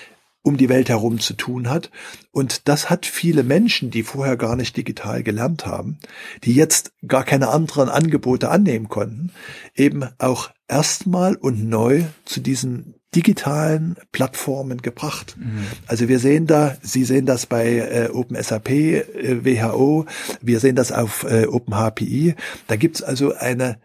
um 0.48 0.56
die 0.56 0.70
Welt 0.70 0.88
herum 0.88 1.20
zu 1.20 1.34
tun 1.34 1.70
hat. 1.70 1.92
Und 2.32 2.70
das 2.70 2.90
hat 2.90 3.06
viele 3.06 3.44
Menschen, 3.44 3.92
die 3.92 4.04
vorher 4.04 4.38
gar 4.38 4.56
nicht 4.56 4.78
digital 4.78 5.22
gelernt 5.22 5.66
haben, 5.66 6.00
die 6.46 6.54
jetzt 6.54 6.94
gar 7.06 7.26
keine 7.26 7.50
anderen 7.50 7.90
Angebote 7.90 8.50
annehmen 8.50 8.88
konnten, 8.88 9.34
eben 9.76 10.08
auch 10.20 10.50
erstmal 10.70 11.36
und 11.36 11.68
neu 11.68 12.04
zu 12.24 12.40
diesen 12.40 12.96
digitalen 13.16 13.96
Plattformen 14.12 14.82
gebracht. 14.82 15.36
Mhm. 15.38 15.66
Also 15.88 16.08
wir 16.10 16.20
sehen 16.20 16.46
da, 16.46 16.78
Sie 16.82 17.04
sehen 17.04 17.26
das 17.26 17.46
bei 17.46 17.78
äh, 17.78 18.10
OpenSAP, 18.12 18.70
äh, 18.70 19.46
WHO, 19.46 20.06
wir 20.42 20.60
sehen 20.60 20.76
das 20.76 20.92
auf 20.92 21.24
äh, 21.24 21.46
OpenHPI. 21.46 22.36
Da 22.68 22.76
gibt's 22.76 23.02
also 23.02 23.34
eine 23.34 23.80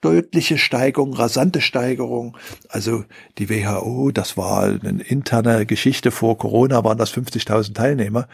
deutliche 0.00 0.58
Steigerung, 0.58 1.12
rasante 1.12 1.60
Steigerung. 1.60 2.36
Also 2.68 3.04
die 3.38 3.50
WHO, 3.50 4.12
das 4.12 4.36
war 4.36 4.64
eine 4.64 5.02
interne 5.02 5.66
Geschichte 5.66 6.10
vor 6.10 6.38
Corona, 6.38 6.84
waren 6.84 6.98
das 6.98 7.12
50.000 7.12 7.74
Teilnehmer. 7.74 8.28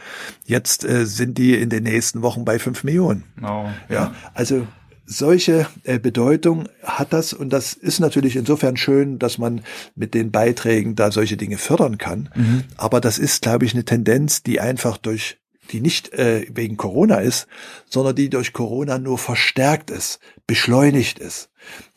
Jetzt 0.44 0.84
äh, 0.84 1.06
sind 1.06 1.38
die 1.38 1.54
in 1.54 1.70
den 1.70 1.84
nächsten 1.84 2.22
Wochen 2.22 2.44
bei 2.44 2.58
5 2.58 2.84
Millionen. 2.84 3.24
Oh, 3.42 3.66
ja. 3.88 3.94
ja, 3.94 4.14
also 4.34 4.66
solche 5.06 5.66
äh, 5.84 5.98
Bedeutung 5.98 6.68
hat 6.82 7.12
das 7.12 7.32
und 7.32 7.50
das 7.50 7.74
ist 7.74 8.00
natürlich 8.00 8.36
insofern 8.36 8.76
schön, 8.76 9.18
dass 9.18 9.38
man 9.38 9.62
mit 9.94 10.14
den 10.14 10.30
Beiträgen 10.30 10.94
da 10.94 11.12
solche 11.12 11.36
Dinge 11.36 11.58
fördern 11.58 11.98
kann. 11.98 12.30
Mhm. 12.34 12.64
Aber 12.76 13.00
das 13.00 13.18
ist, 13.18 13.42
glaube 13.42 13.64
ich, 13.64 13.74
eine 13.74 13.84
Tendenz, 13.84 14.42
die 14.42 14.60
einfach 14.60 14.96
durch 14.96 15.38
die 15.70 15.80
nicht 15.80 16.12
äh, 16.12 16.46
wegen 16.52 16.76
Corona 16.76 17.16
ist, 17.16 17.46
sondern 17.88 18.16
die 18.16 18.30
durch 18.30 18.52
Corona 18.52 18.98
nur 18.98 19.18
verstärkt 19.18 19.90
ist, 19.90 20.20
beschleunigt 20.46 21.18
ist. 21.18 21.48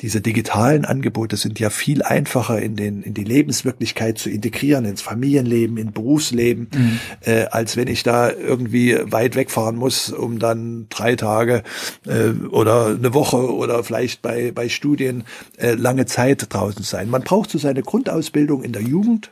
Diese 0.01 0.21
digitalen 0.21 0.85
Angebote 0.85 1.35
sind 1.35 1.59
ja 1.59 1.69
viel 1.69 2.01
einfacher 2.01 2.61
in 2.61 2.75
den 2.75 3.01
in 3.03 3.13
die 3.13 3.25
Lebenswirklichkeit 3.25 4.17
zu 4.17 4.29
integrieren, 4.29 4.85
ins 4.85 5.01
Familienleben, 5.01 5.77
in 5.77 5.91
Berufsleben, 5.91 6.69
mhm. 6.73 6.99
äh, 7.21 7.45
als 7.45 7.75
wenn 7.75 7.87
ich 7.87 8.03
da 8.03 8.31
irgendwie 8.31 8.97
weit 9.03 9.35
wegfahren 9.35 9.75
muss, 9.75 10.09
um 10.09 10.39
dann 10.39 10.87
drei 10.89 11.15
Tage 11.15 11.63
äh, 12.05 12.29
oder 12.47 12.87
eine 12.87 13.13
Woche 13.13 13.53
oder 13.53 13.83
vielleicht 13.83 14.21
bei 14.21 14.51
bei 14.51 14.69
Studien 14.69 15.25
äh, 15.57 15.73
lange 15.73 16.05
Zeit 16.05 16.45
draußen 16.49 16.83
zu 16.83 16.89
sein. 16.89 17.09
Man 17.09 17.23
braucht 17.23 17.49
so 17.49 17.57
seine 17.57 17.81
Grundausbildung 17.81 18.63
in 18.63 18.71
der 18.71 18.83
Jugend 18.83 19.31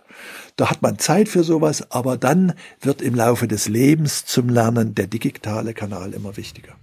da 0.56 0.70
hat 0.70 0.82
man 0.82 0.97
Zeit 0.99 1.28
für 1.28 1.43
sowas, 1.43 1.91
aber 1.91 2.18
dann 2.18 2.53
wird 2.82 3.01
im 3.01 3.16
Laufe 3.16 3.47
des 3.47 3.68
Lebens 3.68 4.26
zum 4.26 4.49
Lernen 4.49 4.95
der 4.95 5.08
digitale 5.08 5.74
Kanal 5.74 6.14
immer 6.14 6.38
wichtiger. 6.38 6.74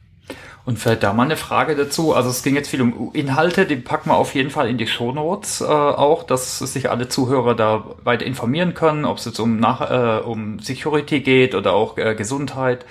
Und 0.64 0.78
vielleicht 0.78 1.02
da 1.02 1.12
mal 1.12 1.24
eine 1.24 1.36
Frage 1.36 1.74
dazu. 1.74 2.14
Also 2.14 2.30
es 2.30 2.44
ging 2.44 2.54
jetzt 2.54 2.68
viel 2.68 2.82
um 2.82 3.10
Inhalte, 3.14 3.66
die 3.66 3.76
packen 3.76 4.10
wir 4.10 4.16
auf 4.16 4.34
jeden 4.34 4.50
Fall 4.50 4.68
in 4.68 4.78
die 4.78 4.86
Shownotes 4.86 5.60
äh, 5.60 5.64
auch, 5.64 6.22
dass 6.22 6.58
sich 6.58 6.88
alle 6.88 7.08
Zuhörer 7.08 7.56
da 7.56 7.96
weiter 8.04 8.24
informieren 8.24 8.74
können, 8.74 9.04
ob 9.04 9.18
es 9.18 9.24
jetzt 9.24 9.40
um, 9.40 9.58
nach, 9.58 9.80
äh, 9.90 10.22
um 10.22 10.60
Security 10.60 11.20
geht 11.20 11.56
oder 11.56 11.72
auch 11.72 11.98
äh, 11.98 12.14
Gesundheit. 12.14 12.86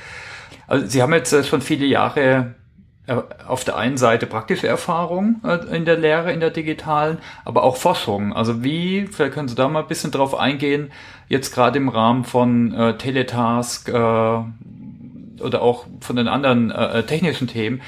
Also 0.67 0.85
Sie 0.85 1.01
haben 1.01 1.13
jetzt 1.13 1.31
äh, 1.31 1.45
schon 1.45 1.61
viele 1.61 1.85
Jahre 1.85 2.55
auf 3.47 3.63
der 3.63 3.77
einen 3.77 3.97
Seite 3.97 4.27
praktische 4.27 4.67
Erfahrung 4.67 5.41
äh, 5.43 5.75
in 5.75 5.85
der 5.85 5.97
Lehre, 5.97 6.31
in 6.31 6.39
der 6.39 6.51
digitalen, 6.51 7.17
aber 7.45 7.63
auch 7.63 7.75
Forschung. 7.75 8.33
Also 8.33 8.63
wie, 8.63 9.07
vielleicht 9.07 9.33
können 9.33 9.47
Sie 9.47 9.55
da 9.55 9.67
mal 9.67 9.81
ein 9.81 9.87
bisschen 9.87 10.11
drauf 10.11 10.35
eingehen, 10.35 10.91
jetzt 11.27 11.53
gerade 11.53 11.77
im 11.77 11.89
Rahmen 11.89 12.23
von 12.23 12.73
äh, 12.73 12.97
Teletask 12.97 13.89
äh, 13.89 13.91
oder 15.41 15.61
auch 15.61 15.87
von 15.99 16.15
den 16.15 16.27
anderen 16.27 16.69
äh, 16.69 16.99
äh, 16.99 17.03
technischen 17.03 17.47
Themen, 17.47 17.81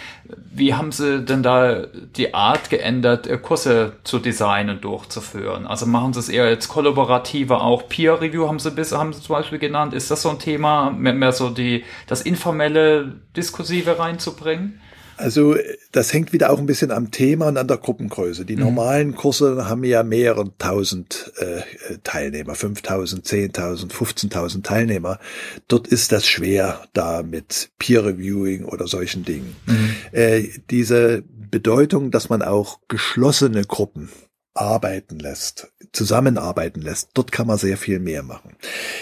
wie 0.56 0.74
haben 0.74 0.92
Sie 0.92 1.24
denn 1.24 1.44
da 1.44 1.84
die 2.16 2.34
Art 2.34 2.70
geändert, 2.70 3.30
Kurse 3.44 3.94
zu 4.04 4.20
designen 4.20 4.78
und 4.78 4.84
durchzuführen? 4.84 5.68
Also 5.68 5.86
machen 5.86 6.14
Sie 6.14 6.20
es 6.20 6.30
eher 6.30 6.50
jetzt 6.50 6.68
kollaborativer, 6.68 7.62
auch 7.62 7.88
Peer 7.88 8.20
Review 8.22 8.48
haben 8.48 8.60
Sie 8.60 8.72
bis, 8.72 8.92
haben 8.92 9.14
Sie 9.14 9.22
zum 9.22 9.36
Beispiel 9.36 9.60
genannt. 9.60 9.94
Ist 9.94 10.10
das 10.10 10.24
so 10.24 10.30
ein 10.30 10.40
Thema, 10.40 10.90
mehr, 10.92 11.14
mehr 11.14 11.32
so 11.32 11.50
die, 11.50 11.84
das 12.08 12.22
informelle 12.22 13.14
Diskursive 13.36 14.00
reinzubringen? 14.00 14.80
Also 15.18 15.56
das 15.92 16.14
hängt 16.14 16.34
wieder 16.34 16.52
auch 16.52 16.60
ein 16.60 16.66
bisschen 16.66 16.92
am 16.92 17.12
Thema 17.12 17.48
und 17.48 17.58
an 17.58 17.68
der 17.68 17.78
Gruppengröße. 17.78 18.46
Die 18.46 18.56
mhm. 18.56 18.64
normalen 18.64 19.16
Kurse 19.16 19.68
haben 19.68 19.84
ja 19.84 20.04
mehrere 20.04 20.52
tausend 20.58 21.32
äh, 21.38 21.62
Teilnehmer, 22.04 22.56
5000, 22.56 23.26
10.000, 23.26 23.92
15.000 23.92 24.64
Teilnehmer. 24.64 25.20
Dort 25.68 25.88
ist 25.88 26.12
das 26.12 26.28
schwer, 26.28 26.88
da 26.94 27.24
mit 27.24 27.72
Peer 27.80 28.06
Reviewing 28.06 28.66
oder 28.66 28.88
solchen 28.88 29.24
Dingen. 29.24 29.56
Mhm. 29.66 29.96
Äh, 30.12 30.50
diese 30.70 31.24
Bedeutung, 31.28 32.12
dass 32.12 32.30
man 32.30 32.42
auch 32.42 32.80
geschlossene 32.88 33.64
Gruppen 33.64 34.10
arbeiten 34.54 35.20
lässt, 35.20 35.72
zusammenarbeiten 35.92 36.82
lässt. 36.82 37.10
Dort 37.14 37.32
kann 37.32 37.48
man 37.48 37.58
sehr 37.58 37.78
viel 37.78 38.00
mehr 38.00 38.24
machen. 38.24 38.56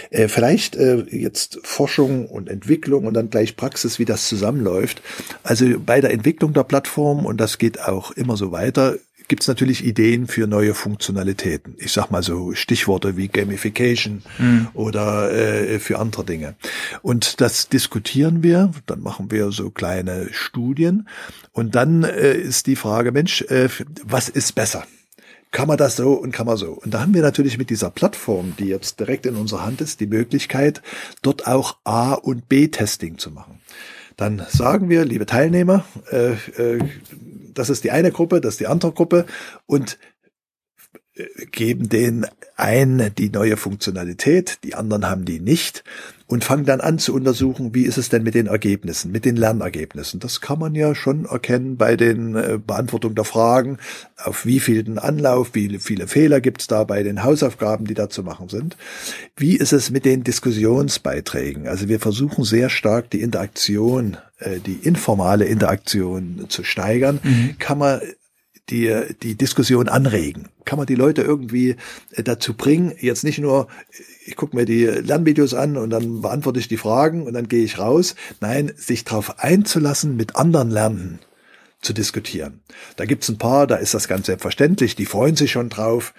Äh, 0.10 0.28
vielleicht 0.28 0.76
äh, 0.76 1.04
jetzt 1.10 1.60
Forschung 1.64 2.28
und 2.28 2.50
Entwicklung 2.50 3.06
und 3.06 3.14
dann 3.14 3.30
gleich 3.30 3.58
Praxis, 3.58 4.00
wie 4.00 4.06
das 4.06 4.28
zusammenläuft. 4.28 5.02
Also 5.44 5.80
bei 5.80 6.02
der 6.02 6.12
Entwicklung 6.12 6.54
der 6.54 6.64
Plattform, 6.64 7.26
und 7.26 7.38
das 7.42 7.58
geht 7.58 7.82
auch 7.82 8.12
immer 8.12 8.38
so 8.38 8.52
weiter, 8.52 8.98
gibt 9.32 9.44
es 9.44 9.48
natürlich 9.48 9.86
Ideen 9.86 10.28
für 10.28 10.46
neue 10.46 10.74
Funktionalitäten. 10.74 11.76
Ich 11.78 11.94
sag 11.94 12.12
mal 12.12 12.22
so 12.22 12.54
Stichworte 12.54 13.16
wie 13.16 13.30
Gamification 13.30 14.24
mhm. 14.38 14.68
oder 14.74 15.32
äh, 15.32 15.80
für 15.80 16.00
andere 16.00 16.26
Dinge. 16.26 16.56
Und 17.02 17.40
das 17.40 17.70
diskutieren 17.70 18.44
wir, 18.44 18.72
dann 18.88 19.00
machen 19.00 19.32
wir 19.32 19.54
so 19.54 19.70
kleine 19.70 20.28
Studien 20.34 21.08
und 21.54 21.76
dann 21.76 22.04
äh, 22.04 22.34
ist 22.34 22.68
die 22.68 22.76
Frage, 22.76 23.14
Mensch, 23.14 23.42
äh, 23.44 23.70
was 24.04 24.28
ist 24.28 24.54
besser? 24.54 24.84
Kann 25.52 25.68
man 25.68 25.78
das 25.78 25.98
so 25.98 26.14
und 26.14 26.32
kann 26.32 26.46
man 26.46 26.58
so. 26.58 26.72
Und 26.72 26.94
da 26.94 27.02
haben 27.02 27.14
wir 27.14 27.22
natürlich 27.22 27.58
mit 27.58 27.70
dieser 27.70 27.92
Plattform, 27.92 28.56
die 28.58 28.68
jetzt 28.68 29.00
direkt 29.00 29.26
in 29.26 29.36
unserer 29.36 29.66
Hand 29.66 29.82
ist, 29.82 30.00
die 30.00 30.08
Möglichkeit, 30.08 30.82
dort 31.22 31.46
auch 31.46 31.78
A- 31.84 32.14
und 32.14 32.48
B-Testing 32.48 33.18
zu 33.18 33.32
machen. 33.32 33.60
Dann 34.18 34.46
sagen 34.50 34.90
wir, 34.90 35.06
liebe 35.06 35.26
Teilnehmer, 35.26 35.86
äh, 36.12 36.34
äh, 36.58 36.80
das 37.54 37.70
ist 37.70 37.84
die 37.84 37.92
eine 37.92 38.12
Gruppe, 38.12 38.40
das 38.40 38.56
ist 38.56 38.60
die 38.60 38.68
andere 38.68 38.92
Gruppe 38.94 39.26
und 39.66 39.98
äh, 41.16 41.26
geben 41.48 41.90
denen 41.90 42.28
ein 42.56 43.12
die 43.18 43.30
neue 43.30 43.58
Funktionalität, 43.58 44.60
die 44.64 44.76
anderen 44.76 45.10
haben 45.10 45.26
die 45.26 45.40
nicht 45.40 45.84
und 46.32 46.46
fangen 46.46 46.64
dann 46.64 46.80
an 46.80 46.98
zu 46.98 47.14
untersuchen, 47.14 47.76
wie 47.76 47.84
ist 47.84 47.98
es 47.98 48.08
denn 48.08 48.24
mit 48.24 48.36
den 48.36 48.48
Ergebnissen, 48.48 49.12
mit 49.12 49.26
den 49.26 49.36
Lernergebnissen. 49.36 50.22
Das 50.22 50.40
kann 50.40 50.60
man 50.60 50.76
ja 50.76 50.96
schon 50.96 51.26
erkennen 51.26 51.76
bei 51.76 51.98
den 51.98 52.36
äh, 52.38 52.58
Beantwortung 52.66 53.16
der 53.16 53.26
Fragen, 53.26 53.80
auf 54.16 54.46
wie 54.46 54.62
vielen 54.62 54.98
Anlauf, 54.98 55.50
wie 55.56 55.78
viele 55.80 56.08
Fehler 56.08 56.40
gibt 56.40 56.62
es 56.62 56.68
da 56.68 56.86
bei 56.86 57.04
den 57.04 57.26
Hausaufgaben, 57.26 57.86
die 57.86 57.96
da 57.96 58.10
zu 58.10 58.24
machen 58.24 58.48
sind. 58.48 58.78
Wie 59.36 59.58
ist 59.58 59.74
es 59.74 59.92
mit 59.92 60.06
den 60.06 60.24
Diskussionsbeiträgen? 60.24 61.68
Also 61.68 61.90
wir 61.90 62.00
versuchen 62.00 62.46
sehr 62.46 62.70
stark 62.70 63.10
die 63.10 63.20
Interaktion, 63.20 64.16
äh, 64.40 64.60
die 64.60 64.76
informale 64.76 65.44
Interaktion 65.44 66.46
zu 66.48 66.64
steigern. 66.64 67.20
Mhm. 67.22 67.56
Kann 67.60 67.78
man 67.78 68.00
die, 68.70 68.96
die 69.22 69.36
Diskussion 69.36 69.90
anregen? 69.90 70.48
Kann 70.64 70.78
man 70.78 70.88
die 70.88 70.96
Leute 70.96 71.24
irgendwie 71.24 71.76
äh, 72.12 72.24
dazu 72.24 72.54
bringen, 72.54 72.94
jetzt 73.02 73.26
nicht 73.26 73.40
nur, 73.40 73.68
ich 74.24 74.36
gucke 74.36 74.56
mir 74.56 74.66
die 74.66 74.86
Lernvideos 74.86 75.54
an 75.54 75.78
und 75.78 75.90
dann 75.90 76.22
beantworte 76.22 76.60
ich 76.60 76.68
die 76.68 76.78
Fragen 76.78 77.24
und 77.24 77.34
dann 77.34 77.48
gehe 77.48 77.64
ich 77.64 77.80
raus. 77.80 78.16
Nein, 78.40 78.72
sich 78.76 79.04
darauf 79.04 79.40
einzulassen, 79.40 80.16
mit 80.16 80.36
anderen 80.36 80.70
Lernenden 80.70 81.20
zu 81.82 81.94
diskutieren. 81.94 82.62
Da 82.96 83.06
gibt's 83.06 83.30
ein 83.30 83.40
paar, 83.40 83.66
da 83.66 83.76
ist 83.76 83.94
das 83.94 84.08
ganz 84.08 84.28
selbstverständlich, 84.28 84.96
die 84.96 85.06
freuen 85.06 85.36
sich 85.36 85.52
schon 85.52 85.70
drauf 85.70 86.14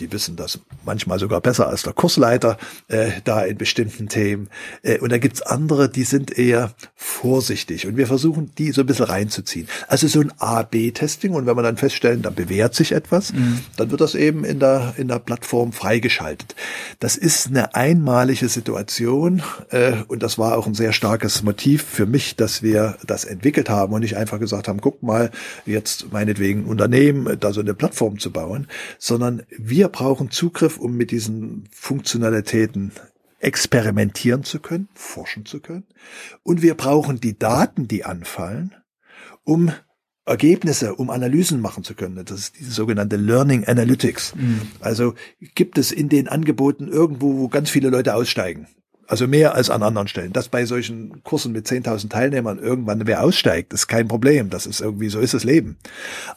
die 0.00 0.10
wissen 0.12 0.36
das 0.36 0.58
manchmal 0.84 1.18
sogar 1.18 1.40
besser 1.40 1.68
als 1.68 1.82
der 1.82 1.92
Kursleiter 1.92 2.58
äh, 2.88 3.12
da 3.24 3.44
in 3.44 3.56
bestimmten 3.56 4.08
Themen. 4.08 4.48
Äh, 4.82 4.98
und 4.98 5.12
da 5.12 5.18
gibt's 5.18 5.42
andere, 5.42 5.88
die 5.88 6.04
sind 6.04 6.36
eher 6.36 6.74
vorsichtig. 6.96 7.86
Und 7.86 7.96
wir 7.96 8.06
versuchen, 8.06 8.50
die 8.58 8.72
so 8.72 8.80
ein 8.80 8.86
bisschen 8.86 9.06
reinzuziehen. 9.06 9.68
Also 9.86 10.08
so 10.08 10.20
ein 10.20 10.32
A-B-Testing. 10.38 11.32
Und 11.32 11.46
wenn 11.46 11.56
wir 11.56 11.62
dann 11.62 11.76
feststellen, 11.76 12.22
da 12.22 12.30
bewährt 12.30 12.74
sich 12.74 12.92
etwas, 12.92 13.32
mhm. 13.32 13.60
dann 13.76 13.90
wird 13.90 14.00
das 14.00 14.14
eben 14.14 14.44
in 14.44 14.58
der, 14.58 14.94
in 14.96 15.08
der 15.08 15.20
Plattform 15.20 15.72
freigeschaltet. 15.72 16.56
Das 16.98 17.16
ist 17.16 17.48
eine 17.48 17.74
einmalige 17.74 18.48
Situation. 18.48 19.42
Äh, 19.70 19.94
und 20.08 20.22
das 20.22 20.38
war 20.38 20.58
auch 20.58 20.66
ein 20.66 20.74
sehr 20.74 20.92
starkes 20.92 21.42
Motiv 21.42 21.84
für 21.84 22.06
mich, 22.06 22.36
dass 22.36 22.62
wir 22.62 22.96
das 23.06 23.24
entwickelt 23.24 23.70
haben 23.70 23.92
und 23.92 24.00
nicht 24.00 24.16
einfach 24.16 24.40
gesagt 24.40 24.66
haben, 24.66 24.80
guck 24.80 25.02
mal, 25.02 25.30
jetzt 25.66 26.12
meinetwegen 26.12 26.64
Unternehmen, 26.64 27.38
da 27.38 27.52
so 27.52 27.60
eine 27.60 27.74
Plattform 27.74 28.18
zu 28.18 28.32
bauen, 28.32 28.66
sondern 28.98 29.42
wir 29.56 29.83
wir 29.84 29.90
brauchen 29.90 30.30
Zugriff, 30.30 30.78
um 30.78 30.96
mit 30.96 31.10
diesen 31.10 31.68
Funktionalitäten 31.70 32.92
experimentieren 33.38 34.42
zu 34.42 34.58
können, 34.58 34.88
forschen 34.94 35.44
zu 35.44 35.60
können. 35.60 35.84
Und 36.42 36.62
wir 36.62 36.74
brauchen 36.74 37.20
die 37.20 37.38
Daten, 37.38 37.86
die 37.86 38.06
anfallen, 38.06 38.74
um 39.44 39.72
Ergebnisse, 40.24 40.94
um 40.94 41.10
Analysen 41.10 41.60
machen 41.60 41.84
zu 41.84 41.94
können. 41.94 42.24
Das 42.24 42.38
ist 42.38 42.58
diese 42.58 42.70
sogenannte 42.70 43.16
Learning 43.16 43.66
Analytics. 43.66 44.34
Mhm. 44.36 44.62
Also 44.80 45.12
gibt 45.54 45.76
es 45.76 45.92
in 45.92 46.08
den 46.08 46.28
Angeboten 46.28 46.88
irgendwo, 46.88 47.36
wo 47.36 47.48
ganz 47.48 47.68
viele 47.68 47.90
Leute 47.90 48.14
aussteigen. 48.14 48.66
Also 49.06 49.26
mehr 49.26 49.54
als 49.54 49.68
an 49.68 49.82
anderen 49.82 50.08
Stellen. 50.08 50.32
Dass 50.32 50.48
bei 50.48 50.64
solchen 50.64 51.22
Kursen 51.24 51.52
mit 51.52 51.66
10.000 51.66 52.08
Teilnehmern 52.08 52.58
irgendwann 52.58 53.06
wer 53.06 53.22
aussteigt, 53.22 53.74
ist 53.74 53.86
kein 53.86 54.08
Problem. 54.08 54.48
Das 54.48 54.64
ist 54.64 54.80
irgendwie, 54.80 55.10
so 55.10 55.20
ist 55.20 55.34
das 55.34 55.44
Leben. 55.44 55.76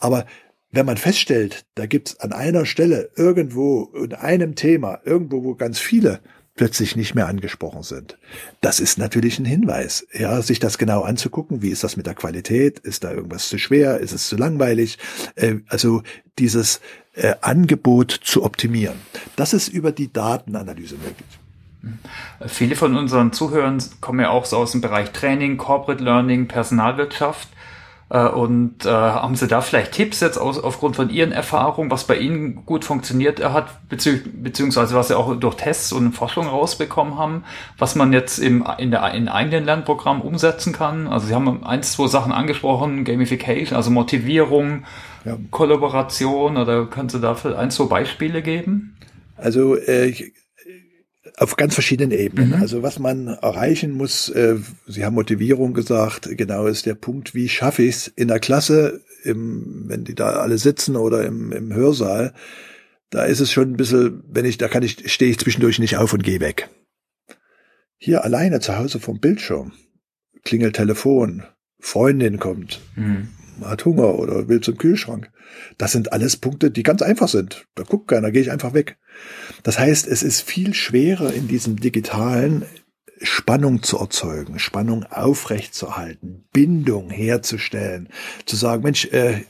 Aber 0.02 0.26
wenn 0.72 0.86
man 0.86 0.98
feststellt, 0.98 1.66
da 1.76 1.86
gibt's 1.86 2.20
an 2.20 2.34
einer 2.34 2.66
Stelle 2.66 3.10
irgendwo 3.16 3.92
in 3.96 4.14
einem 4.14 4.56
Thema, 4.56 5.00
irgendwo, 5.06 5.44
wo 5.44 5.56
ganz 5.56 5.80
viele 5.80 6.20
plötzlich 6.56 6.96
nicht 6.96 7.16
mehr 7.16 7.28
angesprochen 7.28 7.84
sind. 7.84 8.18
Das 8.62 8.80
ist 8.80 8.98
natürlich 8.98 9.40
ein 9.40 9.46
Hinweis, 9.46 10.06
ja, 10.12 10.42
sich 10.42 10.60
das 10.60 10.78
genau 10.78 11.04
anzugucken. 11.04 11.62
Wie 11.62 11.70
ist 11.70 11.84
das 11.84 11.96
mit 11.96 12.08
der 12.08 12.16
Qualität? 12.16 12.80
Ist 12.80 13.04
da 13.04 13.12
irgendwas 13.12 13.48
zu 13.48 13.58
schwer? 13.58 14.00
Ist 14.00 14.12
es 14.12 14.28
zu 14.28 14.36
langweilig? 14.36 14.98
Äh, 15.36 15.58
also 15.68 16.02
dieses 16.40 16.82
äh, 17.14 17.36
Angebot 17.42 18.12
zu 18.12 18.44
optimieren. 18.44 18.98
Das 19.36 19.54
ist 19.54 19.70
über 19.70 19.92
die 19.92 20.12
Datenanalyse 20.12 20.96
möglich. 20.96 21.40
Viele 22.48 22.76
von 22.76 22.98
unseren 22.98 23.32
Zuhörern 23.32 23.82
kommen 24.02 24.20
ja 24.20 24.30
auch 24.30 24.46
so 24.46 24.58
aus 24.58 24.72
dem 24.72 24.82
Bereich 24.82 25.12
Training, 25.12 25.58
Corporate 25.58 26.04
Learning, 26.04 26.48
Personalwirtschaft. 26.48 27.48
Äh, 28.10 28.28
und 28.28 28.86
äh, 28.86 28.90
haben 28.90 29.36
Sie 29.36 29.48
da 29.48 29.62
vielleicht 29.62 29.92
Tipps 29.92 30.22
jetzt 30.22 30.38
aus, 30.38 30.58
aufgrund 30.58 30.96
von 30.96 31.10
Ihren 31.10 31.32
Erfahrungen, 31.32 31.92
was 31.92 32.06
bei 32.06 32.18
Ihnen 32.18 32.66
gut 32.66 32.86
funktioniert 32.86 33.44
hat, 33.44 33.90
bezieh 33.90 34.22
beziehungsweise 34.24 34.96
was 34.96 35.10
Sie 35.10 35.18
auch 35.18 35.36
durch 35.36 35.56
Tests 35.56 35.92
und 35.92 36.14
Forschung 36.14 36.48
rausbekommen 36.48 37.18
haben, 37.18 37.44
was 37.78 37.96
man 37.96 38.14
jetzt 38.14 38.40
im 38.40 38.66
in 38.78 38.92
der 38.92 39.14
in 39.14 39.28
eigenen 39.28 39.66
Lernprogramm 39.66 40.22
umsetzen 40.22 40.72
kann? 40.72 41.08
Also 41.08 41.28
Sie 41.28 41.36
haben 41.36 41.66
eins, 41.66 41.94
zwei 41.94 42.08
Sachen 42.08 42.32
angesprochen, 42.32 43.04
Gamification, 43.04 43.76
also 43.76 43.92
Motivierung, 43.92 44.86
ja. 45.26 45.38
Kollaboration, 45.52 46.56
oder 46.56 46.86
können 46.86 47.10
Sie 47.10 47.20
dafür 47.20 47.60
ein, 47.60 47.72
zwei 47.72 47.86
Beispiele 47.86 48.42
geben? 48.42 48.96
Also 49.36 49.76
äh, 49.76 50.32
auf 51.38 51.56
ganz 51.56 51.76
verschiedenen 51.76 52.12
Ebenen. 52.12 52.50
Mhm. 52.50 52.62
Also 52.62 52.82
was 52.84 53.00
man 53.00 53.28
erreichen 53.28 53.92
muss, 53.92 54.30
äh, 54.30 54.58
Sie 54.88 55.06
haben 55.06 55.14
Motivierung 55.14 55.74
gesagt, 55.74 56.30
genau 56.36 56.66
ist 56.66 56.88
der 56.88 56.96
Punkt, 56.96 57.36
wie 57.36 57.48
schaffe 57.48 57.84
ich 57.84 57.96
es 57.96 58.08
in 58.08 58.28
der 58.28 58.40
Klasse, 58.40 59.02
im, 59.24 59.86
wenn 59.88 60.04
die 60.04 60.16
da 60.16 60.38
alle 60.38 60.58
sitzen 60.58 60.96
oder 60.96 61.26
im, 61.26 61.52
im 61.52 61.74
Hörsaal, 61.74 62.34
da 63.12 63.24
ist 63.24 63.40
es 63.40 63.52
schon 63.52 63.72
ein 63.72 63.78
bisschen, 63.78 64.24
wenn 64.28 64.46
ich, 64.46 64.58
da 64.58 64.68
kann 64.68 64.84
ich, 64.84 65.12
stehe 65.12 65.32
ich 65.32 65.38
zwischendurch 65.38 65.80
nicht 65.80 65.98
auf 65.98 66.12
und 66.12 66.24
gehe 66.24 66.40
weg. 66.40 66.70
Hier 68.00 68.24
alleine 68.24 68.60
zu 68.60 68.78
Hause 68.78 69.00
vom 69.00 69.20
Bildschirm, 69.20 69.74
klingelt 70.44 70.76
Telefon, 70.76 71.44
Freundin 71.80 72.40
kommt, 72.40 72.82
mhm. 72.96 73.30
Hat 73.66 73.86
Hunger 73.86 74.20
oder 74.20 74.48
will 74.48 74.62
zum 74.62 74.78
Kühlschrank. 74.78 75.32
Das 75.78 75.92
sind 75.92 76.14
alles 76.14 76.38
Punkte, 76.38 76.72
die 76.72 76.84
ganz 76.84 77.02
einfach 77.02 77.28
sind. 77.28 77.68
Da 77.76 77.84
guckt 77.84 78.08
keiner, 78.08 78.32
gehe 78.32 78.42
ich 78.42 78.52
einfach 78.52 78.74
weg. 78.74 78.98
Das 79.64 79.80
heißt, 79.80 80.08
es 80.08 80.24
ist 80.24 80.42
viel 80.42 80.74
schwerer 80.74 81.34
in 81.34 81.48
diesem 81.48 81.78
digitalen 81.78 82.66
Spannung 83.22 83.82
zu 83.82 83.98
erzeugen, 83.98 84.60
Spannung 84.60 85.04
aufrechtzuerhalten, 85.06 86.46
Bindung 86.54 87.10
herzustellen, 87.10 88.10
zu 88.46 88.56
sagen, 88.56 88.84
Mensch, 88.84 89.06
äh, 89.06 89.42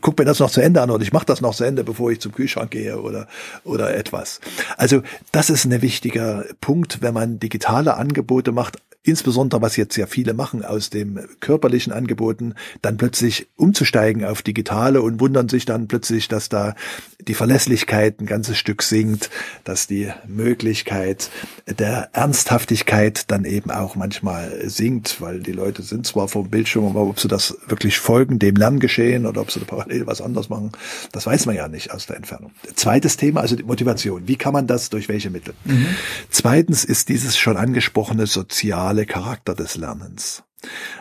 guck 0.00 0.18
mir 0.18 0.24
das 0.24 0.38
noch 0.38 0.50
zu 0.50 0.60
Ende 0.60 0.80
an 0.82 0.90
oder 0.90 1.02
ich 1.02 1.12
mache 1.12 1.26
das 1.26 1.40
noch 1.40 1.54
zu 1.54 1.64
Ende, 1.64 1.84
bevor 1.84 2.10
ich 2.10 2.20
zum 2.20 2.32
Kühlschrank 2.32 2.70
gehe 2.70 3.00
oder 3.00 3.28
oder 3.64 3.94
etwas. 3.94 4.40
Also 4.76 5.02
das 5.32 5.50
ist 5.50 5.64
ein 5.64 5.82
wichtiger 5.82 6.44
Punkt, 6.60 7.02
wenn 7.02 7.14
man 7.14 7.38
digitale 7.40 7.96
Angebote 7.96 8.52
macht, 8.52 8.78
insbesondere 9.04 9.60
was 9.60 9.76
jetzt 9.76 9.94
sehr 9.94 10.06
viele 10.06 10.32
machen 10.32 10.64
aus 10.64 10.88
dem 10.90 11.20
körperlichen 11.40 11.92
Angeboten, 11.92 12.54
dann 12.80 12.96
plötzlich 12.96 13.46
umzusteigen 13.56 14.24
auf 14.24 14.40
digitale 14.42 15.02
und 15.02 15.20
wundern 15.20 15.48
sich 15.48 15.66
dann 15.66 15.88
plötzlich, 15.88 16.28
dass 16.28 16.48
da 16.48 16.74
die 17.20 17.34
Verlässlichkeit 17.34 18.20
ein 18.20 18.26
ganzes 18.26 18.56
Stück 18.58 18.82
sinkt, 18.82 19.30
dass 19.62 19.86
die 19.86 20.10
Möglichkeit 20.26 21.30
der 21.66 22.08
Ernsthaftigkeit 22.12 23.30
dann 23.30 23.44
eben 23.44 23.70
auch 23.70 23.94
manchmal 23.94 24.68
sinkt, 24.68 25.20
weil 25.20 25.40
die 25.40 25.52
Leute 25.52 25.82
sind 25.82 26.06
zwar 26.06 26.28
vom 26.28 26.48
Bildschirm, 26.48 26.86
aber 26.86 27.02
ob 27.02 27.20
sie 27.20 27.28
das 27.28 27.58
wirklich 27.68 27.98
folgen, 27.98 28.38
dem 28.38 28.56
Lerngeschehen 28.56 29.26
oder 29.34 29.42
ob 29.42 29.50
sie 29.50 29.60
parallel 29.60 30.06
was 30.06 30.20
anderes 30.20 30.48
machen, 30.48 30.72
das 31.12 31.26
weiß 31.26 31.46
man 31.46 31.56
ja 31.56 31.68
nicht 31.68 31.90
aus 31.90 32.06
der 32.06 32.16
Entfernung. 32.16 32.52
Zweites 32.74 33.16
Thema, 33.16 33.40
also 33.40 33.56
die 33.56 33.64
Motivation. 33.64 34.28
Wie 34.28 34.36
kann 34.36 34.52
man 34.52 34.66
das, 34.66 34.90
durch 34.90 35.08
welche 35.08 35.30
Mittel? 35.30 35.54
Mhm. 35.64 35.86
Zweitens 36.30 36.84
ist 36.84 37.08
dieses 37.08 37.36
schon 37.36 37.56
angesprochene 37.56 38.26
soziale 38.26 39.06
Charakter 39.06 39.54
des 39.54 39.76
Lernens. 39.76 40.44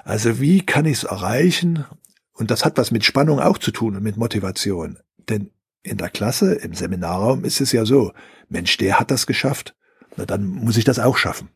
Also 0.04 0.40
wie 0.40 0.62
kann 0.66 0.86
ich 0.86 0.98
es 0.98 1.04
erreichen? 1.04 1.86
Und 2.34 2.50
das 2.52 2.66
hat 2.66 2.78
was 2.78 2.92
mit 2.92 3.06
Spannung 3.06 3.40
auch 3.40 3.60
zu 3.60 3.72
tun 3.72 3.96
und 3.96 4.04
mit 4.04 4.18
Motivation. 4.18 4.98
Denn 5.30 5.52
in 5.84 5.98
der 5.98 6.10
Klasse, 6.10 6.56
im 6.56 6.74
Seminarraum 6.74 7.46
ist 7.46 7.62
es 7.62 7.72
ja 7.72 7.86
so, 7.86 8.14
Mensch, 8.50 8.78
der 8.78 9.00
hat 9.00 9.12
das 9.12 9.28
geschafft, 9.28 9.76
na 10.18 10.26
dann 10.26 10.46
muss 10.46 10.78
ich 10.78 10.86
das 10.86 11.00
auch 11.00 11.18
schaffen. 11.18 11.50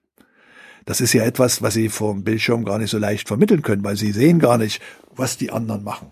Das 0.86 1.02
ist 1.02 1.12
ja 1.12 1.24
etwas, 1.24 1.62
was 1.62 1.74
Sie 1.74 1.90
vom 1.90 2.24
Bildschirm 2.24 2.64
gar 2.64 2.78
nicht 2.78 2.90
so 2.90 2.98
leicht 2.98 3.28
vermitteln 3.28 3.62
können, 3.62 3.84
weil 3.84 3.98
Sie 3.98 4.14
sehen 4.14 4.40
gar 4.40 4.58
nicht, 4.58 4.82
was 5.16 5.36
die 5.38 5.52
anderen 5.52 5.84
machen. 5.84 6.12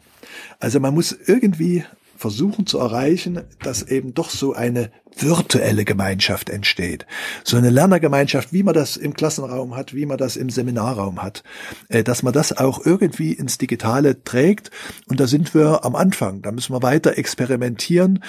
Also 0.60 0.80
man 0.80 0.94
muss 0.94 1.16
irgendwie 1.26 1.84
versuchen 2.18 2.66
zu 2.66 2.80
erreichen, 2.80 3.42
dass 3.62 3.84
eben 3.84 4.14
doch 4.14 4.30
so 4.30 4.54
eine 4.54 4.92
virtuelle 5.18 5.86
Gemeinschaft 5.86 6.50
entsteht. 6.50 7.06
So 7.44 7.58
eine 7.58 7.70
Lernergemeinschaft, 7.70 8.54
wie 8.54 8.64
man 8.64 8.74
das 8.74 8.98
im 8.98 9.14
Klassenraum 9.14 9.76
hat, 9.76 9.94
wie 9.94 10.06
man 10.06 10.18
das 10.18 10.36
im 10.36 10.50
Seminarraum 10.50 11.22
hat, 11.22 11.44
äh, 11.90 12.04
dass 12.04 12.24
man 12.24 12.34
das 12.34 12.58
auch 12.58 12.86
irgendwie 12.86 13.34
ins 13.34 13.58
Digitale 13.58 14.24
trägt. 14.24 14.72
Und 15.08 15.20
da 15.20 15.28
sind 15.28 15.54
wir 15.54 15.86
am 15.86 15.96
Anfang. 15.96 16.42
Da 16.42 16.52
müssen 16.52 16.74
wir 16.74 16.84
weiter 16.84 17.18
experimentieren. 17.18 18.24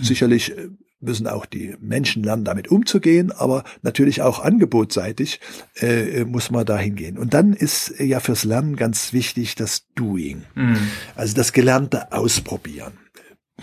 Sicherlich 0.00 0.56
äh, 0.56 0.68
müssen 1.00 1.26
auch 1.26 1.46
die 1.46 1.76
Menschen 1.80 2.22
lernen, 2.24 2.44
damit 2.44 2.68
umzugehen, 2.68 3.30
aber 3.30 3.64
natürlich 3.82 4.22
auch 4.22 4.40
angebotsseitig 4.40 5.40
äh, 5.80 6.24
muss 6.24 6.50
man 6.50 6.66
dahin 6.66 6.96
gehen. 6.96 7.18
Und 7.18 7.34
dann 7.34 7.52
ist 7.52 7.94
ja 7.98 8.20
fürs 8.20 8.44
Lernen 8.44 8.76
ganz 8.76 9.12
wichtig 9.12 9.54
das 9.54 9.86
Doing, 9.94 10.42
mhm. 10.54 10.78
also 11.14 11.34
das 11.34 11.52
gelernte 11.52 12.12
Ausprobieren. 12.12 12.92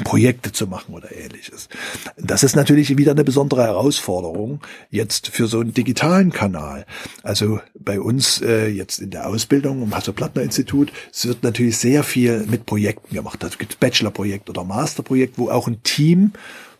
Projekte 0.03 0.51
zu 0.51 0.67
machen 0.67 0.93
oder 0.93 1.15
ähnliches. 1.15 1.69
Das 2.17 2.43
ist 2.43 2.55
natürlich 2.55 2.97
wieder 2.97 3.13
eine 3.13 3.23
besondere 3.23 3.63
Herausforderung 3.63 4.59
jetzt 4.89 5.29
für 5.29 5.47
so 5.47 5.61
einen 5.61 5.73
digitalen 5.73 6.33
Kanal. 6.33 6.85
Also 7.23 7.61
bei 7.79 8.01
uns 8.01 8.41
äh, 8.41 8.67
jetzt 8.67 8.99
in 8.99 9.11
der 9.11 9.27
Ausbildung 9.27 9.81
im 9.81 9.95
Hasso-Plattner-Institut, 9.95 10.91
es 11.13 11.25
wird 11.25 11.43
natürlich 11.43 11.77
sehr 11.77 12.03
viel 12.03 12.45
mit 12.47 12.65
Projekten 12.65 13.15
gemacht. 13.15 13.41
Da 13.41 13.47
gibt 13.57 13.79
Bachelorprojekt 13.79 14.49
oder 14.49 14.65
Masterprojekt, 14.65 15.37
wo 15.37 15.49
auch 15.49 15.67
ein 15.67 15.81
Team 15.83 16.33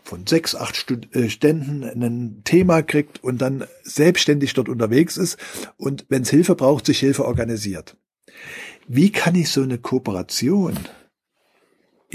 von 0.06 0.26
sechs, 0.26 0.56
acht 0.56 0.86
äh, 1.14 1.30
Ständen 1.30 1.84
ein 1.84 2.42
Thema 2.46 2.82
kriegt 2.82 3.24
und 3.24 3.42
dann 3.42 3.66
selbstständig 3.84 4.54
dort 4.54 4.70
unterwegs 4.70 5.18
ist 5.18 5.38
und 5.78 6.06
wenn 6.08 6.22
es 6.22 6.30
Hilfe 6.30 6.56
braucht, 6.56 6.86
sich 6.86 7.00
Hilfe 7.00 7.26
organisiert. 7.26 7.98
Wie 8.88 9.12
kann 9.12 9.36
ich 9.36 9.50
so 9.50 9.64
eine 9.64 9.80
Kooperation 9.80 10.78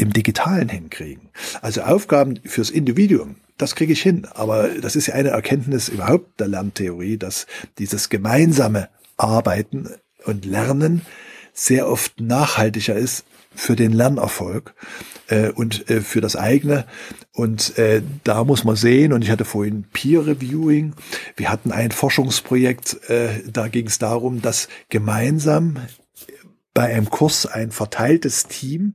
im 0.01 0.13
Digitalen 0.13 0.69
hinkriegen. 0.69 1.29
Also 1.61 1.83
Aufgaben 1.83 2.41
fürs 2.45 2.71
Individuum, 2.71 3.37
das 3.59 3.75
kriege 3.75 3.93
ich 3.93 4.01
hin. 4.01 4.27
Aber 4.33 4.69
das 4.69 4.97
ist 4.97 5.09
ja 5.09 5.15
eine 5.15 5.31
Erkenntnis 5.31 5.89
überhaupt 5.89 6.41
der 6.41 6.49
Lerntheorie, 6.49 7.19
dass 7.19 7.47
dieses 7.79 8.09
gemeinsame 8.09 8.89
Arbeiten 9.19 9.91
und 10.25 10.47
Lernen 10.47 11.03
sehr 11.53 11.89
oft 11.89 12.19
nachhaltiger 12.21 12.97
ist 12.97 13.27
für 13.55 13.77
den 13.77 13.93
Lernerfolg 13.93 14.75
äh, 15.29 15.51
und 15.51 15.89
äh, 15.91 16.01
für 16.01 16.21
das 16.21 16.37
eigene. 16.37 16.87
Und 17.33 17.79
äh, 17.79 18.03
da 18.25 18.45
muss 18.45 18.65
man 18.65 18.77
sehen, 18.77 19.13
und 19.13 19.23
ich 19.23 19.31
hatte 19.31 19.45
vorhin 19.45 19.85
Peer 19.93 20.27
Reviewing, 20.27 20.95
wir 21.37 21.51
hatten 21.51 21.73
ein 21.73 21.91
Forschungsprojekt, 21.91 23.09
äh, 23.09 23.43
da 23.51 23.69
ging 23.69 23.87
es 23.87 23.99
darum, 23.99 24.43
dass 24.43 24.69
gemeinsam 24.89 25.79
bei 26.75 26.85
einem 26.95 27.11
Kurs 27.11 27.47
ein 27.47 27.73
verteiltes 27.73 28.47
Team 28.47 28.95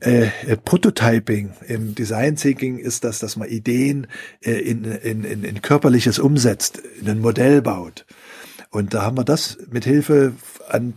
äh, 0.00 0.26
äh, 0.46 0.56
Prototyping 0.56 1.54
im 1.66 1.94
Design 1.94 2.36
Thinking 2.36 2.78
ist 2.78 3.04
das, 3.04 3.18
dass 3.18 3.36
man 3.36 3.48
Ideen 3.48 4.06
äh, 4.42 4.52
in, 4.52 4.84
in, 4.84 5.24
in, 5.24 5.42
in 5.42 5.62
körperliches 5.62 6.18
umsetzt, 6.18 6.82
in 7.00 7.08
ein 7.08 7.20
Modell 7.20 7.62
baut. 7.62 8.04
Und 8.70 8.92
da 8.92 9.02
haben 9.02 9.16
wir 9.16 9.24
das 9.24 9.56
mit 9.70 9.84
Hilfe 9.84 10.34
an 10.68 10.94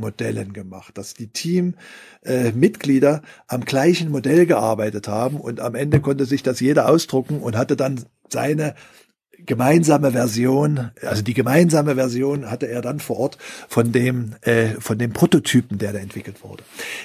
3D-Modellen 0.00 0.52
gemacht, 0.52 0.96
dass 0.98 1.14
die 1.14 1.28
Teammitglieder 1.28 3.22
äh, 3.22 3.26
am 3.48 3.64
gleichen 3.64 4.10
Modell 4.10 4.46
gearbeitet 4.46 5.08
haben 5.08 5.36
und 5.36 5.60
am 5.60 5.74
Ende 5.74 6.00
konnte 6.00 6.24
sich 6.24 6.42
das 6.42 6.60
jeder 6.60 6.88
ausdrucken 6.88 7.40
und 7.40 7.56
hatte 7.56 7.76
dann 7.76 8.04
seine 8.28 8.74
gemeinsame 9.46 10.12
Version, 10.12 10.90
also 11.02 11.22
die 11.22 11.32
gemeinsame 11.32 11.94
Version 11.94 12.50
hatte 12.50 12.68
er 12.68 12.82
dann 12.82 13.00
vor 13.00 13.18
Ort 13.18 13.38
von 13.68 13.90
dem, 13.90 14.34
äh, 14.42 14.68
von 14.78 14.98
dem 14.98 15.14
Prototypen, 15.14 15.78
der 15.78 15.94
da 15.94 15.98
entwickelt 15.98 16.44
wurde. 16.44 16.62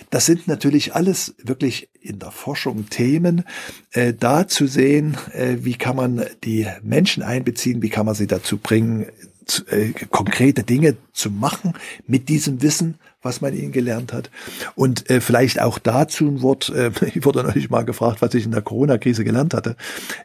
Das 0.10 0.26
sind 0.26 0.46
natürlich 0.46 0.96
alles 0.96 1.36
wirklich 1.42 1.90
in 2.02 2.20
der 2.20 2.32
Forschung 2.32 2.90
Themen, 2.90 3.46
äh, 3.92 4.14
da 4.14 4.50
zu 4.50 4.68
sehen, 4.68 5.18
äh, 5.32 5.58
wie 5.62 5.76
kann 5.76 5.96
man 5.96 6.26
die 6.44 6.68
Menschen 6.84 7.24
einbeziehen, 7.24 7.82
wie 7.82 7.90
kann 7.90 8.06
man 8.06 8.16
sie 8.16 8.28
dazu 8.28 8.58
bringen, 8.58 9.06
zu, 9.46 9.66
äh, 9.68 9.94
konkrete 10.10 10.64
Dinge 10.64 10.98
zu 11.14 11.30
machen 11.32 11.74
mit 12.08 12.30
diesem 12.30 12.62
Wissen, 12.62 12.96
was 13.22 13.42
man 13.42 13.54
ihnen 13.56 13.72
gelernt 13.72 14.14
hat. 14.14 14.30
Und 14.76 15.10
äh, 15.10 15.20
vielleicht 15.20 15.62
auch 15.62 15.80
dazu 15.80 16.26
ein 16.26 16.42
Wort, 16.42 16.70
äh, 16.70 16.92
ich 17.14 17.26
wurde 17.26 17.44
neulich 17.44 17.70
mal 17.70 17.84
gefragt, 17.84 18.22
was 18.22 18.34
ich 18.34 18.46
in 18.46 18.52
der 18.52 18.62
Corona-Krise 18.62 19.24
gelernt 19.24 19.54
hatte. 19.54 19.76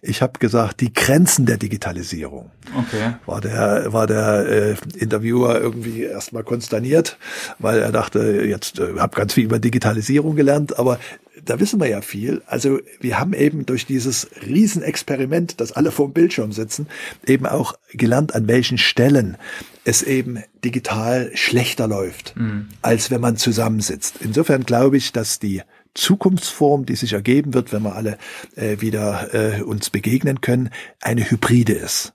Ich 0.02 0.22
habe 0.22 0.38
gesagt, 0.38 0.80
die 0.80 0.92
Grenzen 0.92 1.46
der 1.46 1.56
Digitalisierung. 1.56 2.50
Okay. 2.76 3.14
War 3.26 3.40
der, 3.40 3.92
war 3.92 4.06
der 4.06 4.46
äh, 4.48 4.76
Interviewer 4.96 5.60
irgendwie 5.60 6.02
erstmal 6.02 6.44
konsterniert, 6.44 7.18
weil 7.58 7.80
er 7.80 7.92
dachte, 7.92 8.44
jetzt 8.46 8.78
äh, 8.78 8.98
habe 8.98 9.16
ganz 9.16 9.32
viel 9.34 9.44
über 9.44 9.58
Digitalisierung 9.58 10.36
gelernt, 10.36 10.78
aber 10.78 10.98
da 11.44 11.60
wissen 11.60 11.80
wir 11.80 11.88
ja 11.88 12.00
viel. 12.00 12.42
Also 12.46 12.80
wir 13.00 13.18
haben 13.18 13.32
eben 13.32 13.66
durch 13.66 13.86
dieses 13.86 14.28
Riesenexperiment, 14.46 15.60
dass 15.60 15.72
alle 15.72 15.90
vor 15.90 16.08
dem 16.08 16.12
Bildschirm 16.12 16.52
sitzen, 16.52 16.86
eben 17.26 17.46
auch 17.46 17.74
gelernt, 17.92 18.34
an 18.34 18.48
welchen 18.48 18.78
Stellen 18.78 19.36
es 19.84 20.02
eben 20.02 20.42
digital 20.64 21.30
schlechter 21.34 21.88
läuft, 21.88 22.34
mhm. 22.36 22.68
als 22.82 23.10
wenn 23.10 23.20
man 23.20 23.36
zusammensitzt. 23.36 24.16
Insofern 24.20 24.64
glaube 24.64 24.96
ich, 24.96 25.12
dass 25.12 25.38
die 25.38 25.62
Zukunftsform, 25.94 26.86
die 26.86 26.96
sich 26.96 27.12
ergeben 27.12 27.54
wird, 27.54 27.72
wenn 27.72 27.82
wir 27.82 27.96
alle 27.96 28.18
äh, 28.56 28.80
wieder 28.80 29.34
äh, 29.34 29.62
uns 29.62 29.90
begegnen 29.90 30.40
können, 30.40 30.70
eine 31.00 31.28
Hybride 31.30 31.72
ist. 31.72 32.12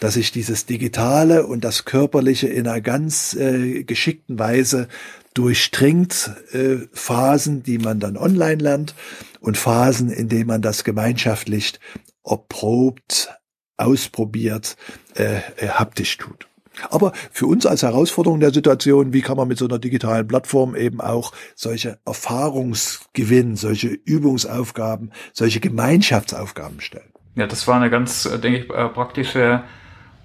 Dass 0.00 0.14
sich 0.14 0.32
dieses 0.32 0.66
Digitale 0.66 1.46
und 1.46 1.64
das 1.64 1.84
Körperliche 1.84 2.48
in 2.48 2.66
einer 2.66 2.80
ganz 2.80 3.34
äh, 3.34 3.84
geschickten 3.84 4.38
Weise 4.38 4.88
durchdringt, 5.34 6.30
äh, 6.52 6.86
Phasen, 6.92 7.62
die 7.62 7.78
man 7.78 8.00
dann 8.00 8.16
online 8.16 8.62
lernt 8.62 8.94
und 9.40 9.58
Phasen, 9.58 10.10
in 10.10 10.28
denen 10.28 10.46
man 10.46 10.62
das 10.62 10.84
gemeinschaftlich 10.84 11.78
erprobt, 12.24 13.30
ausprobiert, 13.76 14.76
äh, 15.16 15.38
äh 15.56 15.68
haptisch 15.68 16.16
tut. 16.16 16.48
Aber 16.90 17.12
für 17.30 17.46
uns 17.46 17.66
als 17.66 17.82
Herausforderung 17.82 18.40
der 18.40 18.52
Situation, 18.52 19.12
wie 19.12 19.20
kann 19.20 19.36
man 19.36 19.48
mit 19.48 19.58
so 19.58 19.66
einer 19.66 19.78
digitalen 19.78 20.26
Plattform 20.26 20.74
eben 20.74 21.00
auch 21.00 21.32
solche 21.54 21.98
Erfahrungsgewinn, 22.04 23.56
solche 23.56 23.88
Übungsaufgaben, 23.88 25.12
solche 25.32 25.60
Gemeinschaftsaufgaben 25.60 26.80
stellen? 26.80 27.12
Ja, 27.36 27.46
das 27.46 27.66
war 27.66 27.76
eine 27.76 27.90
ganz, 27.90 28.26
äh, 28.26 28.38
denke 28.38 28.58
ich, 28.60 28.70
äh, 28.70 28.88
praktische 28.88 29.62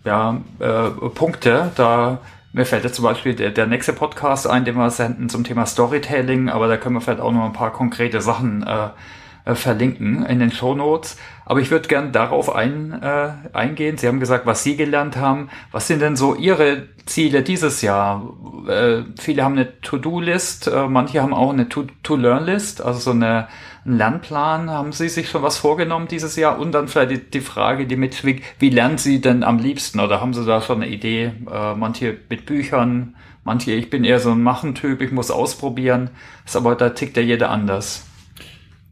ja, 0.05 0.41
äh, 0.59 0.89
Punkte. 1.09 1.71
Da 1.75 2.21
mir 2.51 2.65
fällt 2.65 2.83
jetzt 2.83 2.95
zum 2.95 3.05
Beispiel 3.05 3.35
der, 3.35 3.51
der 3.51 3.67
nächste 3.67 3.93
Podcast 3.93 4.47
ein, 4.47 4.65
den 4.65 4.75
wir 4.75 4.89
senden 4.89 5.29
zum 5.29 5.43
Thema 5.43 5.65
Storytelling, 5.65 6.49
aber 6.49 6.67
da 6.67 6.77
können 6.77 6.95
wir 6.95 7.01
vielleicht 7.01 7.21
auch 7.21 7.31
noch 7.31 7.45
ein 7.45 7.53
paar 7.53 7.71
konkrete 7.71 8.21
Sachen 8.21 8.63
äh, 8.65 8.89
äh, 9.49 9.55
verlinken 9.55 10.25
in 10.25 10.39
den 10.39 10.51
Show 10.51 10.75
Notes. 10.75 11.17
Aber 11.45 11.59
ich 11.59 11.71
würde 11.71 11.87
gern 11.87 12.11
darauf 12.11 12.53
ein, 12.53 12.91
äh, 13.01 13.31
eingehen. 13.53 13.97
Sie 13.97 14.07
haben 14.07 14.19
gesagt, 14.19 14.45
was 14.45 14.63
Sie 14.63 14.75
gelernt 14.75 15.17
haben. 15.17 15.49
Was 15.71 15.87
sind 15.87 16.01
denn 16.01 16.15
so 16.15 16.35
Ihre 16.35 16.87
Ziele 17.05 17.41
dieses 17.41 17.81
Jahr? 17.81 18.33
Äh, 18.67 19.03
viele 19.19 19.43
haben 19.43 19.53
eine 19.53 19.79
To-Do-List, 19.81 20.67
äh, 20.67 20.87
manche 20.87 21.21
haben 21.21 21.33
auch 21.33 21.51
eine 21.51 21.67
To-Learn-List, 21.69 22.81
also 22.81 22.99
so 22.99 23.11
eine, 23.11 23.47
einen 23.85 23.97
Lernplan. 23.97 24.69
Haben 24.69 24.91
Sie 24.91 25.09
sich 25.09 25.29
schon 25.29 25.43
was 25.43 25.57
vorgenommen 25.57 26.07
dieses 26.07 26.35
Jahr? 26.35 26.59
Und 26.59 26.71
dann 26.71 26.87
vielleicht 26.87 27.11
die, 27.11 27.31
die 27.31 27.41
Frage, 27.41 27.87
die 27.87 27.95
mitschwingt, 27.95 28.41
wie 28.59 28.69
lernen 28.69 28.97
Sie 28.97 29.21
denn 29.21 29.43
am 29.43 29.59
liebsten? 29.59 29.99
Oder 29.99 30.21
haben 30.21 30.33
Sie 30.33 30.45
da 30.45 30.61
schon 30.61 30.81
eine 30.81 30.91
Idee? 30.91 31.31
Äh, 31.51 31.75
manche 31.75 32.17
mit 32.29 32.45
Büchern, 32.45 33.15
manche, 33.43 33.71
ich 33.71 33.89
bin 33.89 34.03
eher 34.03 34.19
so 34.19 34.31
ein 34.31 34.43
Machentyp, 34.43 35.01
ich 35.01 35.11
muss 35.11 35.31
ausprobieren. 35.31 36.09
Ist 36.45 36.55
aber, 36.55 36.75
da 36.75 36.89
tickt 36.89 37.17
ja 37.17 37.23
jeder 37.23 37.49
anders. 37.49 38.05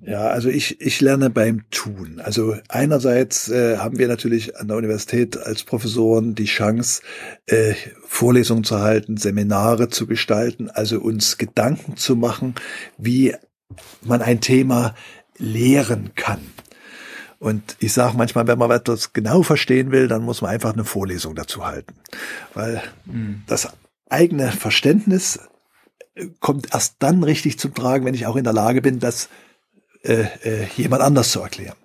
Ja, 0.08 0.28
also 0.28 0.48
ich, 0.48 0.80
ich 0.80 1.02
lerne 1.02 1.30
beim 1.30 1.70
Tun. 1.70 2.22
Also 2.24 2.56
einerseits 2.70 3.50
äh, 3.50 3.78
haben 3.78 3.98
wir 3.98 4.08
natürlich 4.08 4.56
an 4.56 4.70
der 4.70 4.78
Universität 4.78 5.38
als 5.38 5.64
Professoren 5.64 6.34
die 6.34 6.46
Chance, 6.46 7.02
äh, 7.46 7.74
Vorlesungen 8.06 8.64
zu 8.64 8.80
halten, 8.80 9.18
Seminare 9.18 9.90
zu 9.90 10.08
gestalten, 10.08 10.70
also 10.70 11.02
uns 11.02 11.38
Gedanken 11.38 11.98
zu 11.98 12.16
machen, 12.16 12.56
wie 12.98 13.36
man 14.02 14.22
ein 14.22 14.42
Thema 14.42 14.96
lehren 15.38 16.12
kann. 16.16 16.42
Und 17.40 17.76
ich 17.80 17.94
sage 17.94 18.18
manchmal, 18.18 18.48
wenn 18.48 18.58
man 18.58 18.72
etwas 18.72 19.14
genau 19.14 19.44
verstehen 19.44 19.92
will, 19.92 20.08
dann 20.08 20.24
muss 20.24 20.42
man 20.42 20.52
einfach 20.52 20.74
eine 20.74 20.86
Vorlesung 20.86 21.36
dazu 21.36 21.66
halten. 21.66 21.94
Weil 22.54 22.82
mhm. 23.06 23.44
das 23.46 23.70
eigene 24.10 24.52
Verständnis 24.52 25.40
äh, 26.16 26.28
kommt 26.40 26.74
erst 26.74 26.96
dann 27.00 27.24
richtig 27.24 27.60
zum 27.60 27.74
Tragen, 27.74 28.06
wenn 28.06 28.16
ich 28.16 28.26
auch 28.26 28.36
in 28.36 28.44
der 28.44 28.54
Lage 28.54 28.82
bin, 28.82 29.00
das 29.00 29.30
äh, 30.04 30.26
äh, 30.44 30.68
jemand 30.78 31.02
anders 31.02 31.32
zu 31.32 31.42
erklären. 31.42 31.76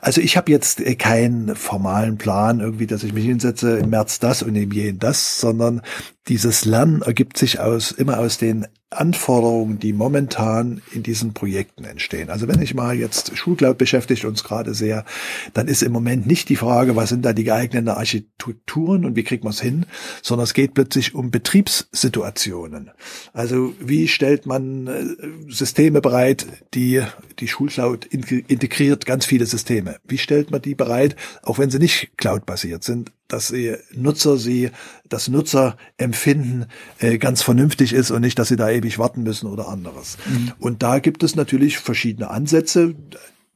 Also 0.00 0.20
ich 0.20 0.36
habe 0.36 0.50
jetzt 0.50 0.82
keinen 0.98 1.54
formalen 1.54 2.16
Plan, 2.16 2.60
irgendwie, 2.60 2.86
dass 2.86 3.02
ich 3.02 3.12
mich 3.12 3.24
hinsetze 3.24 3.78
im 3.78 3.90
März 3.90 4.20
das 4.20 4.42
und 4.42 4.56
im 4.56 4.72
Jen 4.72 4.98
das, 4.98 5.40
sondern 5.40 5.82
dieses 6.28 6.64
Lernen 6.64 7.02
ergibt 7.02 7.36
sich 7.36 7.60
aus 7.60 7.92
immer 7.92 8.18
aus 8.18 8.38
den 8.38 8.66
Anforderungen, 8.90 9.78
die 9.78 9.92
momentan 9.92 10.80
in 10.92 11.02
diesen 11.02 11.34
Projekten 11.34 11.84
entstehen. 11.84 12.30
Also 12.30 12.48
wenn 12.48 12.62
ich 12.62 12.74
mal 12.74 12.96
jetzt 12.96 13.36
Schulcloud 13.36 13.76
beschäftigt 13.76 14.24
uns 14.24 14.44
gerade 14.44 14.72
sehr, 14.72 15.04
dann 15.52 15.68
ist 15.68 15.82
im 15.82 15.92
Moment 15.92 16.26
nicht 16.26 16.48
die 16.48 16.56
Frage, 16.56 16.96
was 16.96 17.10
sind 17.10 17.24
da 17.24 17.34
die 17.34 17.44
geeigneten 17.44 17.88
Architekturen 17.88 19.04
und 19.04 19.14
wie 19.14 19.24
kriegt 19.24 19.44
man 19.44 19.52
es 19.52 19.60
hin, 19.60 19.84
sondern 20.22 20.44
es 20.44 20.54
geht 20.54 20.72
plötzlich 20.72 21.14
um 21.14 21.30
Betriebssituationen. 21.30 22.90
Also 23.34 23.74
wie 23.78 24.08
stellt 24.08 24.46
man 24.46 24.86
äh, 24.86 25.04
Systeme 25.48 26.00
bereit, 26.00 26.46
die 26.72 27.02
die 27.40 27.48
Schulcloud 27.48 28.06
integriert 28.06 29.04
ganz 29.04 29.26
viele 29.26 29.44
Systeme. 29.44 29.96
Wie 30.04 30.18
stellt 30.18 30.50
man 30.50 30.62
die 30.62 30.74
bereit, 30.74 31.14
auch 31.42 31.58
wenn 31.58 31.70
sie 31.70 31.78
nicht 31.78 32.16
cloud-basiert 32.16 32.84
sind, 32.84 33.12
dass 33.28 33.48
sie 33.48 33.76
Nutzer 33.94 34.38
sie, 34.38 34.70
das 35.08 35.28
Nutzerempfinden 35.28 36.66
äh, 36.98 37.18
ganz 37.18 37.42
vernünftig 37.42 37.92
ist 37.92 38.10
und 38.10 38.22
nicht, 38.22 38.38
dass 38.38 38.48
sie 38.48 38.56
da 38.56 38.70
ewig 38.70 38.98
warten 38.98 39.22
müssen 39.22 39.46
oder 39.46 39.68
anderes. 39.68 40.16
Mhm. 40.26 40.52
Und 40.58 40.82
da 40.82 40.98
gibt 40.98 41.22
es 41.22 41.36
natürlich 41.36 41.78
verschiedene 41.78 42.30
Ansätze. 42.30 42.94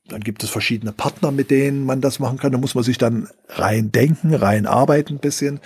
Dann 0.09 0.21
gibt 0.21 0.43
es 0.43 0.51
verschiedene 0.51 0.93
Partner, 0.93 1.31
mit 1.31 1.51
denen 1.51 1.85
man 1.85 2.01
das 2.01 2.19
machen 2.19 2.39
kann. 2.39 2.53
Da 2.53 2.59
muss 2.59 2.75
man 2.75 2.85
sich 2.85 2.99
dann 2.99 3.29
rein 3.49 3.93
denken, 3.93 4.35
rein 4.35 4.67
arbeiten 4.67 5.15
ein 5.15 5.21
bisschen, 5.21 5.61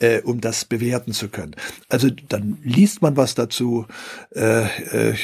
äh, 0.00 0.20
um 0.22 0.40
das 0.40 0.64
bewerten 0.64 1.12
zu 1.12 1.28
können. 1.28 1.54
Also 1.88 2.08
dann 2.10 2.58
liest 2.62 3.00
man 3.02 3.16
was 3.16 3.34
dazu. 3.34 3.86
Äh, 4.34 4.64
äh, 4.64 5.14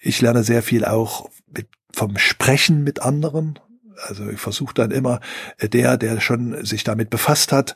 ich 0.00 0.20
lerne 0.20 0.44
sehr 0.44 0.62
viel 0.62 0.84
auch 0.84 1.30
mit, 1.54 1.68
vom 1.92 2.18
Sprechen 2.18 2.84
mit 2.84 3.00
anderen. 3.00 3.58
Also 4.02 4.28
ich 4.28 4.40
versuche 4.40 4.74
dann 4.74 4.90
immer 4.90 5.20
äh, 5.58 5.68
der, 5.68 5.96
der 5.96 6.20
schon 6.20 6.64
sich 6.64 6.84
damit 6.84 7.10
befasst 7.10 7.52
hat 7.52 7.74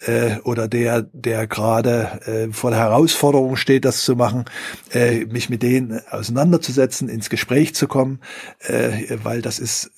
äh, 0.00 0.38
oder 0.40 0.68
der, 0.68 1.02
der 1.02 1.46
gerade 1.46 2.20
äh, 2.26 2.52
vor 2.52 2.70
der 2.70 2.80
Herausforderung 2.80 3.56
steht, 3.56 3.84
das 3.84 4.04
zu 4.04 4.16
machen, 4.16 4.44
äh, 4.92 5.24
mich 5.26 5.48
mit 5.50 5.62
denen 5.62 6.00
auseinanderzusetzen, 6.10 7.08
ins 7.08 7.30
Gespräch 7.30 7.74
zu 7.74 7.88
kommen, 7.88 8.20
äh, 8.60 9.16
weil 9.22 9.42
das 9.42 9.58
ist, 9.58 9.90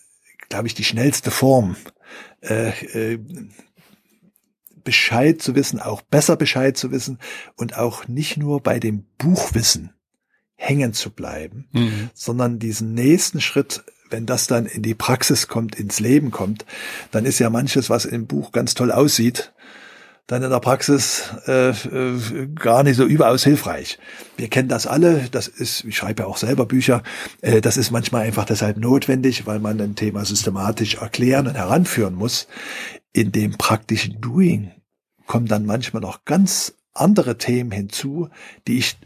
glaube 0.48 0.66
ich, 0.66 0.74
die 0.74 0.84
schnellste 0.84 1.30
Form. 1.30 1.76
Äh, 2.40 2.70
äh, 3.14 3.18
Bescheid 4.84 5.40
zu 5.40 5.54
wissen, 5.54 5.80
auch 5.80 6.02
besser 6.02 6.36
Bescheid 6.36 6.76
zu 6.76 6.90
wissen 6.90 7.18
und 7.56 7.76
auch 7.76 8.08
nicht 8.08 8.36
nur 8.36 8.60
bei 8.60 8.80
dem 8.80 9.04
Buchwissen 9.16 9.92
hängen 10.54 10.92
zu 10.92 11.10
bleiben, 11.10 11.68
mhm. 11.72 12.10
sondern 12.14 12.58
diesen 12.58 12.94
nächsten 12.94 13.40
Schritt 13.40 13.84
wenn 14.12 14.26
das 14.26 14.46
dann 14.46 14.66
in 14.66 14.82
die 14.82 14.94
Praxis 14.94 15.48
kommt, 15.48 15.74
ins 15.74 16.00
Leben 16.00 16.30
kommt, 16.30 16.64
dann 17.10 17.24
ist 17.24 17.38
ja 17.38 17.50
manches, 17.50 17.90
was 17.90 18.04
im 18.04 18.26
Buch 18.26 18.52
ganz 18.52 18.74
toll 18.74 18.92
aussieht, 18.92 19.52
dann 20.26 20.42
in 20.42 20.50
der 20.50 20.60
Praxis 20.60 21.24
äh, 21.46 21.70
äh, 21.70 22.46
gar 22.54 22.84
nicht 22.84 22.96
so 22.96 23.04
überaus 23.04 23.42
hilfreich. 23.42 23.98
Wir 24.36 24.48
kennen 24.48 24.68
das 24.68 24.86
alle, 24.86 25.28
das 25.30 25.48
ist, 25.48 25.84
ich 25.84 25.96
schreibe 25.96 26.22
ja 26.22 26.28
auch 26.28 26.36
selber 26.36 26.66
Bücher, 26.66 27.02
äh, 27.40 27.60
das 27.60 27.76
ist 27.76 27.90
manchmal 27.90 28.22
einfach 28.22 28.44
deshalb 28.44 28.76
notwendig, 28.78 29.46
weil 29.46 29.58
man 29.58 29.80
ein 29.80 29.96
Thema 29.96 30.24
systematisch 30.24 30.96
erklären 30.96 31.48
und 31.48 31.54
heranführen 31.54 32.14
muss. 32.14 32.46
In 33.12 33.32
dem 33.32 33.58
praktischen 33.58 34.20
Doing 34.20 34.70
kommen 35.26 35.46
dann 35.46 35.66
manchmal 35.66 36.02
noch 36.02 36.24
ganz 36.24 36.74
andere 36.94 37.38
Themen 37.38 37.70
hinzu, 37.70 38.28
die 38.66 38.78
ich 38.78 38.96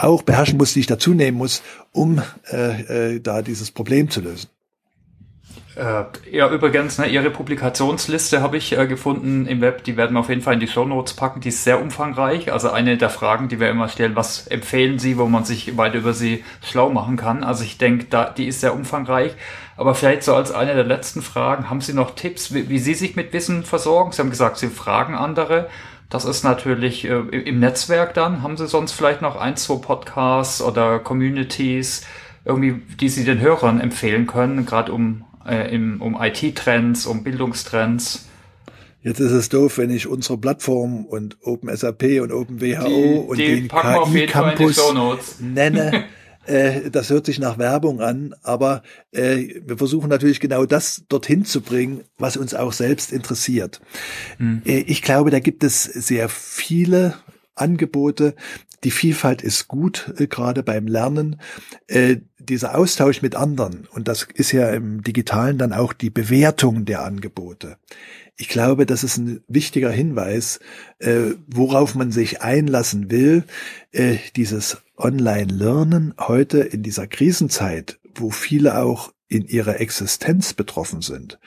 auch 0.00 0.22
beherrschen 0.22 0.58
muss, 0.58 0.74
die 0.74 0.80
ich 0.80 0.86
dazu 0.86 1.14
nehmen 1.14 1.38
muss, 1.38 1.62
um 1.92 2.22
äh, 2.50 3.14
äh, 3.14 3.20
da 3.20 3.42
dieses 3.42 3.70
Problem 3.70 4.10
zu 4.10 4.20
lösen. 4.20 4.48
Äh, 5.76 6.04
ja, 6.30 6.50
übrigens, 6.50 6.98
ne, 6.98 7.06
Ihre 7.06 7.30
Publikationsliste 7.30 8.42
habe 8.42 8.56
ich 8.56 8.76
äh, 8.76 8.86
gefunden 8.86 9.46
im 9.46 9.60
Web. 9.60 9.84
Die 9.84 9.96
werden 9.96 10.14
wir 10.14 10.20
auf 10.20 10.28
jeden 10.28 10.42
Fall 10.42 10.54
in 10.54 10.60
die 10.60 10.66
Show 10.66 10.84
Notes 10.84 11.14
packen. 11.14 11.40
Die 11.40 11.48
ist 11.48 11.62
sehr 11.62 11.80
umfangreich. 11.80 12.52
Also 12.52 12.70
eine 12.70 12.96
der 12.96 13.08
Fragen, 13.08 13.48
die 13.48 13.60
wir 13.60 13.70
immer 13.70 13.88
stellen, 13.88 14.16
was 14.16 14.48
empfehlen 14.48 14.98
Sie, 14.98 15.16
wo 15.16 15.26
man 15.26 15.44
sich 15.44 15.76
weiter 15.76 15.98
über 15.98 16.12
Sie 16.12 16.44
schlau 16.62 16.90
machen 16.90 17.16
kann. 17.16 17.44
Also 17.44 17.62
ich 17.62 17.78
denke, 17.78 18.06
da, 18.10 18.28
die 18.28 18.46
ist 18.46 18.60
sehr 18.60 18.74
umfangreich. 18.74 19.32
Aber 19.76 19.94
vielleicht 19.94 20.24
so 20.24 20.34
als 20.34 20.50
eine 20.50 20.74
der 20.74 20.84
letzten 20.84 21.22
Fragen, 21.22 21.70
haben 21.70 21.80
Sie 21.80 21.94
noch 21.94 22.14
Tipps, 22.14 22.52
wie, 22.52 22.68
wie 22.68 22.78
Sie 22.78 22.94
sich 22.94 23.14
mit 23.14 23.32
Wissen 23.32 23.62
versorgen? 23.64 24.12
Sie 24.12 24.20
haben 24.20 24.30
gesagt, 24.30 24.58
Sie 24.58 24.68
fragen 24.68 25.14
andere. 25.14 25.68
Das 26.10 26.24
ist 26.24 26.42
natürlich 26.42 27.04
äh, 27.04 27.20
im 27.20 27.60
Netzwerk 27.60 28.14
dann. 28.14 28.42
Haben 28.42 28.56
Sie 28.56 28.66
sonst 28.66 28.92
vielleicht 28.92 29.22
noch 29.22 29.36
ein, 29.36 29.56
zwei 29.56 29.76
Podcasts 29.76 30.60
oder 30.60 30.98
Communities, 30.98 32.04
irgendwie, 32.44 32.82
die 32.96 33.08
Sie 33.08 33.24
den 33.24 33.40
Hörern 33.40 33.80
empfehlen 33.80 34.26
können, 34.26 34.66
gerade 34.66 34.92
um, 34.92 35.24
äh, 35.48 35.72
im, 35.72 36.02
um 36.02 36.20
IT-Trends, 36.20 37.06
um 37.06 37.22
Bildungstrends? 37.22 38.26
Jetzt 39.02 39.20
ist 39.20 39.30
es 39.30 39.48
doof, 39.48 39.78
wenn 39.78 39.90
ich 39.90 40.08
unsere 40.08 40.36
Plattform 40.36 41.06
und 41.06 41.38
OpenSAP 41.42 42.20
und 42.20 42.32
OpenWHO 42.32 42.88
die, 42.88 43.28
und 43.28 43.38
die 43.38 43.46
den 43.46 43.68
KI-Campus 43.68 45.40
nenne. 45.40 46.04
Äh, 46.46 46.90
das 46.90 47.10
hört 47.10 47.26
sich 47.26 47.38
nach 47.38 47.58
Werbung 47.58 48.00
an, 48.00 48.34
aber 48.42 48.82
äh, 49.12 49.60
wir 49.64 49.78
versuchen 49.78 50.08
natürlich 50.08 50.40
genau 50.40 50.64
das 50.64 51.04
dorthin 51.08 51.44
zu 51.44 51.60
bringen, 51.60 52.02
was 52.18 52.36
uns 52.36 52.54
auch 52.54 52.72
selbst 52.72 53.12
interessiert. 53.12 53.80
Mhm. 54.38 54.62
Äh, 54.64 54.80
ich 54.80 55.02
glaube, 55.02 55.30
da 55.30 55.38
gibt 55.40 55.64
es 55.64 55.84
sehr 55.84 56.28
viele 56.28 57.14
Angebote. 57.54 58.34
Die 58.84 58.90
Vielfalt 58.90 59.42
ist 59.42 59.68
gut, 59.68 60.14
äh, 60.16 60.26
gerade 60.26 60.62
beim 60.62 60.86
Lernen. 60.86 61.40
Äh, 61.86 62.16
dieser 62.38 62.76
Austausch 62.76 63.20
mit 63.20 63.36
anderen, 63.36 63.86
und 63.92 64.08
das 64.08 64.26
ist 64.32 64.50
ja 64.52 64.70
im 64.70 65.02
digitalen 65.02 65.58
dann 65.58 65.74
auch 65.74 65.92
die 65.92 66.10
Bewertung 66.10 66.86
der 66.86 67.04
Angebote. 67.04 67.76
Ich 68.36 68.48
glaube, 68.48 68.86
das 68.86 69.04
ist 69.04 69.18
ein 69.18 69.44
wichtiger 69.46 69.90
Hinweis, 69.90 70.58
worauf 71.46 71.94
man 71.94 72.10
sich 72.10 72.40
einlassen 72.40 73.10
will. 73.10 73.44
Dieses 74.36 74.78
Online-Lernen 75.00 76.14
heute 76.18 76.60
in 76.60 76.82
dieser 76.82 77.06
Krisenzeit, 77.06 77.98
wo 78.14 78.30
viele 78.30 78.78
auch 78.78 79.12
in 79.28 79.46
ihrer 79.46 79.80
Existenz 79.80 80.54
betroffen 80.54 81.02
sind, 81.02 81.38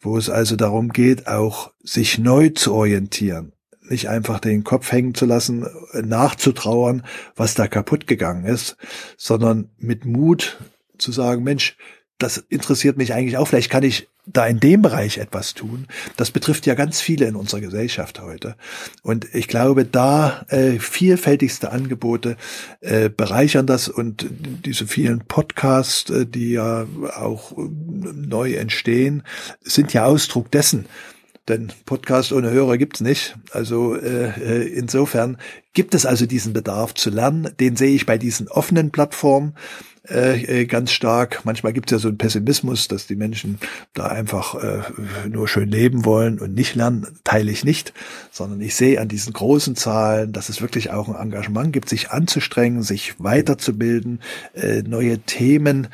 wo 0.00 0.18
es 0.18 0.28
also 0.28 0.56
darum 0.56 0.90
geht, 0.90 1.26
auch 1.26 1.72
sich 1.82 2.18
neu 2.18 2.50
zu 2.50 2.74
orientieren, 2.74 3.52
nicht 3.88 4.08
einfach 4.08 4.40
den 4.40 4.62
Kopf 4.62 4.92
hängen 4.92 5.14
zu 5.14 5.26
lassen, 5.26 5.66
nachzutrauern, 5.94 7.02
was 7.34 7.54
da 7.54 7.66
kaputt 7.66 8.06
gegangen 8.06 8.44
ist, 8.44 8.76
sondern 9.16 9.70
mit 9.78 10.04
Mut 10.04 10.58
zu 10.98 11.12
sagen, 11.12 11.42
Mensch, 11.42 11.76
das 12.22 12.38
interessiert 12.48 12.96
mich 12.96 13.14
eigentlich 13.14 13.36
auch. 13.36 13.48
Vielleicht 13.48 13.70
kann 13.70 13.82
ich 13.82 14.08
da 14.26 14.46
in 14.46 14.60
dem 14.60 14.82
Bereich 14.82 15.18
etwas 15.18 15.54
tun. 15.54 15.86
Das 16.16 16.30
betrifft 16.30 16.66
ja 16.66 16.74
ganz 16.74 17.00
viele 17.00 17.26
in 17.26 17.34
unserer 17.34 17.60
Gesellschaft 17.60 18.20
heute. 18.20 18.54
Und 19.02 19.26
ich 19.34 19.48
glaube, 19.48 19.84
da 19.84 20.44
äh, 20.48 20.78
vielfältigste 20.78 21.72
Angebote 21.72 22.36
äh, 22.80 23.08
bereichern 23.08 23.66
das 23.66 23.88
und 23.88 24.26
diese 24.30 24.86
vielen 24.86 25.20
Podcasts, 25.20 26.10
äh, 26.10 26.26
die 26.26 26.52
ja 26.52 26.86
auch 27.16 27.52
äh, 27.56 27.62
neu 28.14 28.54
entstehen, 28.54 29.22
sind 29.62 29.92
ja 29.92 30.04
Ausdruck 30.04 30.50
dessen. 30.50 30.86
Denn 31.48 31.72
Podcast 31.86 32.32
ohne 32.32 32.50
Hörer 32.50 32.78
gibt's 32.78 33.00
nicht. 33.00 33.36
Also 33.50 33.96
äh, 33.96 34.28
äh 34.28 34.68
insofern 34.68 35.38
gibt 35.72 35.94
es 35.94 36.06
also 36.06 36.26
diesen 36.26 36.52
Bedarf 36.52 36.94
zu 36.94 37.10
lernen. 37.10 37.50
Den 37.58 37.76
sehe 37.76 37.94
ich 37.94 38.06
bei 38.06 38.18
diesen 38.18 38.46
offenen 38.48 38.90
Plattformen 38.90 39.54
äh, 40.10 40.62
äh, 40.62 40.66
ganz 40.66 40.92
stark. 40.92 41.42
Manchmal 41.44 41.72
gibt 41.72 41.90
es 41.90 41.96
ja 41.96 41.98
so 42.00 42.08
einen 42.08 42.18
Pessimismus, 42.18 42.88
dass 42.88 43.06
die 43.06 43.16
Menschen 43.16 43.58
da 43.94 44.06
einfach 44.06 44.54
äh, 44.56 44.82
nur 45.28 45.46
schön 45.46 45.68
leben 45.68 46.04
wollen 46.04 46.40
und 46.40 46.54
nicht 46.54 46.74
lernen. 46.74 47.06
Teile 47.24 47.50
ich 47.52 47.64
nicht, 47.64 47.92
sondern 48.30 48.60
ich 48.60 48.74
sehe 48.74 49.00
an 49.00 49.08
diesen 49.08 49.32
großen 49.32 49.76
Zahlen, 49.76 50.32
dass 50.32 50.48
es 50.48 50.60
wirklich 50.60 50.90
auch 50.90 51.08
ein 51.08 51.14
Engagement 51.14 51.72
gibt, 51.72 51.88
sich 51.88 52.10
anzustrengen, 52.10 52.82
sich 52.82 53.14
weiterzubilden, 53.18 54.20
äh, 54.54 54.82
neue 54.82 55.18
Themen 55.20 55.88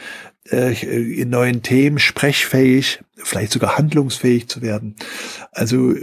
äh, 0.51 0.73
in 1.21 1.31
neuen 1.31 1.63
Themen 1.63 1.99
sprechfähig, 1.99 3.01
vielleicht 3.17 3.53
sogar 3.53 3.77
handlungsfähig 3.77 4.49
zu 4.49 4.63
werden. 4.63 4.97
Also 5.53 5.95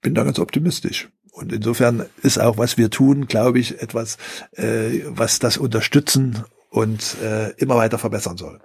bin 0.00 0.14
da 0.14 0.24
ganz 0.24 0.38
optimistisch. 0.38 1.08
Und 1.30 1.52
insofern 1.52 2.06
ist 2.22 2.38
auch, 2.38 2.58
was 2.58 2.78
wir 2.78 2.90
tun, 2.90 3.26
glaube 3.26 3.58
ich, 3.58 3.82
etwas, 3.82 4.18
äh, 4.52 5.00
was 5.06 5.40
das 5.40 5.58
unterstützen 5.58 6.44
und 6.74 7.16
äh, 7.22 7.50
immer 7.50 7.76
weiter 7.76 7.98
verbessern 7.98 8.36
soll. 8.36 8.58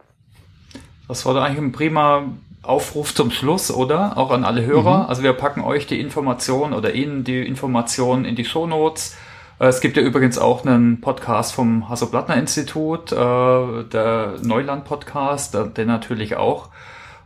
Das 1.07 1.27
war 1.27 1.35
doch 1.35 1.43
eigentlich 1.43 1.59
ein 1.59 1.71
prima 1.71 2.23
Aufruf 2.63 3.13
zum 3.13 3.29
Schluss, 3.29 3.69
oder? 3.69 4.17
Auch 4.17 4.31
an 4.31 4.43
alle 4.43 4.65
Hörer. 4.65 5.03
Mhm. 5.03 5.09
Also 5.09 5.21
wir 5.21 5.33
packen 5.33 5.61
euch 5.61 5.85
die 5.85 5.99
Informationen 5.99 6.73
oder 6.73 6.95
Ihnen 6.95 7.23
die 7.23 7.45
Informationen 7.45 8.25
in 8.25 8.35
die 8.35 8.45
Shownotes. 8.45 9.15
Äh, 9.59 9.67
es 9.67 9.79
gibt 9.79 9.95
ja 9.95 10.01
übrigens 10.01 10.39
auch 10.39 10.65
einen 10.65 11.01
Podcast 11.01 11.53
vom 11.53 11.87
Hasso-Plattner-Institut, 11.87 13.11
äh, 13.11 13.15
der 13.15 14.33
Neuland-Podcast, 14.41 15.55
der 15.77 15.85
natürlich 15.85 16.35
auch. 16.35 16.69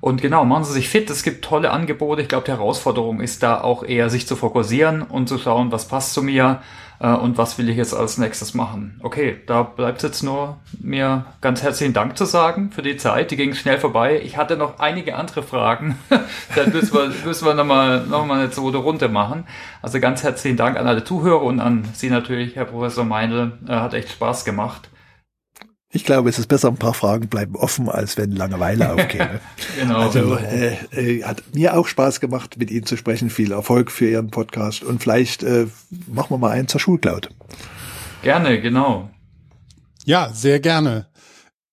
Und 0.02 0.22
genau, 0.22 0.44
machen 0.44 0.66
Sie 0.66 0.74
sich 0.74 0.90
fit, 0.90 1.10
es 1.10 1.24
gibt 1.24 1.46
tolle 1.46 1.72
Angebote. 1.72 2.22
Ich 2.22 2.28
glaube, 2.28 2.44
die 2.44 2.52
Herausforderung 2.52 3.22
ist 3.22 3.42
da 3.42 3.62
auch 3.62 3.86
eher, 3.86 4.10
sich 4.10 4.28
zu 4.28 4.36
fokussieren 4.36 5.02
und 5.02 5.30
zu 5.30 5.38
schauen, 5.38 5.72
was 5.72 5.88
passt 5.88 6.14
zu 6.14 6.22
mir 6.22 6.62
äh, 7.04 7.14
und 7.14 7.38
was 7.38 7.58
will 7.58 7.70
ich 7.70 7.78
jetzt 7.78 7.94
als 7.94 8.18
nächstes 8.18 8.56
machen. 8.56 9.00
Okay, 9.04 9.42
da 9.46 9.62
bleibt 9.62 10.02
jetzt 10.02 10.24
nur 10.24 10.58
mir 10.80 11.26
ganz 11.42 11.62
herzlichen 11.62 11.94
Dank 11.94 12.18
zu 12.18 12.26
sagen 12.26 12.72
für 12.72 12.82
die 12.82 12.98
Zeit. 12.98 13.30
Die 13.30 13.36
ging 13.36 13.54
schnell 13.54 13.78
vorbei. 13.78 14.22
Ich 14.24 14.38
hatte 14.38 14.56
noch 14.58 14.80
einige 14.80 15.16
andere 15.16 15.44
Fragen. 15.44 16.00
da 16.10 16.66
müssen 16.66 16.94
wir, 16.94 17.12
müssen 17.26 17.46
wir 17.46 17.54
nochmal 17.54 18.06
noch 18.08 18.26
mal 18.26 18.40
eine 18.40 18.50
zweite 18.50 18.78
Runde 18.78 19.10
machen. 19.10 19.46
Also 19.82 20.00
ganz 20.00 20.24
herzlichen 20.24 20.58
Dank 20.58 20.78
an 20.78 20.88
alle 20.88 21.04
Zuhörer 21.04 21.44
und 21.44 21.60
an 21.60 21.84
Sie 21.94 22.10
natürlich, 22.10 22.56
Herr 22.56 22.66
Professor 22.66 23.04
Meindl. 23.04 23.52
Äh, 23.68 23.74
hat 23.74 23.94
echt 23.94 24.10
Spaß 24.10 24.46
gemacht. 24.46 24.90
Ich 25.96 26.06
glaube, 26.06 26.28
es 26.28 26.40
ist 26.40 26.48
besser, 26.48 26.70
ein 26.70 26.78
paar 26.78 26.96
Fragen 26.96 27.28
bleiben 27.28 27.56
offen, 27.56 27.88
als 27.88 28.18
wenn 28.18 28.32
Langeweile 28.32 28.94
aufkäme. 28.94 29.40
genau. 29.80 30.00
Also 30.00 30.36
äh, 30.36 30.74
äh, 30.92 31.24
hat 31.24 31.44
mir 31.54 31.78
auch 31.78 31.88
Spaß 31.88 32.20
gemacht, 32.20 32.58
mit 32.58 32.72
Ihnen 32.72 32.88
zu 32.88 32.98
sprechen. 32.98 33.30
Viel 33.30 33.52
Erfolg 33.52 33.92
für 33.92 34.10
Ihren 34.10 34.32
Podcast 34.32 34.84
und 34.84 35.04
vielleicht 35.04 35.44
äh, 35.44 35.68
machen 36.08 36.32
wir 36.32 36.40
mal 36.40 36.50
einen 36.50 36.68
zur 36.68 36.80
Schulcloud. 36.82 37.30
Gerne, 38.24 38.60
genau. 38.60 39.12
Ja, 40.04 40.32
sehr 40.34 40.60
gerne. 40.60 41.06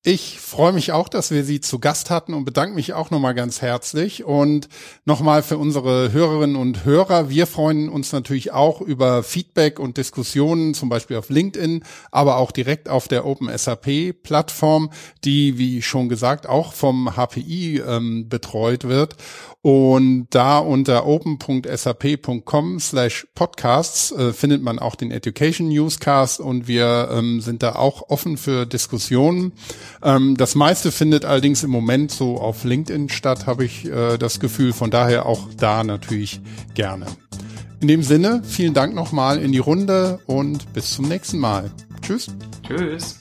Ich 0.03 0.40
freue 0.40 0.72
mich 0.72 0.92
auch, 0.92 1.11
dass 1.11 1.30
wir 1.30 1.44
Sie 1.44 1.61
zu 1.61 1.78
Gast 1.78 2.09
hatten 2.09 2.32
und 2.32 2.46
bedanke 2.46 2.74
mich 2.74 2.94
auch 2.94 3.11
nochmal 3.11 3.34
ganz 3.34 3.61
herzlich. 3.61 4.24
Und 4.24 4.70
nochmal 5.05 5.42
für 5.42 5.59
unsere 5.59 6.11
Hörerinnen 6.11 6.57
und 6.57 6.86
Hörer, 6.86 7.28
wir 7.28 7.46
freuen 7.46 7.90
uns 7.90 8.11
natürlich 8.11 8.51
auch 8.51 8.80
über 8.80 9.22
Feedback 9.22 9.78
und 9.78 9.98
Diskussionen, 9.98 10.72
zum 10.72 10.88
Beispiel 10.88 11.18
auf 11.18 11.28
LinkedIn, 11.28 11.84
aber 12.11 12.38
auch 12.38 12.51
direkt 12.51 12.88
auf 12.88 13.09
der 13.09 13.26
Open 13.26 13.51
SAP 13.55 14.14
Plattform, 14.22 14.88
die, 15.22 15.59
wie 15.59 15.82
schon 15.82 16.09
gesagt, 16.09 16.48
auch 16.48 16.72
vom 16.72 17.11
HPI 17.14 17.82
ähm, 17.86 18.30
betreut 18.30 18.84
wird. 18.84 19.16
Und 19.62 20.28
da 20.30 20.59
unter 20.59 21.07
open.sap.com 21.07 22.80
slash 22.80 23.26
podcasts 23.34 24.11
äh, 24.12 24.32
findet 24.32 24.62
man 24.62 24.78
auch 24.78 24.94
den 24.94 25.11
Education 25.11 25.68
Newscast 25.68 26.40
und 26.40 26.66
wir 26.66 27.11
ähm, 27.12 27.42
sind 27.42 27.62
da 27.62 27.74
auch 27.74 28.09
offen 28.09 28.38
für 28.38 28.64
Diskussionen. 28.64 29.53
Ähm, 30.03 30.36
das 30.36 30.55
meiste 30.55 30.92
findet 30.92 31.24
allerdings 31.24 31.62
im 31.62 31.70
Moment 31.70 32.11
so 32.11 32.38
auf 32.38 32.64
LinkedIn 32.64 33.09
statt, 33.09 33.46
habe 33.46 33.64
ich 33.64 33.86
äh, 33.86 34.16
das 34.18 34.40
Gefühl. 34.40 34.72
Von 34.72 34.90
daher 34.90 35.26
auch 35.26 35.48
da 35.57 35.84
natürlich 35.84 36.40
gerne. 36.74 37.07
In 37.80 37.88
dem 37.88 38.03
Sinne, 38.03 38.42
vielen 38.44 38.74
Dank 38.74 38.94
nochmal 38.94 39.38
in 39.38 39.53
die 39.53 39.59
Runde 39.59 40.20
und 40.26 40.72
bis 40.72 40.94
zum 40.94 41.09
nächsten 41.09 41.38
Mal. 41.38 41.70
Tschüss. 42.03 42.28
Tschüss. 42.66 43.20